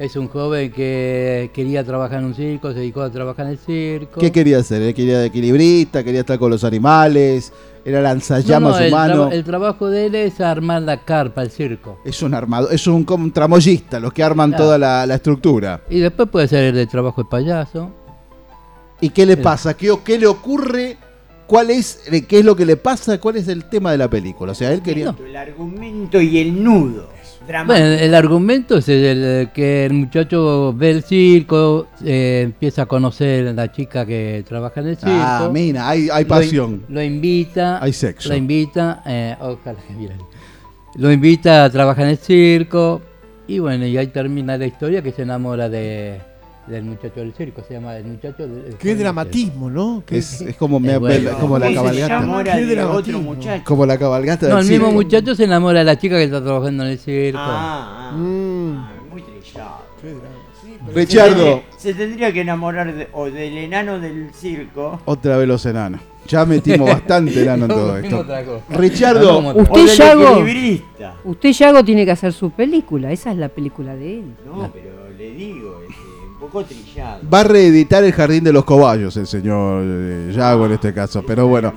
[0.00, 3.58] Es un joven que quería trabajar en un circo, se dedicó a trabajar en el
[3.58, 4.18] circo.
[4.18, 4.80] ¿Qué quería hacer?
[4.80, 7.52] Él quería de equilibrista, quería estar con los animales,
[7.84, 9.28] era lanzallamas No, no, el, humano.
[9.30, 11.98] el trabajo de él es armar la carpa, el circo.
[12.02, 14.64] Es un armado, es un, como un tramoyista, los que arman Claro.
[14.64, 15.82] toda la, la estructura.
[15.90, 17.90] Y después puede ser el de trabajo de payaso.
[19.02, 19.74] ¿Y qué le pasa?
[19.76, 20.96] ¿Qué, qué le ocurre?
[21.46, 23.20] ¿Cuál es, eh, qué es lo que le pasa?
[23.20, 24.52] ¿Cuál es el tema de la película?
[24.52, 25.14] O sea, él quería...
[25.22, 27.08] El argumento y el nudo.
[27.46, 27.66] Dramático.
[27.86, 32.86] Bueno, el argumento es el, el que el muchacho ve el circo, eh, empieza a
[32.86, 35.10] conocer a la chica que trabaja en el circo.
[35.12, 36.82] Ah, mira, hay, hay Lo in- pasión.
[36.88, 37.82] Lo, invita.
[37.82, 38.28] Hay sexo.
[38.28, 39.02] Lo invita.
[39.06, 40.14] eh, ojalá que viera.
[40.96, 43.00] Lo invita a trabajar en el circo.
[43.48, 46.20] Y bueno, y ahí termina la historia que se enamora de,
[46.66, 47.62] del muchacho del circo.
[47.66, 48.64] Se llama el muchacho del.
[48.66, 50.02] el Qué dramatismo, ¿no?
[50.06, 51.30] Qué- Es, es como, me- Es bueno.
[51.40, 52.16] como la ¿Cómo se cabalgata.
[52.16, 53.20] enamora Qué de otro dramatismo.
[53.22, 53.64] muchacho?
[53.64, 56.42] Como la cabalgata No, del el mismo muchacho se enamora de la chica que está
[56.42, 57.38] trabajando en el circo.
[57.40, 58.76] Ah, ah, Mm.
[58.76, 59.78] ah, muy trillado.
[60.00, 60.14] Qué.
[60.62, 65.00] Sí, Richardo, Se tendría que enamorar de- o del enano del circo.
[65.06, 66.00] otra vez los enanos.
[66.28, 68.24] Ya metimos bastante enano en todo esto.
[68.70, 70.44] Richardo, otra Usted, Yago,
[71.24, 73.10] usted, Yago, tiene que hacer su película.
[73.10, 74.24] Esa es la película de él.
[74.46, 76.00] No, pero le digo, este,
[76.50, 77.20] poco trillado.
[77.32, 81.22] va a reeditar el Jardín de los Cobayos el señor eh, Yago en este caso.
[81.26, 81.72] Pero bueno,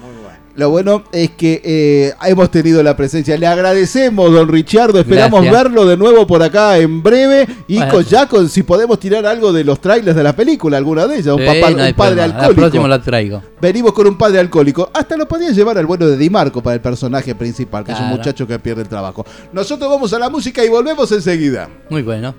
[0.55, 3.35] lo bueno es que eh, hemos tenido la presencia.
[3.37, 4.99] Le agradecemos, don Richardo.
[4.99, 5.63] Esperamos Gracias.
[5.63, 7.47] verlo de nuevo por acá en breve.
[7.67, 7.91] Y Bueno.
[7.91, 11.15] con, ya con si podemos tirar algo de los trailers de la película, alguna de
[11.15, 11.33] ellas.
[11.35, 12.15] Un, papá- no un padre problema.
[12.15, 12.61] La alcohólico.
[12.61, 13.41] próxima la traigo.
[13.59, 14.91] Venimos con un padre alcohólico.
[14.93, 17.99] Hasta lo podía llevar al bueno de Di Marco para el personaje principal, que es
[17.99, 19.25] un muchacho que pierde el trabajo.
[19.53, 21.67] Nosotros vamos a la música y volvemos enseguida.
[21.89, 22.35] Muy bueno.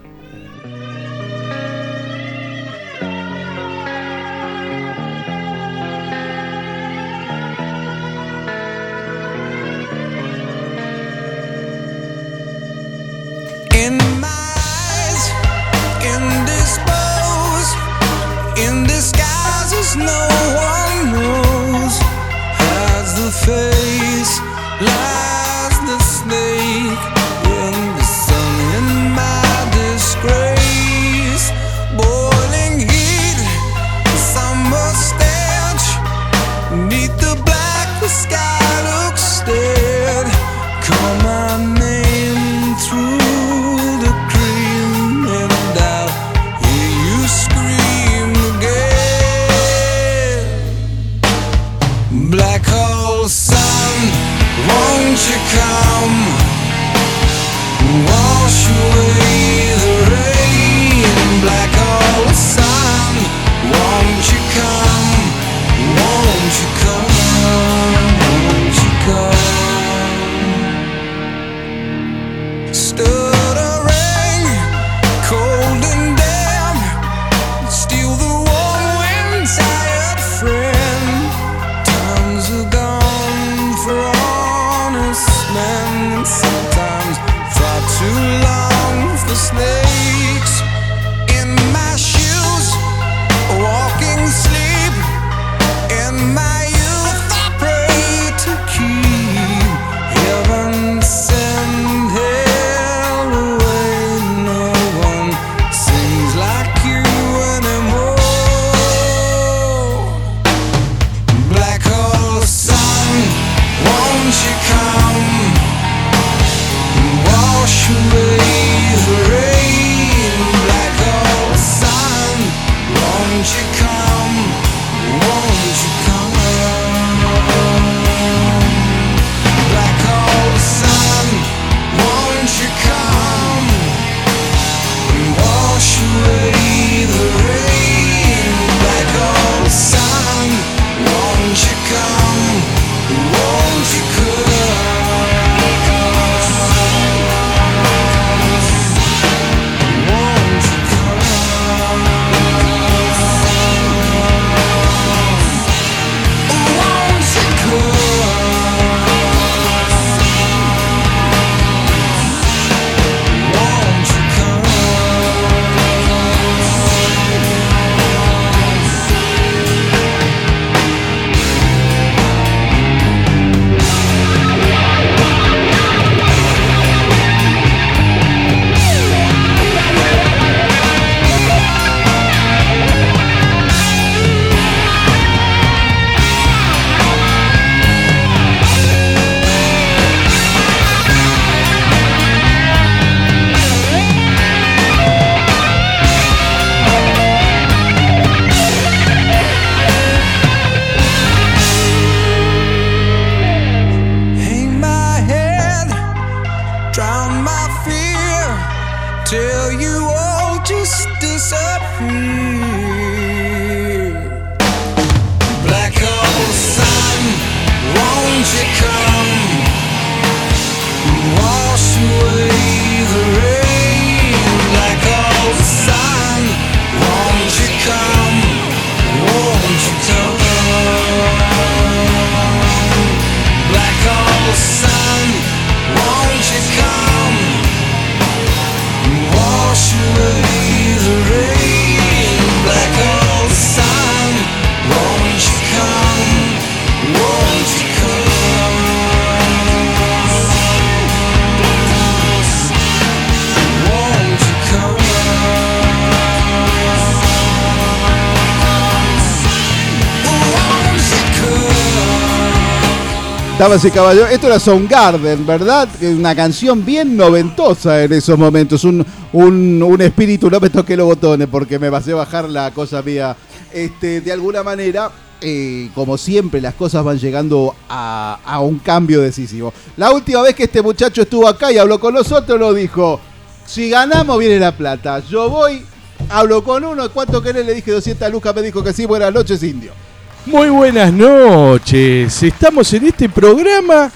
[263.64, 265.88] Damas y caballeros, esto era Soundgarden, ¿verdad?
[266.02, 268.84] Una canción bien noventosa en esos momentos.
[268.84, 273.00] Un, un, espíritu, no me toqué los botones porque me pasé a bajar la cosa
[273.00, 273.34] mía.
[273.72, 275.10] Este, de alguna manera,
[275.40, 279.72] eh, como siempre, las cosas van llegando a, a, un cambio decisivo.
[279.96, 283.18] La última vez que este muchacho estuvo acá y habló con nosotros, nos dijo:
[283.64, 285.20] Si ganamos, viene la plata.
[285.20, 285.82] Yo voy,
[286.28, 287.10] hablo con uno.
[287.10, 287.64] ¿Cuánto querés?
[287.64, 288.54] Le dije 200 lucas.
[288.54, 289.06] Me dijo que sí.
[289.06, 290.03] Buenas noches, indio.
[290.46, 292.42] Muy buenas noches.
[292.42, 294.12] Estamos en este programa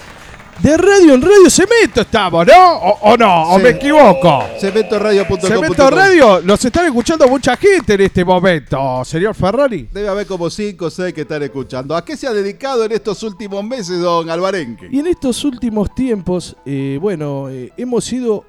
[0.62, 2.78] de radio en Radio Cemento estamos, ¿no?
[2.78, 3.44] ¿O, no?
[3.44, 4.44] ¿O me equivoco?
[4.60, 5.40] Cementoradio.com.
[5.40, 9.88] Cemento Radio, los están escuchando mucha gente en este momento, señor Ferrari.
[9.90, 11.96] Debe haber como 5 o 6 que están escuchando.
[11.96, 14.88] ¿A qué se ha dedicado en estos últimos meses, don Alvarenque?
[14.90, 18.44] Y en estos últimos tiempos, eh, bueno, eh, hemos ido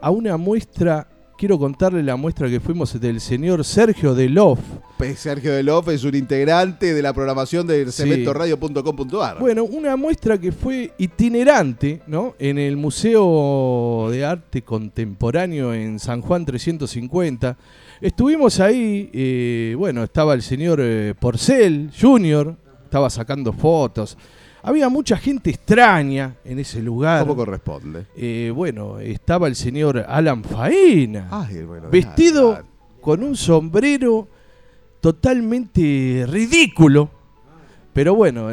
[0.00, 1.08] a una muestra
[1.38, 4.58] quiero contarle la muestra que fuimos del señor Sergio Delof.
[5.16, 9.38] Sergio Delof es un integrante de la programación del cementoradio.com.ar.
[9.38, 12.34] Bueno, una muestra que fue itinerante, ¿no?
[12.40, 17.56] En el Museo de Arte Contemporáneo en San Juan 350.
[18.00, 24.18] Estuvimos ahí, eh, bueno, estaba el señor eh, Porcel Jr., estaba sacando fotos.
[24.62, 27.20] Había mucha gente extraña en ese lugar.
[27.20, 28.06] ¿Cómo corresponde?
[28.16, 31.48] Eh, bueno, estaba el señor Alan Faena,
[31.90, 32.62] vestido
[33.00, 34.28] con un sombrero
[35.00, 37.10] totalmente ridículo.
[37.92, 38.48] Pero bueno,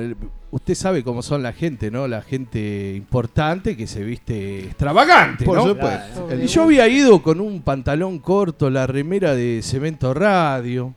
[0.52, 2.08] usted sabe cómo son la gente, ¿no?
[2.08, 6.30] La gente importante que se viste extravagante, Por supuesto.
[6.42, 10.94] Y yo había ido con un pantalón corto, la remera de Cemento Radio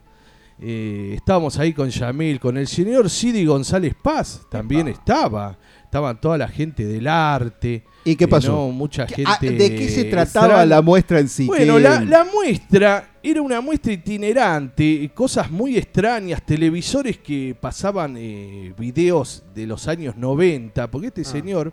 [0.61, 5.57] eh, estábamos ahí con Yamil, con el señor Sidi González Paz, también estaba.
[5.85, 7.85] Estaban toda la gente del arte.
[8.05, 8.69] ¿Y qué pasó?
[8.69, 9.07] mucha ah,
[9.39, 9.51] gente.
[9.53, 11.47] ¿De qué se trataba la muestra en sí?
[11.47, 19.45] Bueno, la, muestra era una muestra itinerante, cosas muy extrañas, televisores que pasaban eh, videos
[19.55, 21.25] de los años 90, porque este ah.
[21.25, 21.73] señor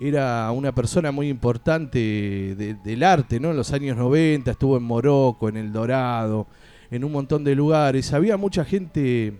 [0.00, 3.50] era una persona muy importante del arte, ¿no?
[3.50, 6.48] En los años 90, estuvo en Morocco, en El Dorado
[6.92, 8.12] en un montón de lugares.
[8.12, 9.32] Había mucha gente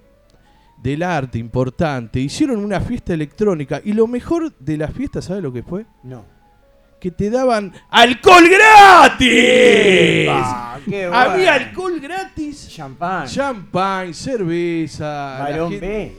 [0.83, 2.19] del arte importante.
[2.19, 3.81] Hicieron una fiesta electrónica.
[3.85, 5.85] Y lo mejor de la fiesta, ¿sabes lo que fue?
[6.03, 6.25] No.
[6.99, 10.29] Que te daban alcohol gratis.
[11.13, 12.69] Había alcohol gratis.
[12.69, 13.27] Champán.
[13.27, 15.39] Champán, cerveza.
[15.41, 16.17] Barón B.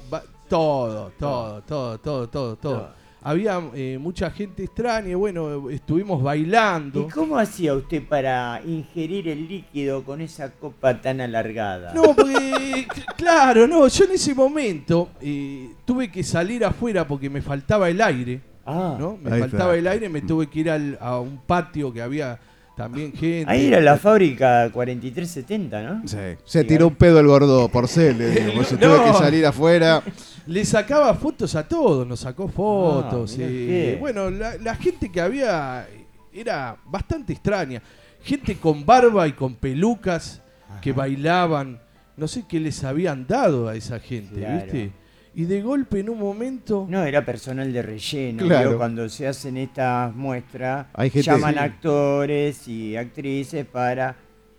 [0.48, 7.08] todo, todo, todo, todo, todo, todo había eh, mucha gente extraña, y bueno, estuvimos bailando.
[7.08, 11.94] ¿Y cómo hacía usted para ingerir el líquido con esa copa tan alargada?
[11.94, 17.42] No, porque, claro, no, yo en ese momento eh, tuve que salir afuera porque me
[17.42, 18.42] faltaba el aire.
[18.66, 19.18] Ah, ¿no?
[19.22, 22.40] Me faltaba el aire, me tuve que ir a un patio que había
[22.76, 23.46] también gente.
[23.52, 26.08] Ahí era la fábrica 4370, ¿no?
[26.08, 26.18] Sí.
[26.46, 28.80] Se tiró un pedo el gordo porcel, le digo, por eso No.
[28.96, 30.02] tuve que salir afuera.
[30.48, 33.34] Le sacaba fotos a todos, nos sacó fotos.
[33.34, 33.98] Ah, mirá y, qué.
[34.00, 35.88] bueno, la, la gente que había
[36.34, 37.82] era bastante extraña.
[38.24, 40.42] Gente con barba y con pelucas
[40.82, 41.80] que bailaban.
[42.18, 44.64] No sé qué les habían dado a esa gente, Claro.
[44.64, 44.92] ¿viste?
[45.36, 46.86] Y de golpe en un momento...
[46.88, 48.44] No, era personal de relleno.
[48.46, 48.68] Claro.
[48.70, 51.60] Digo, Cuando se hacen estas muestras, Hay gente- llaman Sí.
[51.60, 54.16] actores y actrices para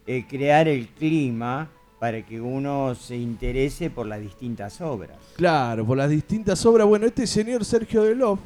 [0.06, 1.70] eh, crear el clima
[2.00, 5.16] para que uno se interese por las distintas obras.
[5.36, 6.86] Claro, por las distintas obras.
[6.86, 8.40] Bueno, este señor Sergio Delof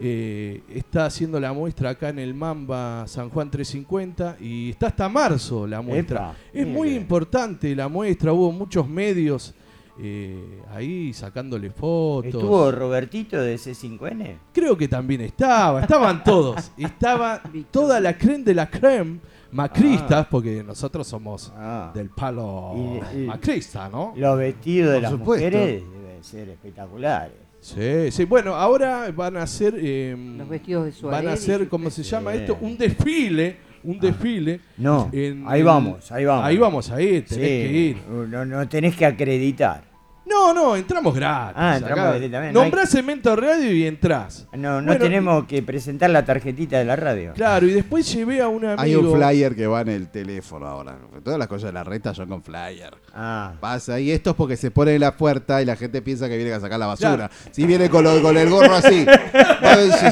[0.00, 5.08] eh, está haciendo la muestra acá en el Mamba San Juan 350 y está hasta
[5.08, 6.18] marzo la muestra.
[6.18, 6.76] Epa, es mire.
[6.76, 9.54] muy importante la muestra, hubo muchos medios
[10.00, 12.26] eh, ahí sacándole fotos.
[12.34, 14.36] ¿Estuvo Robertito de C5N?
[14.52, 16.70] Creo que también estaba, estaban todos.
[16.76, 19.18] Estaba toda la creme de la creme
[19.50, 21.90] macristas, porque nosotros somos Ah.
[21.94, 22.74] del palo
[23.14, 24.12] Y- y- macrista, ¿no?
[24.16, 25.46] Los vestidos de las supuesto.
[25.46, 27.32] mujeres deben ser espectaculares.
[27.60, 28.24] Sí, sí.
[28.24, 29.74] Bueno, ahora van a hacer.
[29.76, 32.56] eh, Los vestidos de Van a hacer, ¿cómo se llama esto?
[32.60, 33.56] Un desfile.
[33.82, 34.60] Un desfile.
[34.76, 36.44] No, en- ahí en- vamos, ahí vamos.
[36.44, 37.96] Ahí vamos a ir, tenés Sí, que ir.
[38.28, 39.82] No, no tenés que acreditar.
[40.28, 41.54] No, no, entramos gratis.
[41.56, 42.14] Ah, entramos acá.
[42.14, 44.46] directamente, no hay- Nombrás Cemento Radio y entrás.
[44.52, 47.32] No, no Bueno, tenemos que presentar la tarjetita de la radio.
[47.34, 48.80] Claro, y después llevé a un amigo.
[48.82, 50.98] Hay un flyer que va en el teléfono ahora.
[51.24, 52.94] Todas las cosas de la reta son con flyer.
[53.14, 53.52] Ah.
[53.60, 56.36] Pasa, y esto es porque se pone en la puerta y la gente piensa que
[56.36, 57.30] viene a sacar la basura.
[57.50, 59.06] Si viene con, lo- con el gorro así.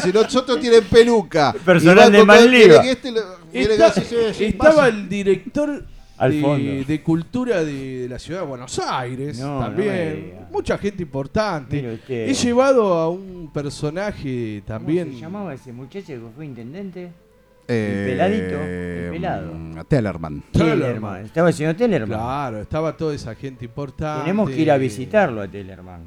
[0.02, 1.54] Si nosotros tienen peluca.
[1.64, 2.24] Personal de
[3.52, 5.84] viene este, sí, estaba el director
[6.18, 6.84] Al de, fondo.
[6.86, 10.34] de cultura de, de la ciudad de Buenos Aires No, también.
[10.50, 12.00] Mucha gente importante.
[12.08, 15.06] He llevado a un personaje también.
[15.08, 17.10] ¿Cómo se llamaba ese muchacho que fue intendente?
[17.68, 19.52] Eh, el peladito, el pelado.
[19.54, 20.42] mm, Tellerman.
[20.52, 21.24] Tellerman.
[21.26, 22.18] Estaba el señor Tellerman.
[22.18, 24.22] Claro, estaba toda esa gente importante.
[24.22, 26.04] Tenemos que ir a visitarlo a Tellerman.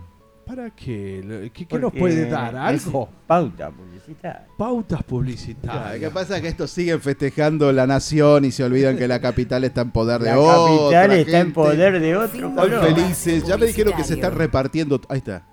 [0.49, 1.21] ¿Para qué?
[1.23, 2.55] Lo- ¿Qué, qué nos puede dar?
[2.55, 3.07] ¿Algo?
[3.27, 4.47] Pauta publicitaria.
[4.57, 5.99] Pautas Claro, publicitarias.
[5.99, 6.41] ¿Qué pasa?
[6.41, 10.19] Que estos siguen festejando la nación y se olvidan que la capital está en poder
[10.21, 12.83] de La otra capital está en poder de otro Están color.
[12.83, 13.43] felices.
[13.45, 14.99] Ya me dijeron que se están repartiendo.
[15.07, 15.45] Ahí está.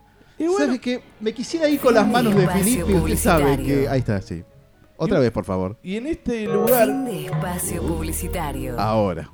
[0.56, 1.02] ¿Sabe qué?
[1.20, 2.94] Me quisiera ir con las manos de Filipe.
[2.94, 3.86] Usted sabe que.
[3.90, 4.43] Ahí está, sí.
[4.97, 5.78] Otra vez, por favor.
[5.82, 6.86] Y en este lugar.
[6.86, 8.81] Fin de espacio publicitario.
[8.81, 9.28] Ahora.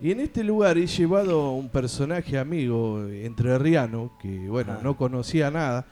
[0.00, 4.80] Y en este lugar he llevado un personaje amigo eh, entrerriano que, bueno, Ah.
[4.82, 5.86] no conocía nada.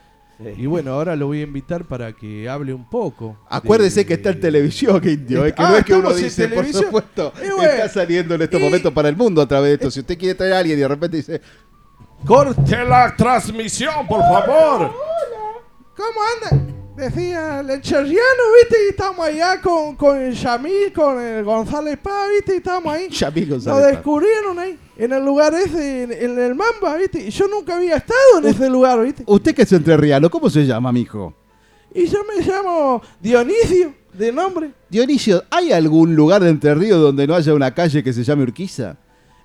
[0.56, 3.36] Y bueno, ahora lo voy a invitar para que hable un poco.
[3.50, 5.44] Acuérdese de- que está en televisión, que indio.
[5.44, 8.34] Es que Ah, no es que uno estamos en dice, por supuesto, bueno, está saliendo
[8.36, 9.90] en estos momentos para el mundo a través de esto.
[9.90, 11.40] Si usted quiere traer a alguien y de repente dice,
[12.24, 14.92] ¡Corte la transmisión, por favor!
[15.96, 16.20] ¿Cómo
[16.56, 16.67] anda?
[16.98, 18.76] Decía el encherriano, ¿viste?
[18.86, 22.54] Y estamos allá con, con el Yamil, con el González Paz, ¿viste?
[22.54, 23.08] Y estamos ahí.
[23.08, 23.86] Nos González Paz.
[23.92, 27.20] descubrieron ahí, en el lugar ese, en, en el Mamba, ¿viste?
[27.20, 29.22] Y yo nunca había estado en ese lugar, ¿viste?
[29.26, 31.32] Usted que es entrerriano, ¿cómo se llama, mijo?
[31.94, 34.72] Y yo me llamo Dionisio, de nombre.
[34.88, 38.42] Dionisio, ¿hay algún lugar de Entre Ríos donde no haya una calle que se llame
[38.42, 38.96] Urquiza?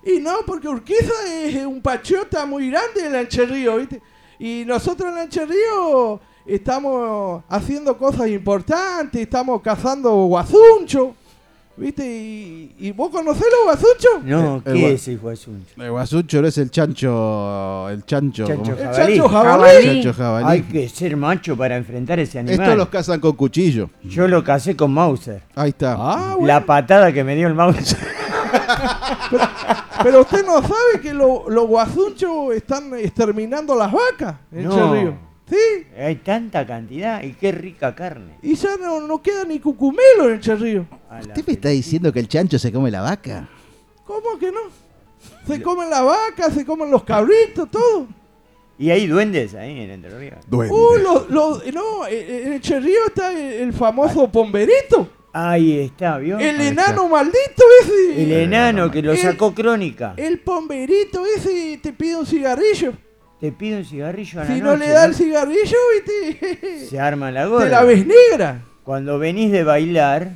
[0.04, 4.02] Y no, porque Urquiza es un pachota muy grande en Lancherrío, ¿viste?
[4.40, 11.14] Y nosotros en Lancherrío estamos haciendo cosas importantes, estamos cazando guazuncho,
[11.76, 12.04] ¿viste?
[12.06, 14.24] ¿Y, y vos conocés los guazunchos?
[14.24, 15.82] No, El ¿qué es el Guasuncho?
[15.82, 17.88] El guasuncho no es el chancho.
[17.90, 18.46] El chancho.
[18.46, 19.16] Chancho jabalí.
[19.16, 19.84] chancho jabalí.
[19.86, 20.46] Chancho jabalí.
[20.48, 22.60] Hay que ser macho para enfrentar ese animal.
[22.60, 23.90] Estos los cazan con cuchillo.
[24.04, 25.42] Yo lo casé con Mauser.
[25.54, 25.96] Ahí está.
[25.98, 26.46] Ah, bueno.
[26.46, 27.98] La patada que me dio el Mauser.
[30.02, 34.74] Pero usted no sabe que lo- los guazunchos están exterminando las vacas en No.
[34.74, 35.14] Cherrío.
[35.48, 35.56] Sí,
[35.98, 38.38] Hay tanta cantidad y qué rica carne.
[38.42, 40.86] y ya no, no queda ni cucumelo en Cherrío.
[41.10, 43.48] A la ¿Usted me está diciendo que el chancho se come la vaca?
[44.06, 44.60] ¿Cómo que no?
[45.46, 48.06] Se comen las vacas, se comen los cabritos, todo.
[48.78, 50.38] Y hay duendes ahí en Entre Ríos.
[50.48, 50.74] Duende.
[50.74, 53.38] Uh, lo- lo- no, eh, en el Cherrío está el,
[53.68, 55.08] el famoso pomberito.
[55.32, 56.38] Ahí está, ¿vio?
[56.38, 58.22] El Ahí enano maldito ese.
[58.22, 60.14] El enano que lo El- sacó Crónica.
[60.16, 62.92] El pomberito ese te pide un cigarrillo.
[63.44, 66.86] Te pide un cigarrillo a la Si no le da el cigarrillo, ¿viste?
[66.88, 67.64] Se arma la gorra.
[67.64, 68.62] te la ves negra.
[68.84, 70.30] Cuando venís de bailar,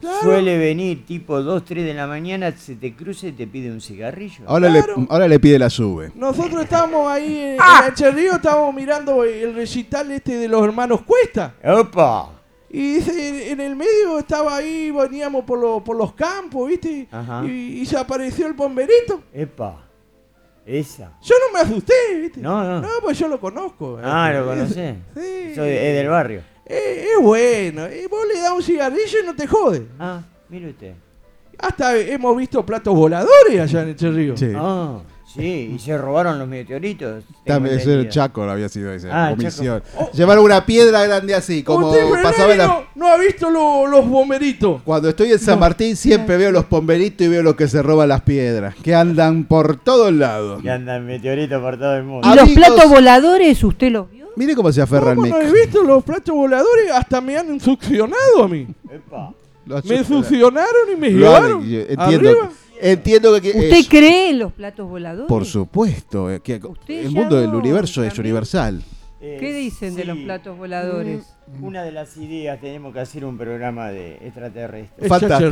[0.00, 0.16] Claro.
[0.22, 3.82] suele venir tipo 2, 3 de la mañana, se te cruza y te pide un
[3.82, 4.44] cigarrillo.
[4.46, 4.94] Ahora, Claro.
[4.96, 6.12] le, ahora le pide la sube.
[6.14, 7.90] Nosotros estábamos ahí en, Ah.
[7.94, 11.56] en estábamos mirando el recital este de los hermanos Cuesta.
[11.62, 12.30] ¡Opa!
[12.70, 17.06] Y dice, en el medio estaba ahí, veníamos por, lo- por los campos, ¿viste?
[17.10, 17.42] Ajá.
[17.46, 19.20] Y, y se apareció el bomberito.
[19.34, 19.82] ¡Epa!
[20.66, 21.12] Esa.
[21.22, 22.40] Yo no me asusté, ¿viste?
[22.40, 22.80] No, no.
[22.80, 24.00] No, pues yo lo conozco.
[24.02, 24.96] Ah, lo conocés.
[25.14, 25.54] Sí.
[25.54, 26.42] Soy, es del barrio.
[26.66, 27.86] Eh, es bueno.
[27.86, 29.86] Y vos le das un cigarrillo y no te jode.
[29.98, 30.94] Ah, mire usted.
[31.56, 34.36] Hasta hemos visto platos voladores allá en Eche Río.
[34.36, 34.52] Sí.
[34.56, 34.98] Ah,
[35.36, 37.24] sí, y se robaron los meteoritos.
[37.44, 38.08] También eso era el.
[38.08, 39.82] Chaco, había sido esa Ah, comisión.
[39.82, 40.10] Chaco.
[40.12, 41.92] Llevaron una piedra grande así, como
[42.22, 44.82] pasaba en la- no, no ha visto lo- los bomberitos.
[44.84, 48.08] Cuando estoy en San Martín siempre veo los pomberitos y veo los que se roban
[48.08, 50.62] las piedras, que andan por todos lados.
[50.62, 52.28] Que andan meteoritos por todo el mundo.
[52.32, 54.26] ¿Y los platos voladores usted los vio?
[54.36, 55.48] Mire cómo se aferra el ¿Cómo no mic.
[55.48, 56.90] he visto los platos voladores?
[56.92, 58.66] Hasta me han succionado a mí.
[59.66, 61.62] Me succiona- succionaron y me Lo llevaron.
[61.62, 62.50] entiendo, arriba.
[62.80, 65.28] Entiendo que ¿Usted es- cree en los platos voladores?
[65.28, 68.82] por supuesto, eh, que el mundo del universo es universal.
[69.20, 71.24] ¿Qué dicen de los platos voladores?
[71.60, 75.08] Una de las ideas, tenemos que hacer un programa de extraterrestres.
[75.08, 75.50] Fantástico.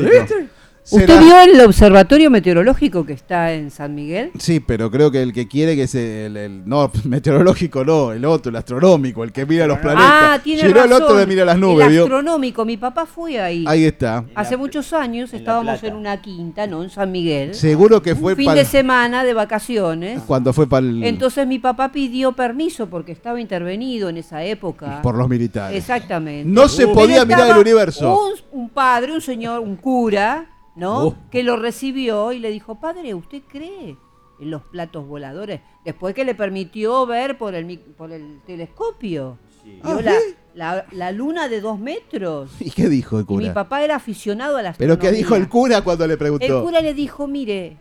[0.85, 4.31] ¿Usted Será- vio el observatorio meteorológico que está en San Miguel?
[4.39, 8.25] Sí, pero creo que el que quiere que es el, el- no meteorológico, no, el
[8.27, 10.05] otro, el astronómico, el que mira los planetas.
[10.07, 10.87] Ah, tiene razón.
[10.87, 12.03] el otro le mira las nubes, El ¿vio?
[12.03, 13.65] astronómico, mi papá fue ahí.
[13.67, 14.25] Ahí está.
[14.35, 16.83] Hace muchos años estábamos en una quinta, ¿no?
[16.83, 17.55] En San Miguel.
[17.55, 20.21] Seguro que fue Un fin de semana de vacaciones.
[20.27, 25.01] cuando fue para el Entonces mi papá pidió permiso porque estaba intervenido en esa época.
[25.03, 25.79] por los militares.
[25.79, 26.49] Exactamente.
[26.49, 28.19] No se podía mirar el universo.
[28.53, 31.07] Un, un padre, un señor, un cura, ¿no?
[31.09, 31.17] Oh.
[31.31, 33.97] Que lo recibió y le dijo, padre, ¿usted cree
[34.41, 35.61] en los platos voladores?
[35.85, 39.39] Después que le permitió ver por el, por el telescopio.
[39.65, 40.35] Vio Ah, la, ¿sí?
[40.55, 42.51] la- la luna de dos metros.
[42.61, 43.55] ¿Y qué dijo el Y mi cura?
[43.55, 46.45] papá era aficionado a la Pero qué dijo el cura cuando le preguntó.
[46.59, 47.79] El cura le dijo, mire,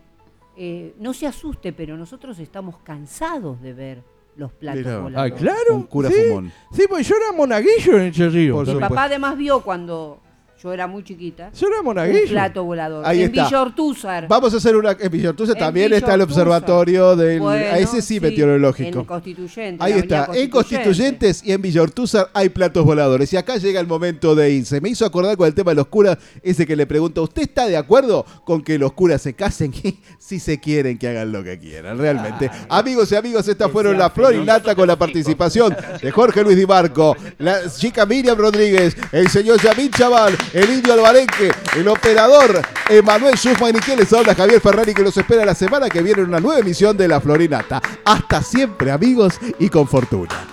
[0.55, 4.03] eh, no se asuste, pero nosotros estamos cansados de ver
[4.37, 4.95] los platos Mirá.
[4.95, 5.33] Ah, voladores.
[5.33, 5.75] claro.
[5.75, 6.15] Un cura sí.
[6.27, 6.51] fumón.
[6.71, 8.61] Sí, pues yo era monaguillo en Eche Río.
[8.63, 10.19] Mi papá además vio cuando
[10.63, 12.23] yo era muy chiquita Yo era monaguillo.
[12.23, 13.05] un plato volador.
[13.05, 13.45] Ahí en está.
[13.45, 14.27] Villa Ortúzar.
[14.29, 14.95] Vamos a hacer una.
[14.97, 17.39] En Villortuza En también Villa está el observatorio del.
[17.41, 18.99] Bueno, a ese sí, sí, meteorológico.
[18.99, 20.23] en Constituyente, Ahí está.
[20.23, 23.33] Avenida En Constituyentes y en Villortúzar hay platos voladores.
[23.33, 24.79] Y acá llega el momento de irse.
[24.79, 27.67] Me hizo acordar con el tema de los curas, ese que le pregunto: ¿Usted está
[27.67, 29.73] de acuerdo con que los curas se casen?
[30.17, 32.49] si se quieren, que hagan lo que quieran, realmente.
[32.69, 36.55] Amigos y amigos, estas fueron la flor y nata con la participación de Jorge Luis
[36.55, 42.61] Di Marco, la chica Miriam Rodríguez, el señor Yamín Chaval, el indio Albarenque, el operador
[42.87, 46.21] Emanuel Schumann y quien les habla Javier Ferrari que los espera la semana que viene
[46.21, 47.81] en una nueva emisión de La Florinata.
[48.05, 50.52] Hasta siempre amigos y con fortuna.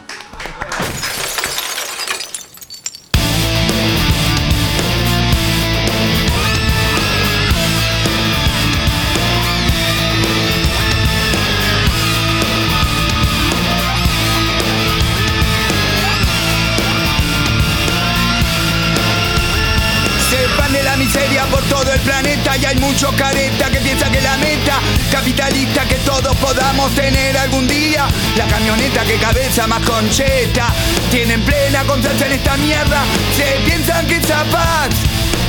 [22.56, 27.66] Y hay mucho careta que piensa que la meta capitalista que todos podamos tener algún
[27.66, 28.06] día.
[28.36, 30.72] La camioneta que cabeza más concheta
[31.10, 33.02] tienen plena confianza en esta mierda.
[33.36, 34.88] Se piensan que esa paz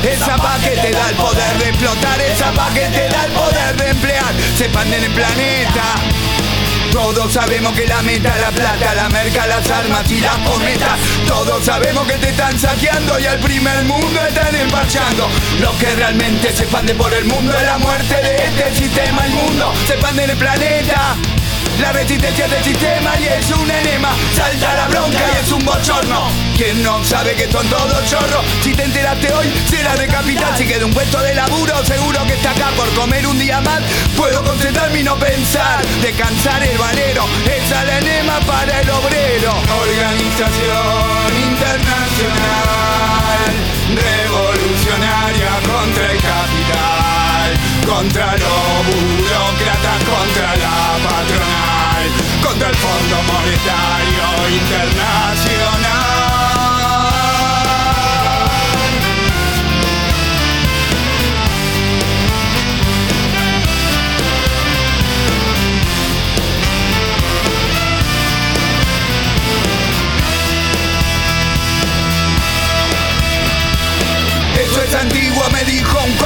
[0.03, 3.31] esa paz que te da el poder de explotar, esa paz que te da el
[3.33, 5.83] poder de emplear, se expande en el planeta.
[6.91, 10.99] Todos sabemos que la meta la plata, la merca, las armas y las cometas.
[11.27, 15.27] Todos sabemos que te están saqueando y al primer mundo están emparchando.
[15.59, 19.73] Lo que realmente se expande por el mundo es la muerte de este sistema inmundo.
[19.87, 21.17] Se expande en el planeta.
[21.79, 24.09] La resistencia del sistema y es un enema.
[24.35, 26.51] Salta la bronca y es un bochorno.
[26.55, 30.63] Quien no sabe que son todos chorros Si te enteraste hoy será de capital Si
[30.63, 33.81] queda un puesto de laburo seguro que está acá por comer un día más.
[34.15, 35.83] Puedo concentrarme y no pensar.
[36.01, 39.53] Descansar el valero Esa es la enema para el obrero.
[39.81, 42.71] Organización internacional
[43.89, 47.49] Revolucionaria contra el capital
[47.87, 51.50] Contra los burócratas, contra la patronal
[52.61, 55.90] Contra el Fondo Monetario Internacional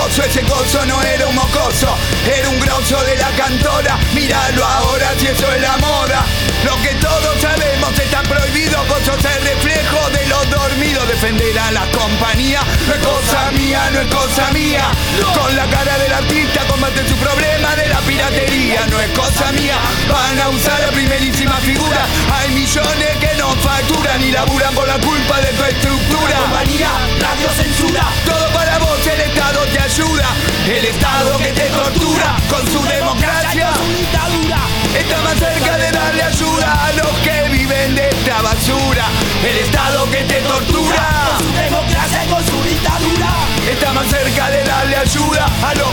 [0.05, 1.93] ese coso no era un mocoso,
[2.25, 6.23] era un grosso de la cantora, míralo ahora si eso es la moda.
[6.63, 11.71] Lo que todos sabemos está prohibido, vos sos el reflejo de los dormidos, defender a
[11.71, 14.85] la compañía, no es cosa mía, no es cosa mía.
[15.33, 19.77] Con la cara del artista combate su problema de la piratería, no es cosa mía.
[20.07, 24.99] Van a usar la primerísima figura, hay millones que no facturan y laburan por la
[24.99, 26.37] culpa de tu estructura.
[26.37, 32.35] Compañía, radio censura, todo para vos, el Estado te ayuda, el Estado que te tortura
[32.49, 34.57] con su democracia, su dictadura.
[34.93, 39.05] Está más cerca de darle ayuda a los que viven de esta basura,
[39.41, 43.54] el Estado que te tortura con su democracia y con su dictadura.
[43.69, 45.89] Está más cerca de darle ayuda a los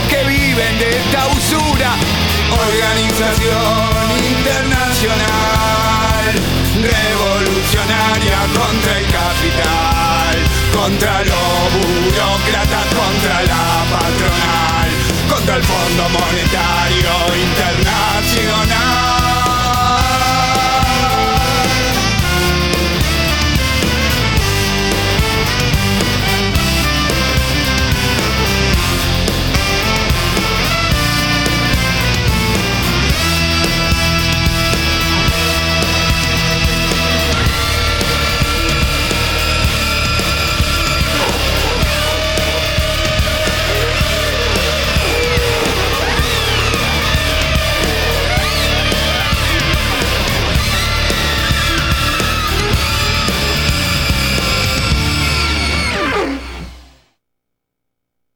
[1.11, 1.95] la usura.
[2.51, 5.17] Organización internacional,
[6.81, 10.37] revolucionaria contra el capital,
[10.71, 14.89] contra los burócratas, contra la patronal,
[15.29, 19.22] contra el Fondo Monetario Internacional.